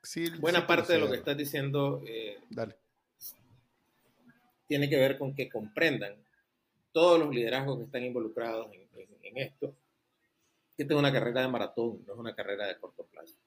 sí, 0.02 0.28
buena 0.38 0.66
parte 0.66 0.92
de 0.92 0.98
lo 0.98 1.10
que 1.10 1.16
estás 1.16 1.36
diciendo 1.36 2.02
eh, 2.06 2.38
tiene 4.66 4.90
que 4.90 4.96
ver 4.96 5.16
con 5.16 5.34
que 5.34 5.48
comprendan 5.48 6.14
todos 6.92 7.18
los 7.18 7.34
liderazgos 7.34 7.78
que 7.78 7.84
están 7.84 8.04
involucrados 8.04 8.70
en, 8.74 8.86
en 9.22 9.38
esto, 9.38 9.74
que 10.76 10.82
esta 10.82 10.92
es 10.92 10.98
una 10.98 11.12
carrera 11.12 11.40
de 11.40 11.48
maratón, 11.48 12.04
no 12.06 12.12
es 12.12 12.18
una 12.18 12.34
carrera 12.34 12.66
de 12.66 12.78
corto 12.78 13.06
plazo. 13.06 13.38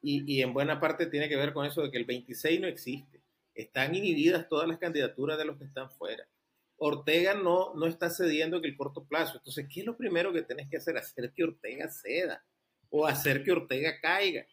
Y, 0.00 0.40
en 0.42 0.54
buena 0.54 0.80
parte 0.80 1.06
tiene 1.06 1.28
que 1.28 1.36
ver 1.36 1.52
con 1.52 1.66
eso 1.66 1.82
de 1.82 1.90
que 1.90 1.98
el 1.98 2.04
26 2.04 2.60
no 2.60 2.68
existe 2.68 3.20
están 3.54 3.94
inhibidas 3.94 4.48
todas 4.48 4.68
las 4.68 4.78
candidaturas 4.78 5.36
de 5.36 5.44
los 5.44 5.58
que 5.58 5.64
están 5.64 5.90
fuera. 5.90 6.24
Ortega 6.76 7.34
no, 7.34 7.74
no 7.74 7.86
está 7.86 8.08
cediendo 8.08 8.58
en 8.58 8.64
el 8.64 8.76
corto 8.76 9.04
plazo. 9.04 9.38
Entonces, 9.38 9.66
¿qué 9.68 9.80
es 9.80 9.86
lo 9.86 9.96
primero 9.96 10.32
que 10.32 10.42
tenés 10.42 10.68
que 10.68 10.76
hacer? 10.76 10.96
Hacer 10.96 11.32
que 11.32 11.42
Ortega 11.42 11.90
ceda 11.90 12.44
o 12.90 13.04
hacer 13.04 13.42
que 13.42 13.50
Ortega 13.50 14.00
caiga. 14.00 14.46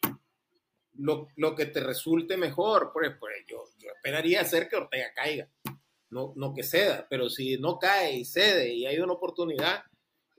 Lo, 0.94 1.28
lo 1.36 1.54
que 1.54 1.66
te 1.66 1.78
resulte 1.80 2.36
mejor, 2.36 2.90
pues, 2.92 3.12
pues 3.20 3.36
yo, 3.46 3.62
yo, 3.78 3.90
esperaría 3.94 4.40
hacer 4.40 4.68
que 4.68 4.76
Ortega 4.76 5.12
caiga, 5.14 5.48
no, 6.10 6.32
no 6.34 6.52
que 6.52 6.62
ceda, 6.64 7.06
pero 7.08 7.28
si 7.28 7.58
no 7.58 7.78
cae 7.78 8.16
y 8.16 8.24
cede 8.24 8.72
y 8.72 8.86
hay 8.86 8.98
una 8.98 9.12
oportunidad, 9.12 9.84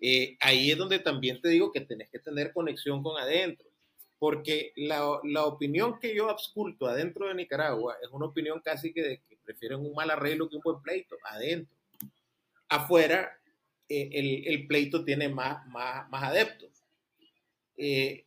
eh, 0.01 0.35
ahí 0.41 0.71
es 0.71 0.77
donde 0.77 0.99
también 0.99 1.39
te 1.41 1.49
digo 1.49 1.71
que 1.71 1.81
tenés 1.81 2.09
que 2.09 2.19
tener 2.19 2.51
conexión 2.53 3.01
con 3.01 3.21
adentro 3.21 3.66
porque 4.19 4.73
la, 4.75 5.19
la, 5.23 5.45
opinión 5.45 5.99
que 5.99 6.15
yo 6.15 6.29
absculto 6.29 6.87
adentro 6.87 7.27
de 7.27 7.35
Nicaragua 7.35 7.97
es 8.01 8.09
una 8.11 8.25
opinión 8.25 8.61
casi 8.61 8.91
que, 8.91 9.03
de 9.03 9.21
que 9.21 9.37
prefieren 9.43 9.79
un 9.79 9.93
mal 9.93 10.09
arreglo 10.09 10.49
que 10.49 10.55
un 10.55 10.61
buen 10.63 10.81
pleito, 10.81 11.15
adentro. 11.23 11.75
Afuera, 12.67 13.39
eh, 13.87 14.09
el, 14.11 14.47
el, 14.47 14.67
pleito 14.67 15.05
tiene 15.05 15.29
más, 15.29 15.65
más, 15.67 16.09
más 16.09 16.23
adeptos. 16.23 16.83
Eh, 17.77 18.25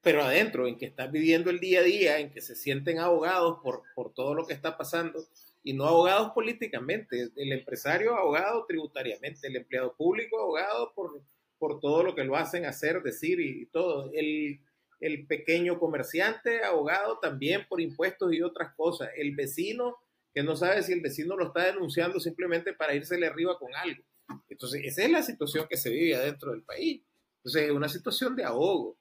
pero 0.00 0.22
adentro, 0.22 0.66
en 0.66 0.76
que 0.76 0.86
están 0.86 1.12
viviendo 1.12 1.48
el 1.50 1.60
día 1.60 1.80
a 1.80 1.84
día, 1.84 2.18
en 2.18 2.30
que 2.30 2.40
se 2.40 2.56
sienten 2.56 2.98
ahogados 2.98 3.60
por, 3.62 3.84
por 3.94 4.12
todo 4.12 4.34
lo 4.34 4.46
que 4.46 4.52
está 4.52 4.76
pasando, 4.76 5.24
y 5.62 5.72
no 5.74 5.84
ahogados 5.84 6.32
políticamente, 6.32 7.30
el 7.36 7.52
empresario 7.52 8.16
ahogado 8.16 8.66
tributariamente, 8.66 9.46
el 9.46 9.54
empleado 9.54 9.94
público 9.94 10.40
ahogado 10.40 10.92
por, 10.92 11.22
por 11.56 11.78
todo 11.78 12.02
lo 12.02 12.16
que 12.16 12.24
lo 12.24 12.36
hacen 12.36 12.66
hacer, 12.66 13.00
decir 13.04 13.38
y, 13.38 13.62
y 13.62 13.66
todo. 13.66 14.10
El, 14.12 14.60
el 15.02 15.26
pequeño 15.26 15.80
comerciante 15.80 16.62
ahogado 16.62 17.18
también 17.18 17.66
por 17.68 17.80
impuestos 17.80 18.32
y 18.32 18.40
otras 18.40 18.72
cosas, 18.74 19.10
el 19.16 19.34
vecino 19.34 19.98
que 20.32 20.44
no 20.44 20.54
sabe 20.54 20.82
si 20.84 20.92
el 20.92 21.00
vecino 21.00 21.36
lo 21.36 21.48
está 21.48 21.66
denunciando 21.66 22.20
simplemente 22.20 22.72
para 22.72 22.94
írsele 22.94 23.26
arriba 23.26 23.58
con 23.58 23.74
algo. 23.74 24.02
Entonces, 24.48 24.80
esa 24.84 25.02
es 25.02 25.10
la 25.10 25.22
situación 25.22 25.66
que 25.68 25.76
se 25.76 25.90
vive 25.90 26.14
adentro 26.14 26.52
del 26.52 26.62
país. 26.62 27.02
Entonces, 27.38 27.64
es 27.64 27.70
una 27.72 27.88
situación 27.88 28.36
de 28.36 28.44
ahogo, 28.44 28.96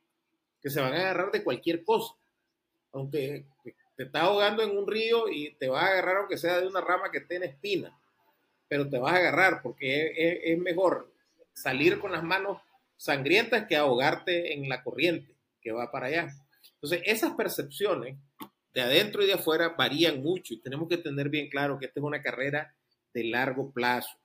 que 0.60 0.72
se 0.72 0.82
van 0.82 0.93
a 0.93 0.97
agarrar 0.97 1.32
de 1.32 1.43
cualquier 1.43 1.84
cosa. 1.84 2.16
Aunque 2.91 3.45
te 3.95 4.04
está 4.04 4.22
ahogando 4.22 4.64
en 4.64 4.76
un 4.76 4.88
río 4.88 5.30
y 5.30 5.54
te 5.54 5.70
va 5.70 5.82
a 5.82 5.88
agarrar 5.88 6.18
aunque 6.18 6.38
sea 6.38 6.60
de 6.60 6.68
una 6.68 6.82
rama 6.82 7.12
que 7.12 7.22
tiene 7.22 7.45
espina, 7.45 7.95
pero 8.68 8.89
te 8.89 8.97
vas 8.97 9.14
a 9.14 9.18
agarrar 9.18 9.62
porque 9.62 10.41
es 10.43 10.58
mejor 10.58 11.14
salir 11.54 11.99
con 11.99 12.12
las 12.12 12.24
manos 12.24 12.60
sangrientas 12.97 13.68
que 13.68 13.78
ahogarte 13.78 14.54
en 14.54 14.68
la 14.68 14.84
corriente 14.84 15.36
que 15.62 15.72
va 15.72 15.91
para 15.91 16.07
allá. 16.07 16.34
Entonces, 16.76 17.01
esas 17.05 17.34
percepciones 17.34 18.18
de 18.74 18.82
adentro 18.82 19.24
y 19.24 19.28
de 19.28 19.34
afuera 19.34 19.76
varían 19.78 20.22
mucho 20.22 20.53
y 20.53 20.62
tenemos 20.62 20.88
que 20.88 20.97
tener 20.97 21.30
bien 21.30 21.49
claro 21.49 21.78
que 21.78 21.86
esta 21.86 21.99
es 21.99 22.03
una 22.03 22.22
carrera 22.22 22.76
de 23.14 23.26
largo 23.26 23.72
plazo. 23.72 24.18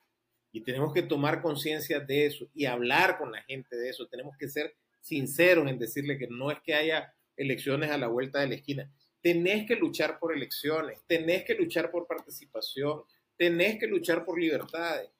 Y 0.52 0.62
tenemos 0.62 0.92
que 0.94 1.02
tomar 1.02 1.42
conciencia 1.42 2.00
de 2.00 2.26
eso 2.26 2.48
y 2.54 2.64
hablar 2.64 3.18
con 3.18 3.32
la 3.32 3.42
gente 3.42 3.76
de 3.76 3.90
eso. 3.90 4.06
Tenemos 4.06 4.36
que 4.38 4.48
ser 4.48 4.74
sinceros 5.00 5.68
en 5.68 5.78
decirle 5.78 6.18
que 6.18 6.28
no 6.28 6.50
es 6.50 6.60
que 6.60 6.74
haya 6.74 7.12
elecciones 7.36 7.90
a 7.90 7.98
la 7.98 8.08
vuelta 8.08 8.40
de 8.40 8.48
la 8.48 8.54
esquina. 8.54 8.90
Tenés 9.20 9.66
que 9.66 9.76
luchar 9.76 10.18
por 10.18 10.34
elecciones, 10.34 11.00
tenés 11.06 11.44
que 11.44 11.54
luchar 11.54 11.90
por 11.90 12.06
participación, 12.06 13.02
tenés 13.36 13.78
que 13.78 13.86
luchar 13.86 14.24
por 14.24 14.40
libertades. 14.40 15.10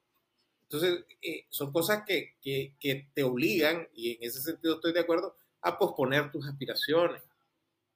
Entonces, 0.62 1.04
eh, 1.22 1.44
son 1.48 1.72
cosas 1.72 2.02
que, 2.06 2.34
que, 2.40 2.74
que, 2.80 3.08
te 3.14 3.22
obligan, 3.22 3.88
y 3.94 4.12
en 4.12 4.18
ese 4.20 4.40
sentido 4.40 4.76
estoy 4.76 4.92
de 4.92 5.00
acuerdo, 5.00 5.36
a 5.66 5.78
posponer 5.78 6.30
tus 6.30 6.46
aspiraciones. 6.46 7.22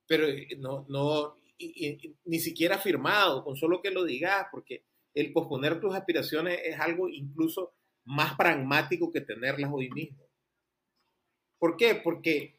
Pero 0.06 0.26
eh, 0.26 0.48
no, 0.58 0.84
no 0.88 1.36
ni 2.24 2.38
siquiera 2.38 2.78
firmado, 2.78 3.44
con 3.44 3.54
solo 3.54 3.82
que 3.82 3.90
lo 3.90 4.04
digas, 4.04 4.46
porque 4.50 4.84
el 5.14 5.32
posponer 5.32 5.80
tus 5.80 5.94
aspiraciones 5.94 6.58
es 6.64 6.80
algo 6.80 7.08
incluso 7.08 7.74
más 8.04 8.34
pragmático 8.34 9.12
que 9.12 9.20
tenerlas 9.20 9.70
hoy 9.72 9.90
mismo. 9.90 10.26
¿Por 11.58 11.76
qué? 11.76 11.94
Porque, 11.94 12.58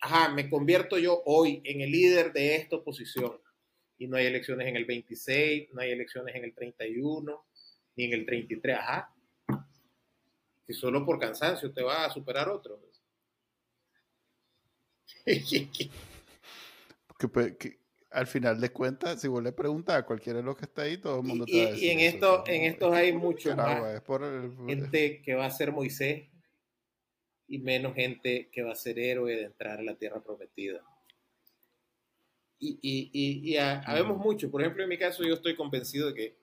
ajá, 0.00 0.28
me 0.28 0.50
convierto 0.50 0.98
yo 0.98 1.22
hoy 1.24 1.62
en 1.64 1.80
el 1.80 1.90
líder 1.90 2.32
de 2.32 2.56
esta 2.56 2.76
oposición 2.76 3.40
y 3.98 4.06
no 4.06 4.18
hay 4.18 4.26
elecciones 4.26 4.68
en 4.68 4.76
el 4.76 4.84
26, 4.84 5.70
no 5.72 5.80
hay 5.80 5.90
elecciones 5.90 6.34
en 6.34 6.44
el 6.44 6.54
31, 6.54 7.46
ni 7.96 8.04
en 8.04 8.12
el 8.12 8.26
33, 8.26 8.76
ajá. 8.76 9.14
Si 10.66 10.74
solo 10.74 11.06
por 11.06 11.18
cansancio 11.18 11.72
te 11.72 11.82
va 11.82 12.04
a 12.04 12.10
superar 12.10 12.48
otro. 12.48 12.80
que, 17.58 17.78
al 18.10 18.26
final 18.26 18.60
de 18.60 18.70
cuentas, 18.70 19.20
si 19.20 19.28
vos 19.28 19.42
le 19.42 19.52
preguntas 19.52 19.96
a 19.96 20.06
cualquiera 20.06 20.38
de 20.38 20.44
los 20.44 20.56
que 20.56 20.64
está 20.64 20.82
ahí, 20.82 20.98
todo 20.98 21.20
el 21.20 21.26
mundo 21.26 21.44
te 21.44 21.64
va 21.64 21.68
a 21.68 21.72
decir 21.72 21.84
Y 21.84 21.90
en, 21.90 22.00
esto, 22.00 22.44
en 22.46 22.64
estos 22.64 22.94
hay 22.94 23.12
mucho 23.12 23.54
más 23.56 24.02
gente 24.66 25.22
que 25.22 25.34
va 25.34 25.46
a 25.46 25.50
ser 25.50 25.72
Moisés 25.72 26.28
y 27.48 27.58
menos 27.58 27.94
gente 27.94 28.48
que 28.50 28.62
va 28.62 28.72
a 28.72 28.76
ser 28.76 28.98
héroe 28.98 29.36
de 29.36 29.44
entrar 29.44 29.78
a 29.78 29.82
la 29.82 29.94
tierra 29.96 30.22
prometida. 30.22 30.82
Y, 32.58 32.78
y, 32.80 33.10
y, 33.12 33.52
y 33.52 33.56
habemos 33.58 34.16
mucho. 34.16 34.50
Por 34.50 34.62
ejemplo, 34.62 34.82
en 34.82 34.88
mi 34.88 34.98
caso, 34.98 35.22
yo 35.22 35.34
estoy 35.34 35.54
convencido 35.54 36.08
de 36.08 36.14
que, 36.14 36.36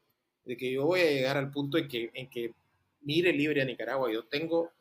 de 0.45 0.57
que 0.57 0.71
yo 0.71 0.85
voy 0.85 1.01
a 1.01 1.09
llegar 1.09 1.37
al 1.37 1.51
punto 1.51 1.77
en 1.77 1.87
que, 1.87 2.11
en 2.13 2.29
que 2.29 2.53
mire 3.01 3.33
libre 3.33 3.61
a 3.61 3.65
Nicaragua. 3.65 4.11
Yo 4.11 4.23
tengo 4.25 4.71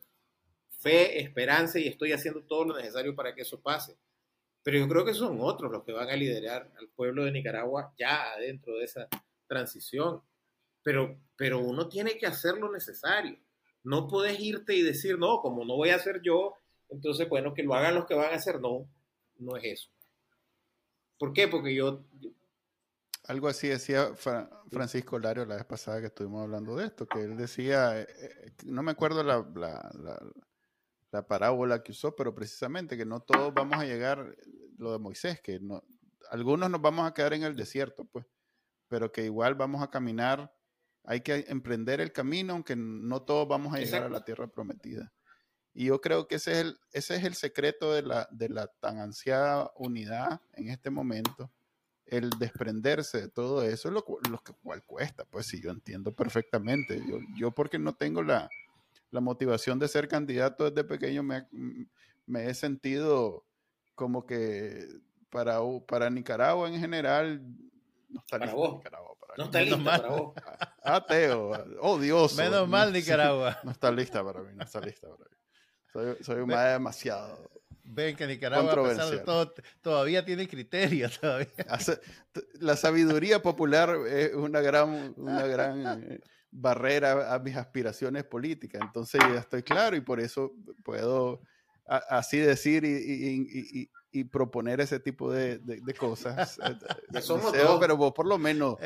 fe, 0.83 1.21
esperanza 1.21 1.79
y 1.79 1.87
estoy 1.87 2.13
haciendo 2.13 2.43
todo 2.43 2.65
lo 2.65 2.77
necesario 2.77 3.15
para 3.15 3.35
que 3.35 3.43
eso 3.43 3.61
pase. 3.61 3.97
Pero 4.63 4.79
yo 4.79 4.89
creo 4.89 5.05
que 5.05 5.15
son 5.15 5.39
otros 5.41 5.73
los 5.73 5.85
que 5.85 5.93
van 5.93 6.11
a 6.11 6.17
liderar 6.17 6.71
al 6.79 6.89
pueblo 6.89 7.25
de 7.25 7.33
Nicaragua 7.33 7.93
ya 7.99 8.37
dentro 8.39 8.77
de 8.77 8.85
esa 8.85 9.09
transición. 9.47 10.23
Pero, 10.83 11.21
pero 11.37 11.61
uno 11.61 11.89
tiene 11.89 12.19
que 12.19 12.27
hacer 12.27 12.59
lo 12.59 12.71
necesario. 12.71 13.39
No 13.85 14.07
puedes 14.09 14.39
irte 14.41 14.75
y 14.75 14.83
decir, 14.83 15.19
no, 15.19 15.41
como 15.41 15.65
no 15.65 15.77
voy 15.77 15.91
a 15.91 15.97
hacer 15.97 16.21
yo, 16.23 16.55
entonces, 16.89 17.29
bueno, 17.29 17.55
que 17.55 17.63
lo 17.63 17.75
hagan 17.75 17.95
los 17.95 18.07
que 18.07 18.15
van 18.15 18.33
a 18.33 18.37
hacer. 18.37 18.61
No, 18.61 18.89
no 19.39 19.57
es 19.57 19.65
eso. 19.65 19.91
¿Por 21.19 21.33
qué? 21.33 21.49
Porque 21.49 21.75
yo... 21.75 22.05
Algo 23.25 23.47
así 23.47 23.69
decía 23.69 24.15
Francisco 24.69 25.17
Lario 25.17 25.45
la 25.45 25.55
vez 25.55 25.65
pasada 25.65 26.01
que 26.01 26.09
estuvimos 26.09 26.43
hablando 26.43 26.75
de 26.75 26.87
esto, 26.87 27.07
que 27.07 27.21
él 27.21 27.37
decía, 27.37 28.01
eh, 28.01 28.09
eh, 28.21 28.51
no 28.65 28.83
me 28.83 28.91
acuerdo 28.91 29.23
la 29.23 29.39
parábola 31.21 31.83
que 31.83 31.93
usó, 31.93 32.17
pero 32.17 32.35
precisamente 32.35 32.97
que 32.97 33.05
no 33.05 33.21
todos 33.21 33.53
vamos 33.53 33.79
a 33.79 33.85
llegar, 33.85 34.35
lo 34.79 34.93
de 34.93 34.99
Moisés, 34.99 35.41
que 35.43 35.61
no, 35.61 35.85
algunos 36.31 36.71
nos 36.71 36.81
vamos 36.81 37.07
a 37.07 37.13
quedar 37.13 37.35
en 37.35 37.43
el 37.43 37.55
desierto, 37.55 38.07
pues, 38.07 38.25
pero 38.89 39.13
que 39.13 39.25
igual 39.25 39.55
vamos 39.55 39.83
a 39.83 39.91
caminar, 39.91 40.55
hay 41.05 41.21
que 41.21 41.45
emprender 41.49 42.01
el 42.01 42.13
camino, 42.13 42.55
aunque 42.55 42.77
no 42.77 43.23
todos 43.23 43.47
vamos 43.47 43.75
a 43.75 43.79
llegar 43.79 44.05
a 44.05 44.09
la 44.09 44.25
tierra 44.25 44.47
prometida. 44.47 45.13
Y 45.75 45.87
yo 45.87 46.01
creo 46.01 46.29
que 46.29 46.37
ese 46.37 46.53
es 46.53 46.59
el, 46.59 46.79
ese 46.93 47.17
es 47.17 47.25
el 47.25 47.35
secreto 47.35 47.93
de 47.93 48.03
la, 48.03 48.29
de 48.31 48.49
la 48.49 48.67
tan 48.67 48.99
ansiada 48.99 49.71
unidad 49.77 50.41
en 50.55 50.69
este 50.69 50.91
momento, 50.91 51.51
el 52.07 52.31
desprenderse 52.31 53.23
de 53.23 53.29
todo 53.29 53.63
eso, 53.63 53.89
es 53.89 53.95
lo, 53.95 54.05
lo 54.31 54.39
que 54.39 54.53
cual 54.63 54.85
cuesta, 54.85 55.25
pues 55.25 55.47
sí, 55.47 55.61
yo 55.61 55.71
entiendo 55.71 56.15
perfectamente. 56.15 57.01
Yo, 57.09 57.19
yo 57.37 57.53
porque 57.53 57.79
no 57.79 57.95
tengo 57.95 58.23
la, 58.23 58.51
la 59.13 59.21
motivación 59.21 59.79
de 59.79 59.87
ser 59.87 60.09
candidato 60.09 60.69
desde 60.69 60.89
pequeño 60.89 61.23
me, 61.23 61.47
me 62.27 62.49
he 62.49 62.55
sentido 62.55 63.47
como 63.95 64.27
que 64.27 64.89
para, 65.31 65.59
para 65.87 66.11
Nicaragua 66.11 66.69
en 66.69 66.81
general 66.81 67.43
no 68.09 68.21
está 68.21 68.39
para 68.39 68.55
vos. 68.55 68.79
Nicaragua, 68.79 69.15
para 69.21 69.35
no 69.37 69.45
está 69.45 69.61
lista 69.61 69.85
para 69.85 70.09
vos. 70.09 70.35
Ateo, 70.83 71.51
odioso. 71.81 72.37
Menos 72.37 72.69
mal 72.69 72.93
Nicaragua. 72.93 73.59
No 73.63 73.71
está 73.71 73.93
lista 73.93 74.25
para 74.25 74.41
mí, 74.41 74.55
no 74.55 74.65
está 74.65 74.81
lista 74.81 75.09
para 75.09 75.31
mí. 75.31 75.37
Soy, 75.93 76.25
soy 76.25 76.41
un 76.41 76.49
demasiado. 76.49 77.51
Ven 77.85 78.17
que 78.17 78.27
Nicaragua, 78.27 78.73
a 78.73 78.83
pesar 78.83 79.11
de 79.11 79.19
todo, 79.19 79.53
todavía 79.83 80.25
tiene 80.25 80.49
criterios. 80.49 81.21
Todavía. 81.21 81.49
La 82.61 82.77
sabiduría 82.77 83.43
popular 83.43 83.95
es 84.07 84.33
una 84.35 84.63
gran, 84.63 85.13
una 85.19 85.47
gran 85.47 86.03
eh, 86.03 86.21
barrera 86.53 87.35
a 87.35 87.39
mis 87.39 87.57
aspiraciones 87.57 88.25
políticas. 88.25 88.83
Entonces 88.83 89.21
ya 89.21 89.41
estoy 89.41 89.63
claro 89.63 89.97
y 89.97 90.03
por 90.03 90.21
eso 90.21 90.53
puedo 90.85 91.41
así 91.87 92.39
decir 92.39 92.85
y, 92.85 93.91
proponer 94.31 94.81
ese 94.81 95.01
tipo 95.01 95.33
de, 95.33 95.61
cosas. 95.99 96.59
pero 97.81 97.97
vos 97.97 98.13
por 98.13 98.27
lo 98.27 98.39
menos 98.39 98.77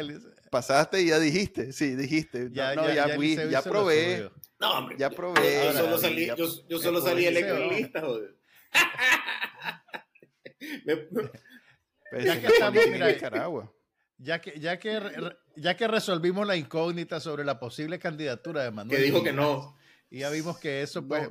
pasaste 0.51 1.03
y 1.03 1.09
ya 1.09 1.19
dijiste, 1.19 1.73
sí, 1.73 1.97
dijiste. 1.97 2.49
Ya, 2.53 2.75
no, 2.75 2.93
ya, 2.93 3.17
ya, 3.51 3.62
probé. 3.62 4.31
No, 4.61 4.79
hombre, 4.79 4.97
ya 4.99 5.11
probé. 5.11 5.64
Yo, 5.64 5.73
solo 5.73 5.99
salí, 5.99 6.29
yo, 6.69 6.79
solo 6.79 7.01
salí 7.01 7.27
electoralista, 7.27 8.01
joder. 8.01 8.37
ya 12.25 12.41
que 12.41 12.47
estamos, 12.47 12.87
mira, 12.89 13.09
Nicaragua. 13.09 13.73
Ya 14.19 14.41
que, 14.41 14.59
ya, 14.59 14.79
que, 14.79 14.99
ya 15.57 15.77
que 15.77 15.89
resolvimos 15.89 16.47
la 16.47 16.57
incógnita 16.57 17.21
sobre 17.21 17.45
la 17.45 17.59
posible 17.59 17.99
candidatura 17.99 18.63
de 18.63 18.71
Manuel. 18.71 18.97
Que 18.97 19.05
dijo 19.05 19.23
que 19.23 19.33
no. 19.33 19.77
Y 20.11 20.21
ya 20.21 20.31
vimos 20.31 20.59
que 20.59 20.83
eso, 20.83 21.07
pues. 21.07 21.29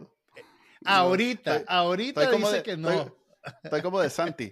ahorita, 0.84 1.64
ahorita 1.68 2.32
dice 2.32 2.64
que 2.64 2.78
no. 2.78 3.16
Estoy, 3.64 3.82
como 3.82 4.02
de 4.02 4.10
Santi. 4.10 4.52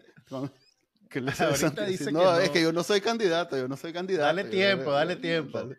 Que 1.09 1.19
le 1.19 1.31
ahorita 1.31 1.85
dice 1.85 2.11
no, 2.11 2.19
que 2.19 2.25
no, 2.25 2.39
es 2.39 2.49
que 2.51 2.61
yo 2.61 2.71
no 2.71 2.83
soy 2.83 3.01
candidato, 3.01 3.57
yo 3.57 3.67
no 3.67 3.75
soy 3.75 3.91
candidato. 3.91 4.27
Dale 4.27 4.45
tiempo, 4.45 4.91
dale 4.91 5.15
tiempo. 5.15 5.69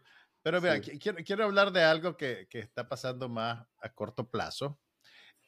Pero 0.42 0.61
mira, 0.61 0.80
quiero, 0.80 1.18
quiero, 1.24 1.45
hablar 1.45 1.72
de 1.72 1.82
algo 1.82 2.16
que, 2.16 2.47
que, 2.51 2.59
está 2.59 2.86
pasando 2.86 3.28
más 3.28 3.64
a 3.80 3.88
corto 3.88 4.28
plazo. 4.28 4.78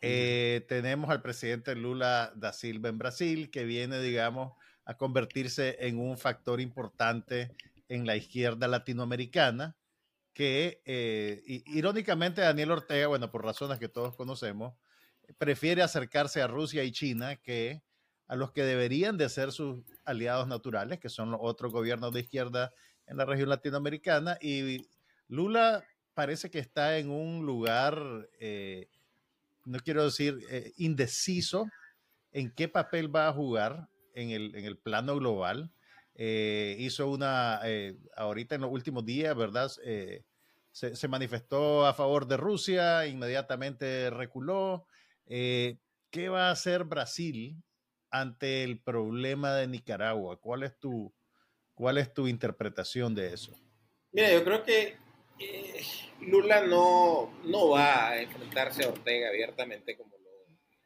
Eh, 0.01 0.65
tenemos 0.69 1.11
al 1.11 1.23
presidente 1.23 1.75
Lula 1.75 2.33
da 2.35 2.53
Silva 2.53 2.89
en 2.89 2.99
Brasil, 2.99 3.51
que 3.51 3.65
viene, 3.65 4.01
digamos, 4.01 4.53
a 4.85 4.97
convertirse 4.97 5.77
en 5.81 5.99
un 5.99 6.17
factor 6.17 6.61
importante 6.61 7.55
en 7.89 8.07
la 8.07 8.17
izquierda 8.17 8.69
latinoamericana, 8.69 9.77
que 10.33 10.83
eh, 10.85 11.43
irónicamente 11.67 12.43
Daniel 12.43 12.73
Ortega, 12.73 13.07
bueno, 13.07 13.31
por 13.31 13.45
razones 13.45 13.79
que 13.79 13.89
todos 13.89 14.17
conocemos, 14.17 14.75
prefiere 15.39 15.83
acercarse 15.83 16.43
a 16.43 16.47
Rusia 16.47 16.85
y 16.85 16.93
China 16.93 17.37
que 17.37 17.83
a 18.29 18.37
los 18.37 18.53
que 18.53 18.65
deberían 18.65 19.17
de 19.17 19.29
ser 19.29 19.53
sus 19.53 19.85
aliados 20.05 20.49
naturales, 20.49 20.99
que 20.99 21.09
son 21.09 21.31
los 21.31 21.41
otros 21.43 21.73
gobiernos 21.73 22.13
de 22.13 22.21
izquierda 22.21 22.73
en 23.07 23.17
la 23.17 23.25
región 23.25 23.49
latinoamericana. 23.49 24.37
Y 24.41 24.89
Lula 25.29 25.85
parece 26.15 26.51
que 26.51 26.59
está 26.59 26.99
en 26.99 27.11
un 27.11 27.47
lugar, 27.47 28.29
eh, 28.41 28.89
no 29.65 29.79
quiero 29.79 30.05
decir 30.05 30.39
eh, 30.51 30.73
indeciso, 30.77 31.67
en 32.33 32.51
qué 32.51 32.69
papel 32.69 33.15
va 33.15 33.29
a 33.29 33.33
jugar 33.33 33.89
en 34.15 34.31
el, 34.31 34.55
en 34.57 34.65
el 34.65 34.77
plano 34.77 35.17
global. 35.17 35.71
Eh, 36.19 36.77
hizo 36.79 37.09
una, 37.09 37.61
eh, 37.65 37.97
ahorita 38.17 38.55
en 38.55 38.63
los 38.63 38.73
últimos 38.73 39.05
días, 39.05 39.37
¿verdad? 39.37 39.71
Eh, 39.85 40.25
se, 40.73 41.09
manifestó 41.09 41.87
a 41.87 41.95
favor 41.95 42.27
de 42.27 42.37
Rusia, 42.37 43.07
inmediatamente 43.07 44.11
reculó. 44.11 44.87
¿Qué 45.27 46.29
va 46.29 46.49
a 46.49 46.53
hacer 46.53 46.85
Brasil 46.85 47.63
ante 48.11 48.63
el 48.65 48.81
problema 48.81 49.55
de 49.55 49.67
Nicaragua? 49.69 50.39
¿Cuál 50.39 50.65
es 50.65 50.79
tu, 50.79 51.13
cuál 51.75 51.99
es 51.99 52.13
tu 52.13 52.29
interpretación 52.29 53.15
de 53.15 53.33
eso? 53.33 53.53
Mira, 54.13 54.33
yo 54.33 54.45
creo 54.45 54.63
que 54.65 54.97
Lula 56.21 56.67
no, 56.67 57.33
no 57.45 57.71
va 57.71 58.09
a 58.09 58.23
enfrentarse 58.23 58.85
a 58.85 58.89
Ortega 58.89 59.29
abiertamente 59.29 59.97
como 59.97 60.17
lo 60.19 60.31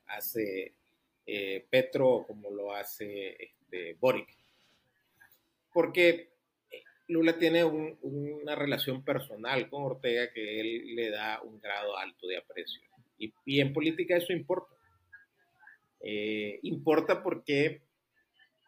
hace 0.07 0.75
eh, 1.33 1.65
Petro 1.71 2.25
como 2.27 2.51
lo 2.51 2.75
hace 2.75 3.37
este, 3.41 3.95
Boric. 4.01 4.40
Porque 5.81 6.35
eh, 6.71 6.83
Lula 7.09 7.39
tiene 7.39 7.65
una 7.65 8.55
relación 8.55 9.03
personal 9.03 9.71
con 9.71 9.83
Ortega 9.83 10.31
que 10.31 10.61
él 10.61 10.95
le 10.95 11.09
da 11.09 11.41
un 11.41 11.59
grado 11.59 11.97
alto 11.97 12.27
de 12.27 12.37
aprecio. 12.37 12.83
Y, 13.17 13.61
en 13.61 13.73
política 13.73 14.15
eso 14.15 14.35
importa. 14.35 14.75
Eh, 16.03 16.61
importa 16.65 17.23
porque 17.23 17.81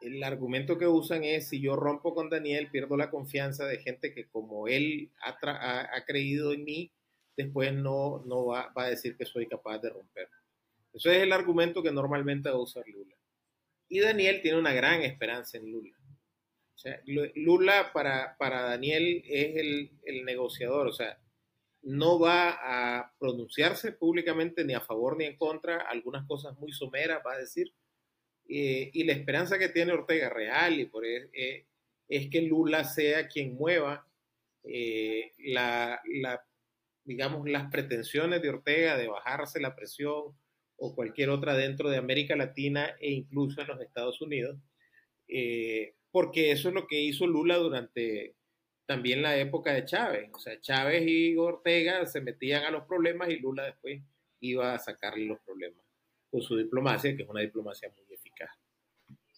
el 0.01 0.25
argumento 0.25 0.79
que 0.79 0.87
usan 0.87 1.23
es 1.23 1.51
si 1.51 1.61
yo 1.61 1.77
rompo 1.77 2.15
con 2.15 2.31
Daniel, 2.31 2.71
pierdo 2.71 2.97
la 2.97 3.11
confianza 3.11 3.67
de 3.67 3.77
gente 3.77 4.15
que 4.15 4.27
como 4.31 4.67
él 4.67 5.11
ha, 5.23 5.95
ha 5.95 6.05
creído 6.07 6.55
en 6.55 6.65
mí, 6.65 6.93
después 7.37 7.75
no, 7.75 8.23
no 8.25 8.47
va, 8.47 8.73
va 8.73 8.85
a 8.85 8.91
decir 8.91 9.19
que 9.19 9.27
soy 9.27 9.47
capaz 9.47 9.81
de 9.81 9.91
romper. 9.91 10.31
Eso 10.95 11.11
es 11.11 11.19
el 11.19 11.33
argumento 11.33 11.83
que 11.83 11.93
normalmente 11.93 12.49
va 12.49 12.57
a 12.57 12.63
usar 12.63 12.89
Lula. 12.89 13.17
Y 13.91 14.01
Daniel 14.01 14.41
tiene 14.41 14.59
una 14.59 14.73
gran 14.73 15.03
esperanza 15.03 15.59
en 15.59 15.71
Lula. 15.71 15.95
Lula 17.35 17.93
para, 17.93 18.37
para 18.39 18.63
Daniel 18.63 19.23
es 19.27 19.57
el, 19.57 19.91
el, 20.05 20.25
negociador, 20.25 20.89
o 20.89 20.93
sea, 20.93 21.19
no 21.83 22.19
va 22.19 22.59
a 22.61 23.15
pronunciarse 23.19 23.93
públicamente 23.93 24.65
ni 24.65 24.75
a 24.75 24.81
favor 24.81 25.17
ni 25.17 25.25
en 25.25 25.37
contra, 25.37 25.79
algunas 25.79 26.27
cosas 26.27 26.59
muy 26.59 26.73
someras 26.73 27.23
va 27.25 27.35
a 27.35 27.39
decir, 27.39 27.73
eh, 28.49 28.91
y 28.93 29.05
la 29.05 29.13
esperanza 29.13 29.59
que 29.59 29.69
tiene 29.69 29.93
Ortega 29.93 30.29
real 30.29 30.81
y 30.81 30.87
por 30.87 31.05
eh, 31.07 31.67
es 32.09 32.29
que 32.29 32.43
Lula 32.43 32.85
sea 32.85 33.29
quien 33.29 33.55
mueva 33.55 34.07
eh, 34.65 35.33
la, 35.39 36.01
la, 36.05 36.45
digamos, 37.05 37.49
las 37.49 37.71
pretensiones 37.71 38.43
de 38.43 38.51
Ortega 38.51 38.97
de 38.97 39.09
bajarse 39.09 39.61
la 39.61 39.75
presión 39.75 40.37
o 40.77 40.95
cualquier 40.95 41.31
otra 41.31 41.55
dentro 41.55 41.91
de 41.91 41.97
América 41.97 42.37
Latina 42.37 42.97
e 43.01 43.13
incluso 43.13 43.61
en 43.61 43.69
los 43.69 43.81
Estados 43.81 44.21
Unidos, 44.21 44.59
eh, 45.29 45.95
porque 46.13 46.53
eso 46.53 46.69
es 46.69 46.75
lo 46.75 46.87
que 46.87 47.01
hizo 47.01 47.27
Lula 47.27 47.57
durante 47.57 48.37
también 48.87 49.23
la 49.23 49.37
época 49.39 49.73
de 49.73 49.85
Chávez. 49.87 50.31
O 50.33 50.39
sea, 50.39 50.61
Chávez 50.61 51.03
y 51.07 51.37
Ortega 51.37 52.05
se 52.07 52.21
metían 52.21 52.65
a 52.65 52.71
los 52.71 52.85
problemas 52.85 53.31
y 53.31 53.39
Lula 53.39 53.65
después 53.65 54.03
iba 54.41 54.75
a 54.75 54.79
sacarle 54.79 55.25
los 55.25 55.41
problemas 55.41 55.85
con 56.31 56.43
su 56.43 56.57
diplomacia, 56.57 57.17
que 57.17 57.23
es 57.23 57.29
una 57.29 57.41
diplomacia 57.41 57.91
muy 57.91 58.15
eficaz. 58.15 58.51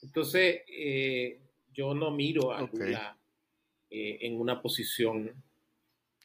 Entonces, 0.02 0.62
eh, 0.68 1.40
yo 1.72 1.94
no 1.94 2.10
miro 2.10 2.52
a 2.52 2.62
Lula 2.62 3.18
eh, 3.88 4.18
en 4.22 4.40
una 4.40 4.60
posición 4.60 5.42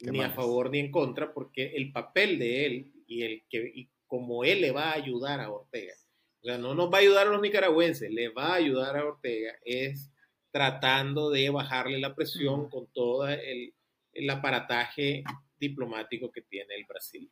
ni 0.02 0.22
a 0.22 0.30
favor 0.30 0.72
ni 0.72 0.80
en 0.80 0.92
contra, 0.92 1.34
porque 1.34 1.76
el 1.76 1.92
papel 1.92 2.40
de 2.40 2.66
él 2.66 2.94
y 3.06 3.24
el 3.24 3.44
que 3.50 3.90
como 4.08 4.44
él 4.44 4.62
le 4.62 4.72
va 4.72 4.92
a 4.92 4.96
ayudar 4.96 5.40
a 5.40 5.52
Ortega, 5.52 5.94
o 6.42 6.46
sea, 6.46 6.58
no 6.58 6.74
nos 6.74 6.92
va 6.92 6.98
a 6.98 7.02
ayudar 7.02 7.28
a 7.28 7.32
los 7.32 7.42
nicaragüenses, 7.42 8.10
le 8.10 8.30
va 8.30 8.54
a 8.54 8.56
ayudar 8.56 8.96
a 8.96 9.06
Ortega, 9.06 9.54
es 9.66 10.10
tratando 10.52 11.30
de 11.30 11.50
bajarle 11.50 12.00
la 12.00 12.16
presión 12.16 12.70
con 12.70 12.88
todo 12.88 13.28
el, 13.28 13.74
el 14.14 14.30
aparataje 14.30 15.24
diplomático 15.60 16.32
que 16.32 16.42
tiene 16.42 16.76
el 16.76 16.86
Brasil. 16.86 17.32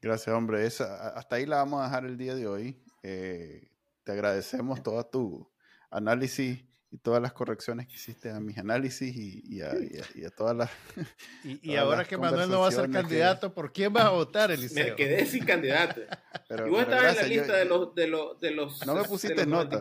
Gracias, 0.00 0.34
hombre. 0.34 0.64
hasta 0.64 1.36
ahí 1.36 1.44
la 1.46 1.56
vamos 1.56 1.80
a 1.80 1.84
dejar 1.84 2.04
el 2.04 2.16
día 2.16 2.34
de 2.34 2.46
hoy. 2.46 2.82
Eh, 3.02 3.70
te 4.04 4.12
agradecemos 4.12 4.82
toda 4.82 5.10
tu 5.10 5.50
análisis 5.90 6.64
y 6.90 6.98
todas 6.98 7.20
las 7.20 7.32
correcciones 7.32 7.86
que 7.86 7.94
hiciste 7.94 8.30
a 8.30 8.40
mis 8.40 8.56
análisis 8.56 9.14
y, 9.14 9.60
a, 9.60 10.30
todas 10.30 10.56
las. 10.56 10.70
Y, 11.62 11.76
ahora 11.76 12.04
que 12.04 12.16
Manuel 12.16 12.48
no 12.48 12.60
va 12.60 12.68
a 12.68 12.72
ser 12.72 12.90
candidato, 12.90 13.52
¿por 13.52 13.72
quién 13.72 13.92
vas 13.92 14.04
a 14.04 14.10
votar, 14.10 14.50
Eliseo? 14.50 14.86
Me 14.86 14.94
quedé 14.94 15.26
sin 15.26 15.44
candidato. 15.44 16.00
Pero, 16.48 16.66
y 16.66 16.70
vos 16.70 16.82
estabas 16.82 17.16
en 17.16 17.22
la 17.22 17.28
lista 17.28 17.56
de, 17.56 17.64
los, 17.66 17.94
de, 17.94 18.06
los, 18.06 18.40
de 18.40 18.50
los. 18.52 18.86
No 18.86 18.94
me 18.94 19.04
pusiste 19.04 19.46
nota. 19.46 19.78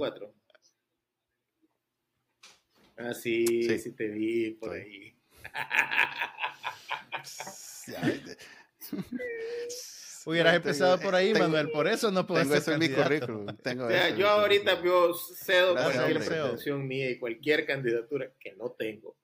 Ah, 2.98 3.14
sí, 3.14 3.80
sí, 3.80 3.92
te 3.92 4.10
vi 4.10 4.52
por 4.52 4.74
ahí. 4.74 5.16
Hubieras 10.28 10.56
empezado 10.56 11.00
por 11.00 11.16
ahí, 11.16 11.34
Manuel, 11.34 11.70
por 11.72 11.88
eso 11.88 12.12
no 12.12 12.28
puedo 12.28 12.44
ser 12.60 12.74
en 12.74 12.80
mi 12.80 12.90
currículum. 12.90 13.46
Tengo 13.64 13.88
yo 14.18 14.28
ahorita 14.28 14.84
yo 14.84 15.14
cedo 15.14 15.74
cualquier 15.74 16.20
pretensión 16.20 16.86
mía 16.86 17.10
y 17.10 17.18
cualquier 17.18 17.66
candidatura 17.66 18.30
que 18.38 18.54
no 18.58 18.72
tengo. 18.72 19.16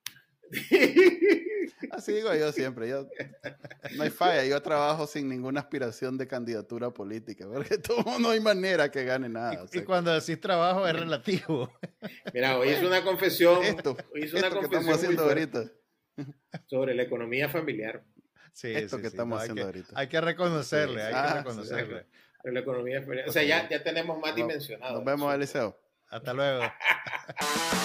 Así 1.90 2.12
digo 2.14 2.34
yo 2.34 2.50
siempre. 2.52 2.88
Yo, 2.88 3.06
no 3.96 4.02
hay 4.02 4.08
falla. 4.08 4.46
Yo 4.46 4.62
trabajo 4.62 5.06
sin 5.06 5.28
ninguna 5.28 5.60
aspiración 5.60 6.16
de 6.16 6.26
candidatura 6.26 6.90
política, 6.90 7.46
porque 7.52 7.76
todo, 7.76 8.18
no 8.18 8.30
hay 8.30 8.40
manera 8.40 8.90
que 8.90 9.04
gane 9.04 9.28
nada. 9.28 9.66
Y, 9.74 9.80
cuando 9.82 10.10
decís 10.10 10.40
trabajo 10.40 10.86
es 10.88 10.98
relativo. 10.98 11.70
Mira, 12.32 12.56
hoy 12.56 12.70
hice 12.70 12.86
una 12.86 13.04
confesión. 13.04 13.62
Esto, 13.62 13.94
hoy 14.10 14.24
hice 14.24 14.38
una 14.38 14.48
confesión 14.48 14.70
que 14.70 14.76
estamos 14.78 14.96
haciendo 14.96 15.22
ahorita. 15.24 15.64
Sobre 16.66 16.94
la 16.94 17.02
economía 17.02 17.50
familiar. 17.50 18.02
Sí, 18.54 18.72
esto 18.72 19.00
que 19.00 19.08
estamos 19.08 19.42
haciendo 19.42 19.64
ahorita. 19.64 19.88
Hay 19.96 20.08
que 20.08 20.20
reconocerle, 20.20 21.02
hay 21.02 21.12
que 21.12 21.18
ah, 21.18 21.34
reconocerle. 21.38 22.06
la 22.44 22.60
economía 22.60 23.04
O 23.26 23.32
sea, 23.32 23.42
ya, 23.42 23.68
ya 23.68 23.82
tenemos 23.82 24.18
más 24.20 24.34
dimensionado. 24.34 24.94
Nos 24.94 25.04
vemos, 25.04 25.34
Eliseo. 25.34 25.76
Hasta 26.08 26.32
luego. 26.32 26.62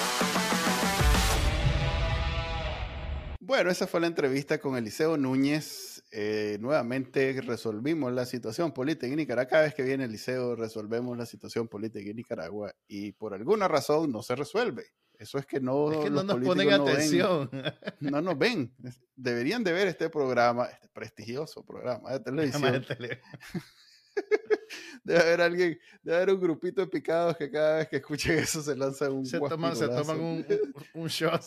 Bueno, 3.41 3.71
esa 3.71 3.87
fue 3.87 3.99
la 3.99 4.05
entrevista 4.05 4.59
con 4.59 4.77
Eliseo 4.77 5.17
Núñez. 5.17 6.03
Eh, 6.11 6.59
nuevamente 6.59 7.41
resolvimos 7.41 8.13
la 8.13 8.27
situación 8.27 8.71
política 8.71 9.07
en 9.07 9.15
Nicaragua. 9.15 9.49
Cada 9.49 9.63
vez 9.63 9.73
que 9.73 9.81
viene 9.81 10.03
Eliseo 10.03 10.55
resolvemos 10.55 11.17
la 11.17 11.25
situación 11.25 11.67
política 11.67 12.11
en 12.11 12.17
Nicaragua 12.17 12.71
y 12.87 13.11
por 13.13 13.33
alguna 13.33 13.67
razón 13.67 14.11
no 14.11 14.21
se 14.21 14.35
resuelve. 14.35 14.91
Eso 15.19 15.37
es 15.37 15.45
que 15.45 15.59
no, 15.59 15.91
nos 16.09 16.39
ponen 16.39 16.71
atención. 16.71 17.51
no 17.99 18.21
nos 18.21 18.37
ven. 18.37 18.73
Deberían 19.17 19.65
de 19.65 19.73
ver 19.73 19.89
este 19.89 20.09
programa, 20.09 20.67
este 20.67 20.87
prestigioso 20.87 21.65
programa 21.65 22.13
de 22.13 22.19
televisión. 22.21 22.85
debe 25.03 25.19
haber 25.19 25.41
alguien, 25.41 25.77
debe 26.01 26.17
haber 26.17 26.35
un 26.35 26.39
grupito 26.39 26.79
de 26.79 26.87
picados 26.87 27.35
que 27.35 27.51
cada 27.51 27.79
vez 27.79 27.89
que 27.89 27.97
escuchen 27.97 28.39
eso 28.39 28.61
se 28.61 28.77
lanzan 28.77 29.11
un 29.11 29.25
Se 29.25 29.39
toman, 29.39 29.75
se 29.75 29.89
toman 29.89 30.21
un, 30.21 30.45
un, 30.93 31.07
shot. 31.07 31.43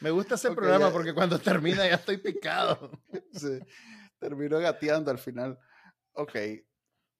Me 0.00 0.10
gusta 0.10 0.36
ese 0.36 0.52
programa 0.52 0.92
porque 0.92 1.14
cuando 1.14 1.40
termina 1.40 1.88
ya 1.88 1.96
estoy 1.96 2.18
picado. 2.18 2.92
Termino 4.20 4.60
gateando 4.60 5.10
al 5.10 5.18
final. 5.18 5.58
Ok, 6.12 6.36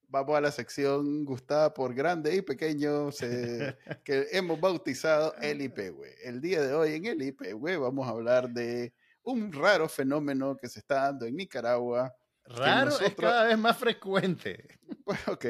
vamos 0.09 0.37
a 0.37 0.41
la 0.41 0.51
sección 0.51 1.25
gustada 1.25 1.73
por 1.75 1.95
grande 1.95 2.35
y 2.35 2.43
pequeño 2.43 3.11
que 4.05 4.27
hemos 4.33 4.61
bautizado 4.61 5.35
el 5.41 5.63
IPW. 5.63 6.05
El 6.25 6.41
día 6.41 6.63
de 6.63 6.75
hoy 6.75 6.95
en 6.95 7.07
el 7.07 7.23
IPW 7.23 7.81
vamos 7.81 8.07
a 8.07 8.11
hablar 8.11 8.49
de 8.51 8.93
un 9.23 9.53
raro 9.53 9.89
fenómeno 9.89 10.57
que 10.57 10.69
se 10.69 10.79
está 10.79 11.03
dando 11.03 11.27
en 11.27 11.37
Nicaragua. 11.37 12.15
Raro 12.45 13.01
es 13.01 13.15
cada 13.15 13.45
vez 13.45 13.59
más 13.59 13.77
frecuente. 13.77 14.67
Pues 15.07 15.29
ok. 15.29 15.47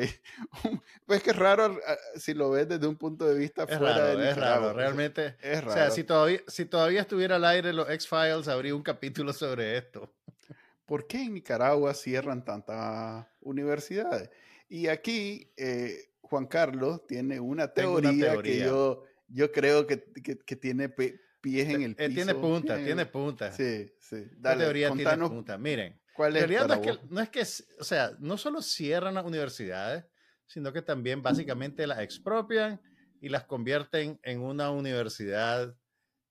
Pues 1.06 1.22
que 1.22 1.30
es 1.30 1.36
raro 1.36 1.80
ah, 1.86 1.96
si 2.16 2.34
lo 2.34 2.50
ves 2.50 2.68
desde 2.68 2.86
un 2.86 2.96
punto 2.96 3.24
de 3.24 3.38
vista 3.38 3.66
fuera 3.66 4.04
de 4.04 4.16
Nicaragua. 4.16 4.28
Es 4.28 4.36
raro, 4.36 4.72
realmente. 4.74 5.36
Es 5.40 5.64
raro. 5.64 5.70
O 5.70 5.72
sea, 5.72 5.90
si 5.90 6.04
todavía, 6.04 6.40
si 6.46 6.66
todavía 6.66 7.00
estuviera 7.00 7.36
al 7.36 7.44
aire 7.46 7.72
los 7.72 7.88
X-Files, 7.88 8.48
habría 8.48 8.74
un 8.74 8.82
capítulo 8.82 9.32
sobre 9.32 9.78
esto. 9.78 10.12
¿Por 10.84 11.06
qué 11.06 11.22
en 11.22 11.32
Nicaragua 11.32 11.94
cierran 11.94 12.44
tantas 12.44 13.26
universidades? 13.40 14.28
Y 14.68 14.88
aquí 14.88 15.52
eh, 15.56 16.12
Juan 16.20 16.46
Carlos 16.46 17.06
tiene 17.06 17.40
una 17.40 17.72
teoría, 17.72 18.40
que 18.42 18.58
yo, 18.58 19.04
yo 19.28 19.52
creo 19.52 19.86
que, 19.86 20.02
que, 20.22 20.56
tiene 20.56 20.88
pies 20.88 21.68
en 21.68 21.82
el 21.82 21.94
piso. 21.94 22.06
Él 22.06 22.14
tiene 22.14 22.34
punta, 22.34 22.76
tiene, 22.76 23.06
punta. 23.06 23.52
Sí, 23.52 23.92
sí. 24.00 24.24
Dale, 24.38 24.56
la 24.56 24.64
teoría 24.64 24.92
tiene 24.92 25.28
punta. 25.28 25.56
Miren, 25.56 26.00
¿cuál 26.14 26.36
es 26.36 26.48
no, 26.48 26.74
es 26.74 26.80
que, 26.80 26.98
no 27.08 27.20
es 27.20 27.28
que, 27.30 27.42
o 27.80 27.84
sea, 27.84 28.16
no 28.18 28.36
solo 28.36 28.60
cierran 28.62 29.14
las 29.14 29.24
universidades, 29.24 30.04
sino 30.46 30.72
que 30.72 30.82
también 30.82 31.22
básicamente 31.22 31.86
las 31.86 32.00
expropian 32.00 32.80
y 33.20 33.28
las 33.28 33.44
convierten 33.44 34.18
en 34.22 34.40
una 34.40 34.70
universidad 34.70 35.76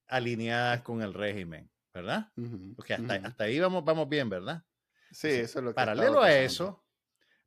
alineada 0.08 0.84
con 0.84 1.02
el 1.02 1.14
régimen, 1.14 1.70
¿verdad? 1.94 2.32
Porque 2.76 2.94
hasta, 2.94 3.16
hasta 3.16 3.44
ahí 3.46 3.60
vamos, 3.60 3.84
vamos 3.84 4.08
bien, 4.08 4.30
¿verdad? 4.30 4.64
Sí, 5.12 5.30
eso 5.30 5.60
es 5.60 5.66
lo 5.66 5.72
que 5.72 5.76
Paralelo 5.76 6.22
a 6.22 6.34
eso, 6.34 6.85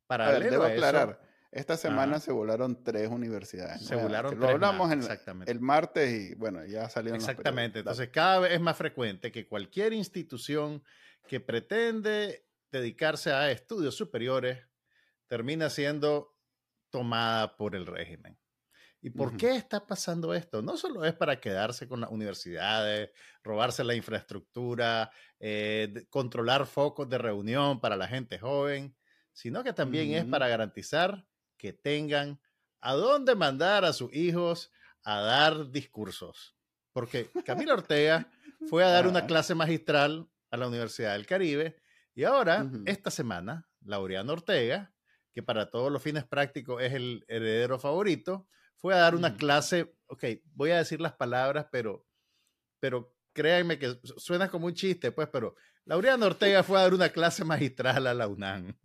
Paralelo 0.09 0.47
a 0.47 0.49
debo 0.49 0.63
aclarar, 0.63 1.21
esta 1.51 1.77
semana 1.77 2.19
se 2.19 2.31
volaron 2.31 2.83
tres 2.83 3.09
universidades. 3.09 3.85
Se 3.85 3.95
volaron 3.95 4.39
Lo 4.39 4.49
hablamos 4.49 4.91
el 5.45 5.59
martes 5.59 6.31
y 6.31 6.33
bueno, 6.33 6.65
ya 6.65 6.89
salieron 6.89 7.19
Exactamente. 7.19 7.79
Entonces, 7.79 8.09
cada 8.09 8.39
vez 8.39 8.53
es 8.53 8.59
más 8.59 8.75
frecuente 8.75 9.31
que 9.31 9.47
cualquier 9.47 9.93
institución 9.93 10.83
que 11.27 11.39
pretende 11.39 12.47
dedicarse 12.71 13.31
a 13.31 13.51
estudios 13.51 13.93
superiores 13.93 14.57
termina 15.27 15.69
siendo 15.69 16.35
tomada 16.89 17.55
por 17.55 17.75
el 17.75 17.85
régimen. 17.85 18.35
¿Y 18.99 19.11
por 19.11 19.37
qué 19.37 19.55
está 19.55 19.85
pasando 19.85 20.33
esto? 20.33 20.63
No 20.63 20.75
solo 20.75 21.05
es 21.05 21.13
para 21.13 21.39
quedarse 21.39 21.87
con 21.87 22.01
las 22.01 22.09
universidades, 22.09 23.11
robarse 23.43 23.83
la 23.83 23.93
infraestructura, 23.93 25.11
eh, 25.39 26.07
controlar 26.09 26.65
focos 26.65 27.07
de 27.07 27.19
reunión 27.19 27.79
para 27.79 27.95
la 27.95 28.07
gente 28.07 28.39
joven, 28.39 28.95
sino 29.39 29.63
que 29.63 29.71
también 29.71 30.11
es 30.11 30.25
para 30.25 30.49
garantizar 30.49 31.25
que 31.55 31.71
tengan 31.71 32.41
a 32.81 32.93
dónde 32.93 33.35
mandar 33.35 33.85
a 33.85 33.93
sus 33.93 34.13
hijos 34.13 34.69
a 35.01 35.21
dar 35.21 35.71
discursos. 35.71 36.57
Porque 36.91 37.29
Camilo 37.45 37.73
Ortega 37.73 38.29
fue 38.67 38.83
a 38.83 38.89
dar 38.89 39.07
una 39.07 39.25
clase 39.27 39.55
magistral 39.55 40.29
a 40.51 40.57
la 40.57 40.67
Universidad 40.67 41.13
del 41.13 41.25
Caribe 41.25 41.77
y 42.13 42.25
ahora, 42.25 42.69
esta 42.85 43.11
semana, 43.11 43.69
Laureano 43.79 44.33
Ortega, 44.33 44.93
que 45.31 45.41
para 45.41 45.69
todos 45.69 45.89
los 45.89 46.03
fines 46.03 46.25
prácticos 46.25 46.83
es 46.83 46.91
el 46.91 47.23
heredero 47.29 47.79
favorito, 47.79 48.45
fue 48.75 48.93
a 48.93 48.97
dar 48.97 49.15
una 49.15 49.37
clase, 49.37 49.95
ok, 50.07 50.25
voy 50.53 50.71
a 50.71 50.79
decir 50.79 50.99
las 50.99 51.13
palabras, 51.13 51.67
pero, 51.71 52.05
pero 52.81 53.15
créanme 53.31 53.79
que 53.79 54.01
suena 54.17 54.49
como 54.49 54.65
un 54.65 54.73
chiste, 54.73 55.13
pues, 55.13 55.29
pero 55.31 55.55
Laureano 55.85 56.25
Ortega 56.25 56.61
fue 56.61 56.77
a 56.77 56.81
dar 56.81 56.93
una 56.93 57.07
clase 57.07 57.45
magistral 57.45 58.05
a 58.05 58.13
la 58.13 58.27
UNAM. 58.27 58.77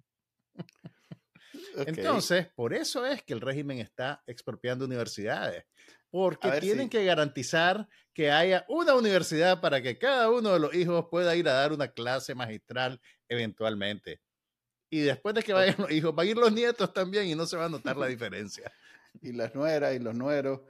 Entonces, 1.86 2.48
por 2.54 2.72
eso 2.74 3.04
es 3.04 3.22
que 3.22 3.32
el 3.32 3.40
régimen 3.40 3.78
está 3.78 4.22
expropiando 4.26 4.84
universidades, 4.84 5.64
porque 6.10 6.50
tienen 6.60 6.88
que 6.88 7.04
garantizar 7.04 7.88
que 8.12 8.30
haya 8.30 8.64
una 8.68 8.94
universidad 8.94 9.60
para 9.60 9.82
que 9.82 9.98
cada 9.98 10.30
uno 10.30 10.52
de 10.52 10.60
los 10.60 10.74
hijos 10.74 11.06
pueda 11.10 11.34
ir 11.34 11.48
a 11.48 11.54
dar 11.54 11.72
una 11.72 11.88
clase 11.88 12.34
magistral 12.34 13.00
eventualmente. 13.28 14.20
Y 14.90 15.00
después 15.00 15.34
de 15.34 15.42
que 15.42 15.52
vayan 15.52 15.74
los 15.78 15.90
hijos, 15.90 16.14
van 16.14 16.26
a 16.26 16.30
ir 16.30 16.36
los 16.36 16.52
nietos 16.52 16.92
también 16.92 17.26
y 17.26 17.34
no 17.34 17.46
se 17.46 17.56
va 17.56 17.64
a 17.64 17.68
notar 17.68 17.96
la 17.96 18.06
diferencia. 18.06 18.72
y 19.22 19.32
las 19.32 19.54
nueras 19.54 19.94
y 19.94 19.98
los 19.98 20.14
nueros. 20.14 20.60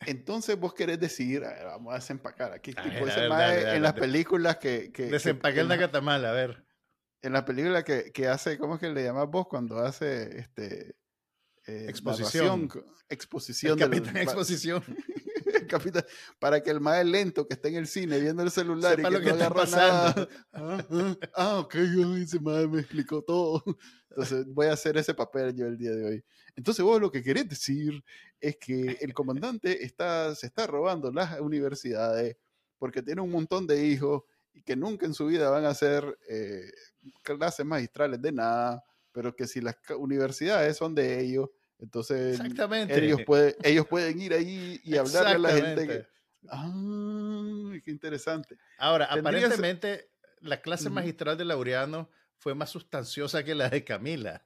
Entonces 0.00 0.58
vos 0.58 0.74
querés 0.74 1.00
decir, 1.00 1.42
vamos 1.64 1.92
a 1.92 1.96
desempacar 1.96 2.52
aquí. 2.52 2.74
en 2.76 3.82
las 3.82 3.94
películas 3.94 4.58
que... 4.58 4.92
que 4.92 5.08
el 5.08 5.68
Nakatamala, 5.68 6.30
a 6.30 6.32
ver. 6.32 6.64
En 7.24 7.32
la 7.32 7.42
película 7.42 7.82
que, 7.82 8.12
que, 8.12 8.28
hace, 8.28 8.58
¿cómo 8.58 8.74
es 8.74 8.80
que 8.80 8.90
le 8.90 9.02
llamas 9.02 9.30
vos 9.30 9.46
cuando 9.48 9.78
hace 9.78 10.40
este... 10.40 10.94
Eh, 11.66 11.86
exposición. 11.88 12.70
exposición. 13.08 13.78
El 13.80 13.88
capitán 13.88 14.16
exposición. 14.18 14.84
capitán, 15.66 16.04
para 16.38 16.62
que 16.62 16.70
el 16.70 16.80
más 16.80 17.02
lento 17.06 17.48
que 17.48 17.54
esté 17.54 17.68
en 17.68 17.76
el 17.76 17.86
cine 17.86 18.20
viendo 18.20 18.42
el 18.42 18.50
celular 18.50 19.00
y 19.00 19.02
que 19.02 19.10
lo 19.10 19.18
no 19.18 19.24
que 19.24 19.30
agarra 19.30 19.64
nada. 19.64 20.28
Ah, 20.52 20.86
ah, 20.90 21.16
ah, 21.34 21.58
ok, 21.60 21.74
ese 22.20 22.40
madre 22.40 22.68
me 22.68 22.80
explicó 22.80 23.22
todo. 23.22 23.64
Entonces 24.10 24.44
voy 24.46 24.66
a 24.66 24.74
hacer 24.74 24.98
ese 24.98 25.14
papel 25.14 25.54
yo 25.54 25.66
el 25.66 25.78
día 25.78 25.92
de 25.92 26.04
hoy. 26.04 26.24
Entonces 26.56 26.84
vos 26.84 27.00
lo 27.00 27.10
que 27.10 27.22
querés 27.22 27.48
decir 27.48 28.04
es 28.38 28.58
que 28.58 28.98
el 29.00 29.14
comandante 29.14 29.82
está, 29.82 30.34
se 30.34 30.46
está 30.46 30.66
robando 30.66 31.10
las 31.10 31.40
universidades 31.40 32.36
porque 32.78 33.02
tiene 33.02 33.22
un 33.22 33.30
montón 33.30 33.66
de 33.66 33.86
hijos 33.86 34.24
y 34.52 34.62
que 34.62 34.76
nunca 34.76 35.06
en 35.06 35.14
su 35.14 35.24
vida 35.24 35.48
van 35.48 35.64
a 35.64 35.70
hacer 35.70 36.18
eh, 36.28 36.70
clases 37.22 37.64
magistrales 37.64 38.20
de 38.20 38.32
nada, 38.32 38.84
pero 39.12 39.34
que 39.34 39.46
si 39.46 39.60
las 39.60 39.76
universidades 39.96 40.76
son 40.76 40.94
de 40.94 41.20
ellos, 41.20 41.50
entonces 41.78 42.40
ellos, 42.40 43.20
ellos 43.62 43.86
pueden 43.86 44.20
ir 44.20 44.32
ahí 44.32 44.80
y 44.84 44.96
hablarle 44.96 45.34
a 45.34 45.38
la 45.38 45.50
gente. 45.50 45.86
Que, 45.86 46.06
ah, 46.48 47.72
qué 47.84 47.90
interesante. 47.90 48.56
Ahora, 48.78 49.06
aparentemente 49.06 50.10
la 50.40 50.60
clase 50.60 50.90
magistral 50.90 51.36
de 51.36 51.44
Laureano 51.44 52.10
fue 52.36 52.54
más 52.54 52.70
sustanciosa 52.70 53.44
que 53.44 53.54
la 53.54 53.68
de 53.68 53.84
Camila. 53.84 54.44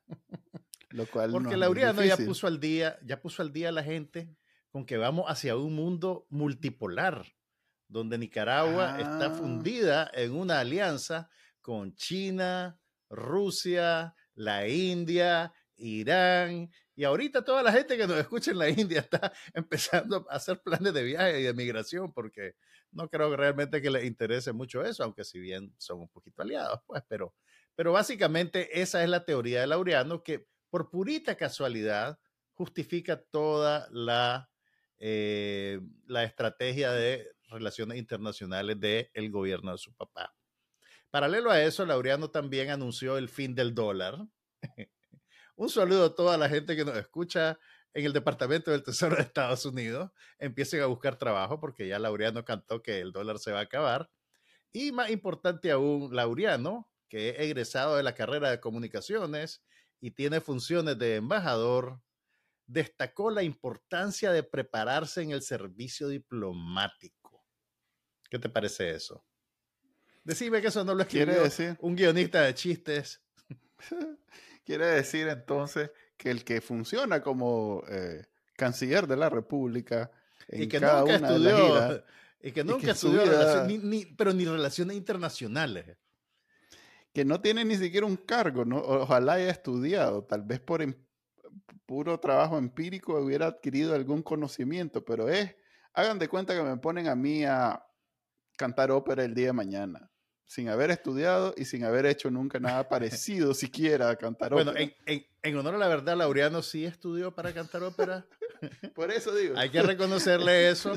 Lo 0.90 1.06
cual 1.06 1.30
Porque 1.30 1.56
Laureano 1.56 2.02
ya 2.02 2.16
puso 2.16 2.46
al 2.46 2.60
día, 2.60 2.98
ya 3.04 3.20
puso 3.20 3.42
al 3.42 3.52
día 3.52 3.68
a 3.68 3.72
la 3.72 3.82
gente 3.82 4.34
con 4.70 4.86
que 4.86 4.96
vamos 4.96 5.26
hacia 5.28 5.56
un 5.56 5.74
mundo 5.74 6.26
multipolar, 6.30 7.26
donde 7.88 8.18
Nicaragua 8.18 8.98
está 9.00 9.26
ah. 9.26 9.34
fundida 9.34 10.10
en 10.14 10.32
una 10.34 10.60
alianza 10.60 11.30
con 11.60 11.94
China, 11.94 12.78
Rusia, 13.08 14.14
la 14.34 14.68
India, 14.68 15.52
Irán, 15.76 16.70
y 16.94 17.04
ahorita 17.04 17.44
toda 17.44 17.62
la 17.62 17.72
gente 17.72 17.96
que 17.96 18.06
nos 18.06 18.18
escucha 18.18 18.50
en 18.50 18.58
la 18.58 18.68
India 18.68 19.00
está 19.00 19.32
empezando 19.54 20.26
a 20.28 20.34
hacer 20.34 20.60
planes 20.60 20.92
de 20.92 21.02
viaje 21.02 21.40
y 21.40 21.44
de 21.44 21.54
migración, 21.54 22.12
porque 22.12 22.54
no 22.90 23.08
creo 23.08 23.36
realmente 23.36 23.80
que 23.80 23.90
les 23.90 24.04
interese 24.04 24.52
mucho 24.52 24.82
eso, 24.84 25.04
aunque 25.04 25.24
si 25.24 25.38
bien 25.38 25.74
son 25.78 26.00
un 26.00 26.08
poquito 26.08 26.42
aliados, 26.42 26.80
pues, 26.86 27.02
pero, 27.08 27.34
pero 27.76 27.92
básicamente 27.92 28.80
esa 28.80 29.04
es 29.04 29.10
la 29.10 29.24
teoría 29.24 29.60
de 29.60 29.68
Laureano, 29.68 30.22
que 30.22 30.48
por 30.70 30.90
purita 30.90 31.36
casualidad, 31.36 32.18
justifica 32.54 33.22
toda 33.22 33.88
la, 33.92 34.50
eh, 34.98 35.80
la 36.06 36.24
estrategia 36.24 36.90
de 36.90 37.30
relaciones 37.48 37.98
internacionales 37.98 38.80
del 38.80 39.08
el 39.14 39.30
gobierno 39.30 39.72
de 39.72 39.78
su 39.78 39.94
papá. 39.94 40.34
Paralelo 41.10 41.50
a 41.50 41.62
eso, 41.62 41.86
Laureano 41.86 42.30
también 42.30 42.70
anunció 42.70 43.16
el 43.16 43.28
fin 43.28 43.54
del 43.54 43.74
dólar. 43.74 44.18
Un 45.56 45.70
saludo 45.70 46.06
a 46.06 46.14
toda 46.14 46.36
la 46.36 46.48
gente 46.48 46.76
que 46.76 46.84
nos 46.84 46.96
escucha 46.96 47.58
en 47.94 48.04
el 48.04 48.12
Departamento 48.12 48.70
del 48.70 48.82
Tesoro 48.82 49.16
de 49.16 49.22
Estados 49.22 49.64
Unidos. 49.64 50.10
Empiecen 50.38 50.82
a 50.82 50.86
buscar 50.86 51.16
trabajo 51.16 51.60
porque 51.60 51.88
ya 51.88 51.98
Laureano 51.98 52.44
cantó 52.44 52.82
que 52.82 53.00
el 53.00 53.12
dólar 53.12 53.38
se 53.38 53.52
va 53.52 53.60
a 53.60 53.62
acabar. 53.62 54.10
Y 54.70 54.92
más 54.92 55.10
importante 55.10 55.70
aún, 55.70 56.14
Laureano, 56.14 56.90
que 57.08 57.30
es 57.30 57.40
egresado 57.40 57.96
de 57.96 58.02
la 58.02 58.14
carrera 58.14 58.50
de 58.50 58.60
comunicaciones 58.60 59.64
y 60.00 60.10
tiene 60.10 60.40
funciones 60.40 60.98
de 60.98 61.16
embajador, 61.16 62.00
destacó 62.66 63.30
la 63.30 63.42
importancia 63.42 64.30
de 64.30 64.42
prepararse 64.42 65.22
en 65.22 65.30
el 65.30 65.42
servicio 65.42 66.08
diplomático. 66.08 67.46
¿Qué 68.30 68.38
te 68.38 68.50
parece 68.50 68.90
eso? 68.90 69.24
Decime 70.28 70.60
que 70.60 70.68
eso 70.68 70.84
no 70.84 70.94
lo 70.94 71.02
escribió 71.02 71.42
decir? 71.42 71.76
un 71.80 71.96
guionista 71.96 72.42
de 72.42 72.54
chistes. 72.54 73.22
Quiere 74.64 74.86
decir 74.86 75.26
entonces 75.26 75.90
que 76.18 76.30
el 76.30 76.44
que 76.44 76.60
funciona 76.60 77.22
como 77.22 77.82
eh, 77.88 78.26
canciller 78.54 79.06
de 79.06 79.16
la 79.16 79.30
República 79.30 80.10
en 80.48 80.64
y 80.64 80.68
que 80.68 80.80
cada 80.80 81.00
nunca 81.00 81.16
una 81.16 81.28
estudió, 81.28 82.04
y 82.42 82.52
que 82.52 82.64
nunca 82.64 82.90
estudió, 82.90 83.22
pero 84.18 84.34
ni 84.34 84.44
relaciones 84.44 84.96
internacionales 84.98 85.96
que 87.14 87.24
no 87.24 87.40
tiene 87.40 87.64
ni 87.64 87.76
siquiera 87.76 88.06
un 88.06 88.16
cargo, 88.16 88.64
¿no? 88.64 88.78
ojalá 88.78 89.34
haya 89.34 89.50
estudiado, 89.50 90.24
tal 90.24 90.42
vez 90.42 90.60
por 90.60 90.82
em, 90.82 90.94
puro 91.86 92.20
trabajo 92.20 92.58
empírico 92.58 93.18
hubiera 93.18 93.46
adquirido 93.46 93.94
algún 93.94 94.22
conocimiento, 94.22 95.04
pero 95.04 95.28
es, 95.28 95.56
hagan 95.94 96.18
de 96.18 96.28
cuenta 96.28 96.54
que 96.54 96.62
me 96.62 96.76
ponen 96.76 97.08
a 97.08 97.16
mí 97.16 97.44
a 97.44 97.84
cantar 98.56 98.90
ópera 98.90 99.24
el 99.24 99.34
día 99.34 99.46
de 99.46 99.52
mañana, 99.52 100.10
sin 100.48 100.68
haber 100.68 100.90
estudiado 100.90 101.54
y 101.56 101.66
sin 101.66 101.84
haber 101.84 102.06
hecho 102.06 102.28
nunca 102.32 102.58
nada 102.58 102.88
parecido 102.88 103.54
siquiera 103.54 104.10
a 104.10 104.16
cantar 104.16 104.52
ópera. 104.52 104.72
Bueno, 104.72 104.90
en, 105.06 105.56
honor 105.56 105.76
a 105.76 105.78
la 105.78 105.86
verdad, 105.86 106.16
Laureano 106.16 106.62
sí 106.62 106.84
estudió 106.84 107.32
para 107.32 107.54
cantar 107.54 107.84
ópera. 107.84 108.26
por 108.96 109.12
eso 109.12 109.32
digo. 109.32 109.56
Hay 109.56 109.70
que 109.70 109.82
reconocerle 109.82 110.68
eso. 110.70 110.94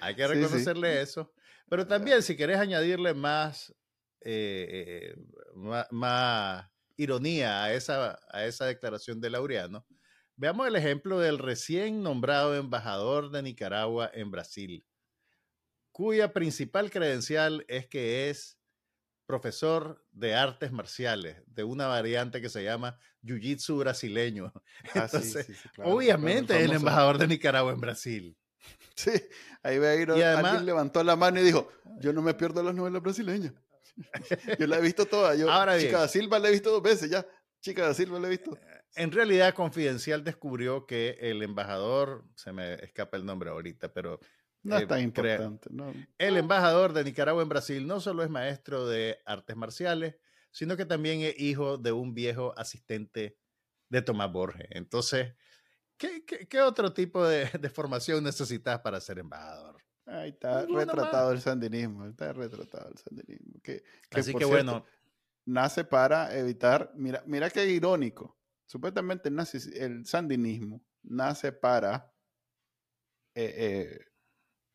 Hay 0.00 0.16
que 0.16 0.26
reconocerle 0.26 1.00
eso. 1.00 1.32
Pero 1.68 1.86
también, 1.86 2.22
si 2.22 2.36
querés 2.36 2.58
añadirle 2.58 3.14
más 3.14 3.72
eh, 4.20 5.14
más, 5.90 6.68
ironía 6.96 7.64
a 7.64 7.72
esa, 7.72 8.18
a 8.30 8.44
esa 8.44 8.66
declaración 8.66 9.20
de 9.20 9.30
Laureano, 9.30 9.86
veamos 10.36 10.66
el 10.66 10.76
ejemplo 10.76 11.20
del 11.20 11.38
recién 11.38 12.02
nombrado 12.02 12.56
embajador 12.56 13.30
de 13.30 13.42
Nicaragua 13.42 14.10
en 14.12 14.30
Brasil, 14.30 14.84
cuya 15.92 16.32
principal 16.32 16.90
credencial 16.90 17.64
es 17.68 17.86
que 17.86 18.30
es 18.30 18.57
profesor 19.28 20.02
de 20.10 20.34
artes 20.34 20.72
marciales, 20.72 21.36
de 21.46 21.62
una 21.62 21.86
variante 21.86 22.40
que 22.40 22.48
se 22.48 22.64
llama 22.64 22.98
Jiu-Jitsu 23.22 23.78
brasileño. 23.78 24.52
Ah, 24.94 25.06
obviamente 25.84 26.56
es 26.56 26.64
el 26.64 26.72
embajador 26.72 27.18
de 27.18 27.28
Nicaragua 27.28 27.72
en 27.72 27.80
Brasil. 27.80 28.36
Sí, 28.96 29.12
ahí 29.62 29.78
ve 29.78 29.88
a 29.88 29.94
ir, 29.94 30.10
alguien 30.10 30.66
levantó 30.66 31.04
la 31.04 31.14
mano 31.14 31.38
y 31.38 31.44
dijo, 31.44 31.70
yo 32.00 32.12
no 32.12 32.20
me 32.20 32.34
pierdo 32.34 32.64
las 32.64 32.74
novelas 32.74 33.00
brasileñas. 33.00 33.52
Yo 34.58 34.66
la 34.66 34.78
he 34.78 34.80
visto 34.80 35.06
toda. 35.06 35.36
Yo, 35.36 35.50
Ahora 35.50 35.78
Chica 35.78 36.00
da 36.00 36.08
Silva 36.08 36.38
la 36.38 36.48
he 36.48 36.52
visto 36.52 36.70
dos 36.70 36.82
veces 36.82 37.08
ya. 37.08 37.24
Chica 37.60 37.82
da 37.82 37.94
Silva 37.94 38.18
la 38.18 38.26
he 38.26 38.30
visto. 38.30 38.58
En 38.96 39.12
realidad, 39.12 39.54
Confidencial 39.54 40.24
descubrió 40.24 40.86
que 40.86 41.16
el 41.20 41.42
embajador, 41.42 42.24
se 42.34 42.52
me 42.52 42.74
escapa 42.74 43.16
el 43.16 43.24
nombre 43.24 43.50
ahorita, 43.50 43.92
pero 43.92 44.18
no 44.68 44.76
es 44.76 44.82
eh, 44.82 44.86
tan 44.86 45.00
importante. 45.00 45.68
No. 45.72 45.92
El 46.18 46.36
embajador 46.36 46.92
de 46.92 47.04
Nicaragua 47.04 47.42
en 47.42 47.48
Brasil 47.48 47.86
no 47.86 48.00
solo 48.00 48.22
es 48.22 48.30
maestro 48.30 48.86
de 48.86 49.18
artes 49.24 49.56
marciales, 49.56 50.16
sino 50.50 50.76
que 50.76 50.84
también 50.84 51.20
es 51.20 51.38
hijo 51.38 51.78
de 51.78 51.92
un 51.92 52.14
viejo 52.14 52.54
asistente 52.56 53.38
de 53.88 54.02
Tomás 54.02 54.30
Borges. 54.30 54.66
Entonces, 54.70 55.34
¿qué, 55.96 56.24
qué, 56.24 56.60
otro 56.60 56.92
tipo 56.92 57.26
de, 57.26 57.50
de, 57.60 57.70
formación 57.70 58.22
necesitas 58.24 58.80
para 58.80 59.00
ser 59.00 59.18
embajador? 59.18 59.82
Ahí 60.06 60.30
está 60.30 60.64
retratado 60.64 61.32
el 61.32 61.40
sandinismo, 61.40 62.06
está 62.06 62.32
retratado 62.32 62.90
el 62.90 62.98
sandinismo. 62.98 63.60
Que, 63.62 63.82
Así 64.10 64.34
que 64.34 64.44
bueno. 64.44 64.84
Nace 65.44 65.82
para 65.82 66.36
evitar, 66.36 66.92
mira, 66.94 67.22
mira 67.24 67.48
qué 67.48 67.64
irónico. 67.64 68.36
Supuestamente 68.66 69.30
nace, 69.30 69.58
el 69.82 70.04
sandinismo 70.04 70.84
nace 71.02 71.52
para 71.52 72.12
eh, 73.34 73.54
eh, 73.56 74.00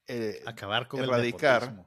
eh, 0.08 0.42
acabar 0.46 0.88
con 0.88 1.02
erradicar, 1.02 1.64
el 1.64 1.86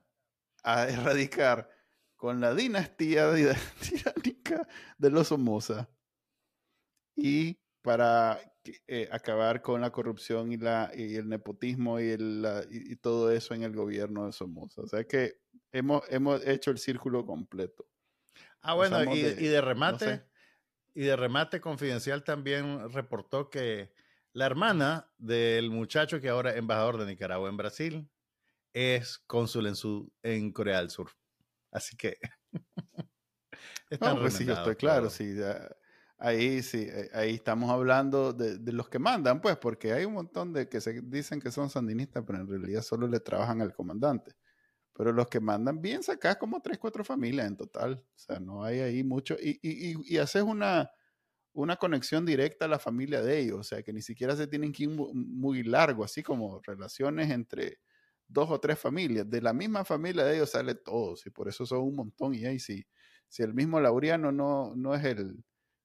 a 0.62 0.88
erradicar 0.88 1.70
con 2.16 2.40
la 2.40 2.54
dinastía 2.54 3.32
tiránica 3.80 4.66
de 4.98 5.10
los 5.10 5.28
Somoza 5.28 5.88
y 7.14 7.58
para 7.82 8.40
eh, 8.88 9.08
acabar 9.12 9.62
con 9.62 9.80
la 9.80 9.90
corrupción 9.90 10.52
y, 10.52 10.56
la, 10.56 10.90
y 10.94 11.16
el 11.16 11.28
nepotismo 11.28 12.00
y, 12.00 12.08
el, 12.08 12.46
y, 12.70 12.96
todo 12.96 13.30
eso 13.30 13.54
en 13.54 13.62
el 13.62 13.74
gobierno 13.74 14.26
de 14.26 14.32
Somoza. 14.32 14.82
O 14.82 14.86
sea 14.86 15.04
que 15.04 15.40
hemos, 15.72 16.02
hemos 16.08 16.44
hecho 16.46 16.70
el 16.70 16.78
círculo 16.78 17.24
completo. 17.24 17.86
Ah, 18.60 18.74
bueno, 18.74 19.14
y 19.14 19.22
de, 19.22 19.60
remate, 19.60 20.24
y 20.94 21.02
de 21.02 21.14
remate 21.14 21.60
confidencial 21.60 22.24
también 22.24 22.90
reportó 22.90 23.48
que 23.50 23.92
la 24.36 24.44
hermana 24.44 25.10
del 25.16 25.70
muchacho 25.70 26.20
que 26.20 26.28
ahora 26.28 26.50
es 26.50 26.58
embajador 26.58 26.98
de 26.98 27.06
Nicaragua 27.06 27.48
en 27.48 27.56
Brasil 27.56 28.10
es 28.74 29.16
cónsul 29.26 29.66
en, 29.66 29.74
su, 29.74 30.12
en 30.22 30.52
Corea 30.52 30.80
del 30.80 30.90
Sur. 30.90 31.08
Así 31.70 31.96
que... 31.96 32.18
no, 33.98 34.20
pues 34.20 34.34
sí, 34.34 34.44
yo 34.44 34.52
estoy 34.52 34.76
claro, 34.76 35.08
sí. 35.08 35.34
ahí 36.18 36.62
sí, 36.62 36.86
eh, 36.86 37.08
ahí 37.14 37.36
estamos 37.36 37.70
hablando 37.70 38.34
de, 38.34 38.58
de, 38.58 38.72
los 38.72 38.90
que 38.90 38.98
mandan, 38.98 39.40
pues, 39.40 39.56
porque 39.56 39.94
hay 39.94 40.04
un 40.04 40.12
montón 40.12 40.52
de 40.52 40.68
que 40.68 40.82
se 40.82 41.00
dicen 41.00 41.40
que 41.40 41.50
son 41.50 41.70
sandinistas, 41.70 42.22
pero 42.26 42.38
en 42.38 42.46
realidad 42.46 42.82
solo 42.82 43.08
le 43.08 43.20
trabajan 43.20 43.62
al 43.62 43.72
comandante. 43.72 44.36
Pero 44.92 45.12
los 45.12 45.28
que 45.28 45.40
mandan 45.40 45.80
bien 45.80 46.02
sacas 46.02 46.36
como 46.36 46.60
tres, 46.60 46.76
cuatro 46.76 47.02
familias 47.04 47.46
en 47.46 47.56
total. 47.56 48.04
O 48.14 48.18
sea, 48.18 48.38
no 48.38 48.62
hay 48.64 48.80
ahí 48.80 49.02
mucho. 49.02 49.34
Y, 49.40 49.58
y, 49.62 49.94
y, 50.04 50.18
haces 50.18 50.42
una, 50.42 50.90
una 51.56 51.76
conexión 51.76 52.26
directa 52.26 52.66
a 52.66 52.68
la 52.68 52.78
familia 52.78 53.22
de 53.22 53.38
ellos. 53.38 53.58
O 53.60 53.64
sea, 53.64 53.82
que 53.82 53.92
ni 53.92 54.02
siquiera 54.02 54.36
se 54.36 54.46
tienen 54.46 54.72
que 54.72 54.84
ir 54.84 54.90
muy 54.90 55.62
largo, 55.62 56.04
así 56.04 56.22
como 56.22 56.60
relaciones 56.62 57.30
entre 57.30 57.80
dos 58.28 58.50
o 58.50 58.60
tres 58.60 58.78
familias. 58.78 59.28
De 59.28 59.40
la 59.40 59.52
misma 59.52 59.84
familia 59.84 60.24
de 60.24 60.36
ellos 60.36 60.50
sale 60.50 60.74
todos. 60.74 61.26
Y 61.26 61.30
por 61.30 61.48
eso 61.48 61.64
son 61.66 61.80
un 61.80 61.96
montón. 61.96 62.34
Y 62.34 62.44
ahí 62.44 62.58
sí, 62.58 62.86
si 63.28 63.42
el 63.42 63.54
mismo 63.54 63.80
Laureano 63.80 64.32
no, 64.32 64.74
no 64.76 64.94
es 64.94 65.04
el, 65.04 65.42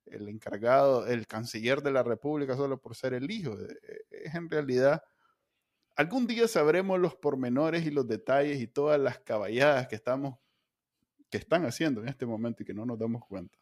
el 0.08 0.28
encargado, 0.28 1.08
el 1.08 1.26
canciller 1.26 1.82
de 1.82 1.92
la 1.92 2.04
República 2.04 2.56
solo 2.58 2.80
por 2.82 2.96
ser 2.96 3.14
el 3.14 3.32
hijo, 3.32 3.58
e, 3.60 3.72
e, 4.12 4.26
es 4.26 4.36
en 4.36 4.50
realidad 4.50 5.02
algún 5.96 6.28
día 6.28 6.48
sabremos 6.48 7.00
los 7.00 7.16
pormenores 7.16 7.86
y 7.86 7.92
los 7.92 8.08
detalles 8.08 8.60
y 8.60 8.68
todas 8.68 9.00
las 9.00 9.20
caballadas 9.20 9.88
que 9.88 9.96
estamos 9.96 10.38
que 11.30 11.38
están 11.38 11.66
haciendo 11.66 12.02
en 12.02 12.10
este 12.10 12.26
momento 12.26 12.64
y 12.64 12.66
que 12.66 12.74
no 12.74 12.86
nos 12.86 13.00
damos 13.00 13.26
cuenta. 13.26 13.58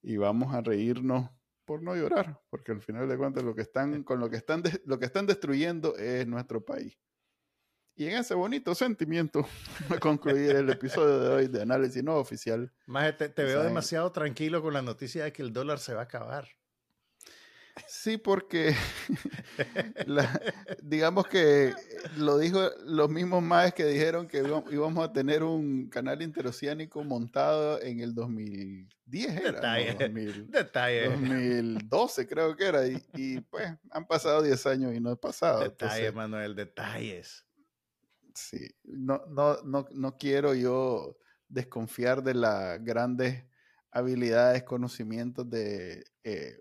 Y 0.00 0.16
vamos 0.16 0.54
a 0.54 0.60
reírnos 0.60 1.28
por 1.70 1.84
no 1.84 1.94
llorar, 1.94 2.36
porque 2.50 2.72
al 2.72 2.82
final 2.82 3.08
de 3.08 3.16
cuentas 3.16 3.44
lo 3.44 3.54
que 3.54 3.62
están 3.62 4.02
con 4.02 4.18
lo 4.18 4.28
que 4.28 4.36
están 4.36 4.60
lo 4.86 4.98
que 4.98 5.06
están 5.06 5.26
destruyendo 5.26 5.96
es 5.96 6.26
nuestro 6.26 6.64
país. 6.64 6.98
Y 7.94 8.06
en 8.06 8.16
ese 8.16 8.34
bonito 8.34 8.74
sentimiento 8.74 9.46
a 9.88 9.98
concluir 10.00 10.56
el 10.56 10.68
episodio 10.68 11.20
de 11.20 11.28
hoy 11.28 11.46
de 11.46 11.62
análisis 11.62 12.02
no 12.02 12.16
oficial. 12.16 12.72
Más 12.86 13.16
te, 13.16 13.28
te 13.28 13.44
veo 13.44 13.62
demasiado 13.62 14.10
tranquilo 14.10 14.62
con 14.62 14.74
la 14.74 14.82
noticia 14.82 15.22
de 15.22 15.32
que 15.32 15.42
el 15.42 15.52
dólar 15.52 15.78
se 15.78 15.94
va 15.94 16.00
a 16.00 16.04
acabar. 16.06 16.48
Sí, 17.86 18.18
porque 18.18 18.74
digamos 20.82 21.26
que 21.26 21.74
lo 22.16 22.38
dijo 22.38 22.60
los 22.84 23.08
mismos 23.10 23.42
más 23.42 23.74
que 23.74 23.84
dijeron 23.84 24.26
que 24.26 24.38
íbamos 24.38 25.04
a 25.04 25.12
tener 25.12 25.42
un 25.42 25.88
canal 25.88 26.22
interoceánico 26.22 27.02
montado 27.04 27.80
en 27.82 28.00
el 28.00 28.14
2010, 28.14 29.36
era, 29.36 29.74
Detalle. 30.48 31.10
2012 31.10 32.26
creo 32.26 32.56
que 32.56 32.64
era, 32.64 32.86
y, 32.86 33.40
pues 33.50 33.72
han 33.90 34.06
pasado 34.06 34.42
10 34.42 34.66
años 34.66 34.94
y 34.94 35.00
no 35.00 35.10
ha 35.10 35.16
pasado. 35.16 35.60
Detalles, 35.60 36.14
Manuel, 36.14 36.54
detalles. 36.54 37.44
Sí, 38.34 38.68
no, 38.84 39.22
no, 39.28 39.60
no, 39.62 39.86
no 39.92 40.16
quiero 40.16 40.54
yo 40.54 41.18
desconfiar 41.48 42.22
de 42.22 42.34
las 42.34 42.82
grandes 42.82 43.44
habilidades, 43.90 44.62
conocimientos 44.62 45.48
de... 45.50 46.04
Eh, 46.24 46.60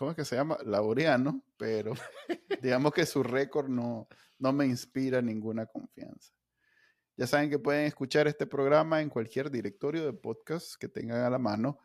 ¿cómo 0.00 0.12
es 0.12 0.16
que 0.16 0.24
se 0.24 0.34
llama? 0.34 0.56
Laureano, 0.64 1.44
pero 1.58 1.92
digamos 2.62 2.90
que 2.94 3.04
su 3.04 3.22
récord 3.22 3.68
no, 3.68 4.08
no 4.38 4.50
me 4.50 4.64
inspira 4.64 5.20
ninguna 5.20 5.66
confianza. 5.66 6.32
Ya 7.18 7.26
saben 7.26 7.50
que 7.50 7.58
pueden 7.58 7.84
escuchar 7.84 8.26
este 8.26 8.46
programa 8.46 9.02
en 9.02 9.10
cualquier 9.10 9.50
directorio 9.50 10.06
de 10.06 10.14
podcast 10.14 10.76
que 10.80 10.88
tengan 10.88 11.20
a 11.20 11.28
la 11.28 11.38
mano 11.38 11.80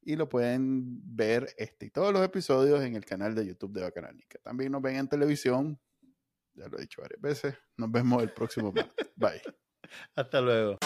y 0.00 0.14
lo 0.14 0.28
pueden 0.28 1.00
ver 1.16 1.52
este 1.56 1.86
y 1.86 1.90
todos 1.90 2.12
los 2.12 2.24
episodios 2.24 2.80
en 2.82 2.94
el 2.94 3.04
canal 3.04 3.34
de 3.34 3.46
YouTube 3.48 3.72
de 3.72 3.82
Bacanánica. 3.82 4.38
También 4.40 4.70
nos 4.70 4.80
ven 4.80 4.94
en 4.94 5.08
televisión, 5.08 5.80
ya 6.54 6.68
lo 6.68 6.78
he 6.78 6.82
dicho 6.82 7.02
varias 7.02 7.20
veces. 7.20 7.56
Nos 7.76 7.90
vemos 7.90 8.22
el 8.22 8.32
próximo. 8.32 8.72
Bye. 9.16 9.42
Hasta 10.14 10.40
luego. 10.40 10.78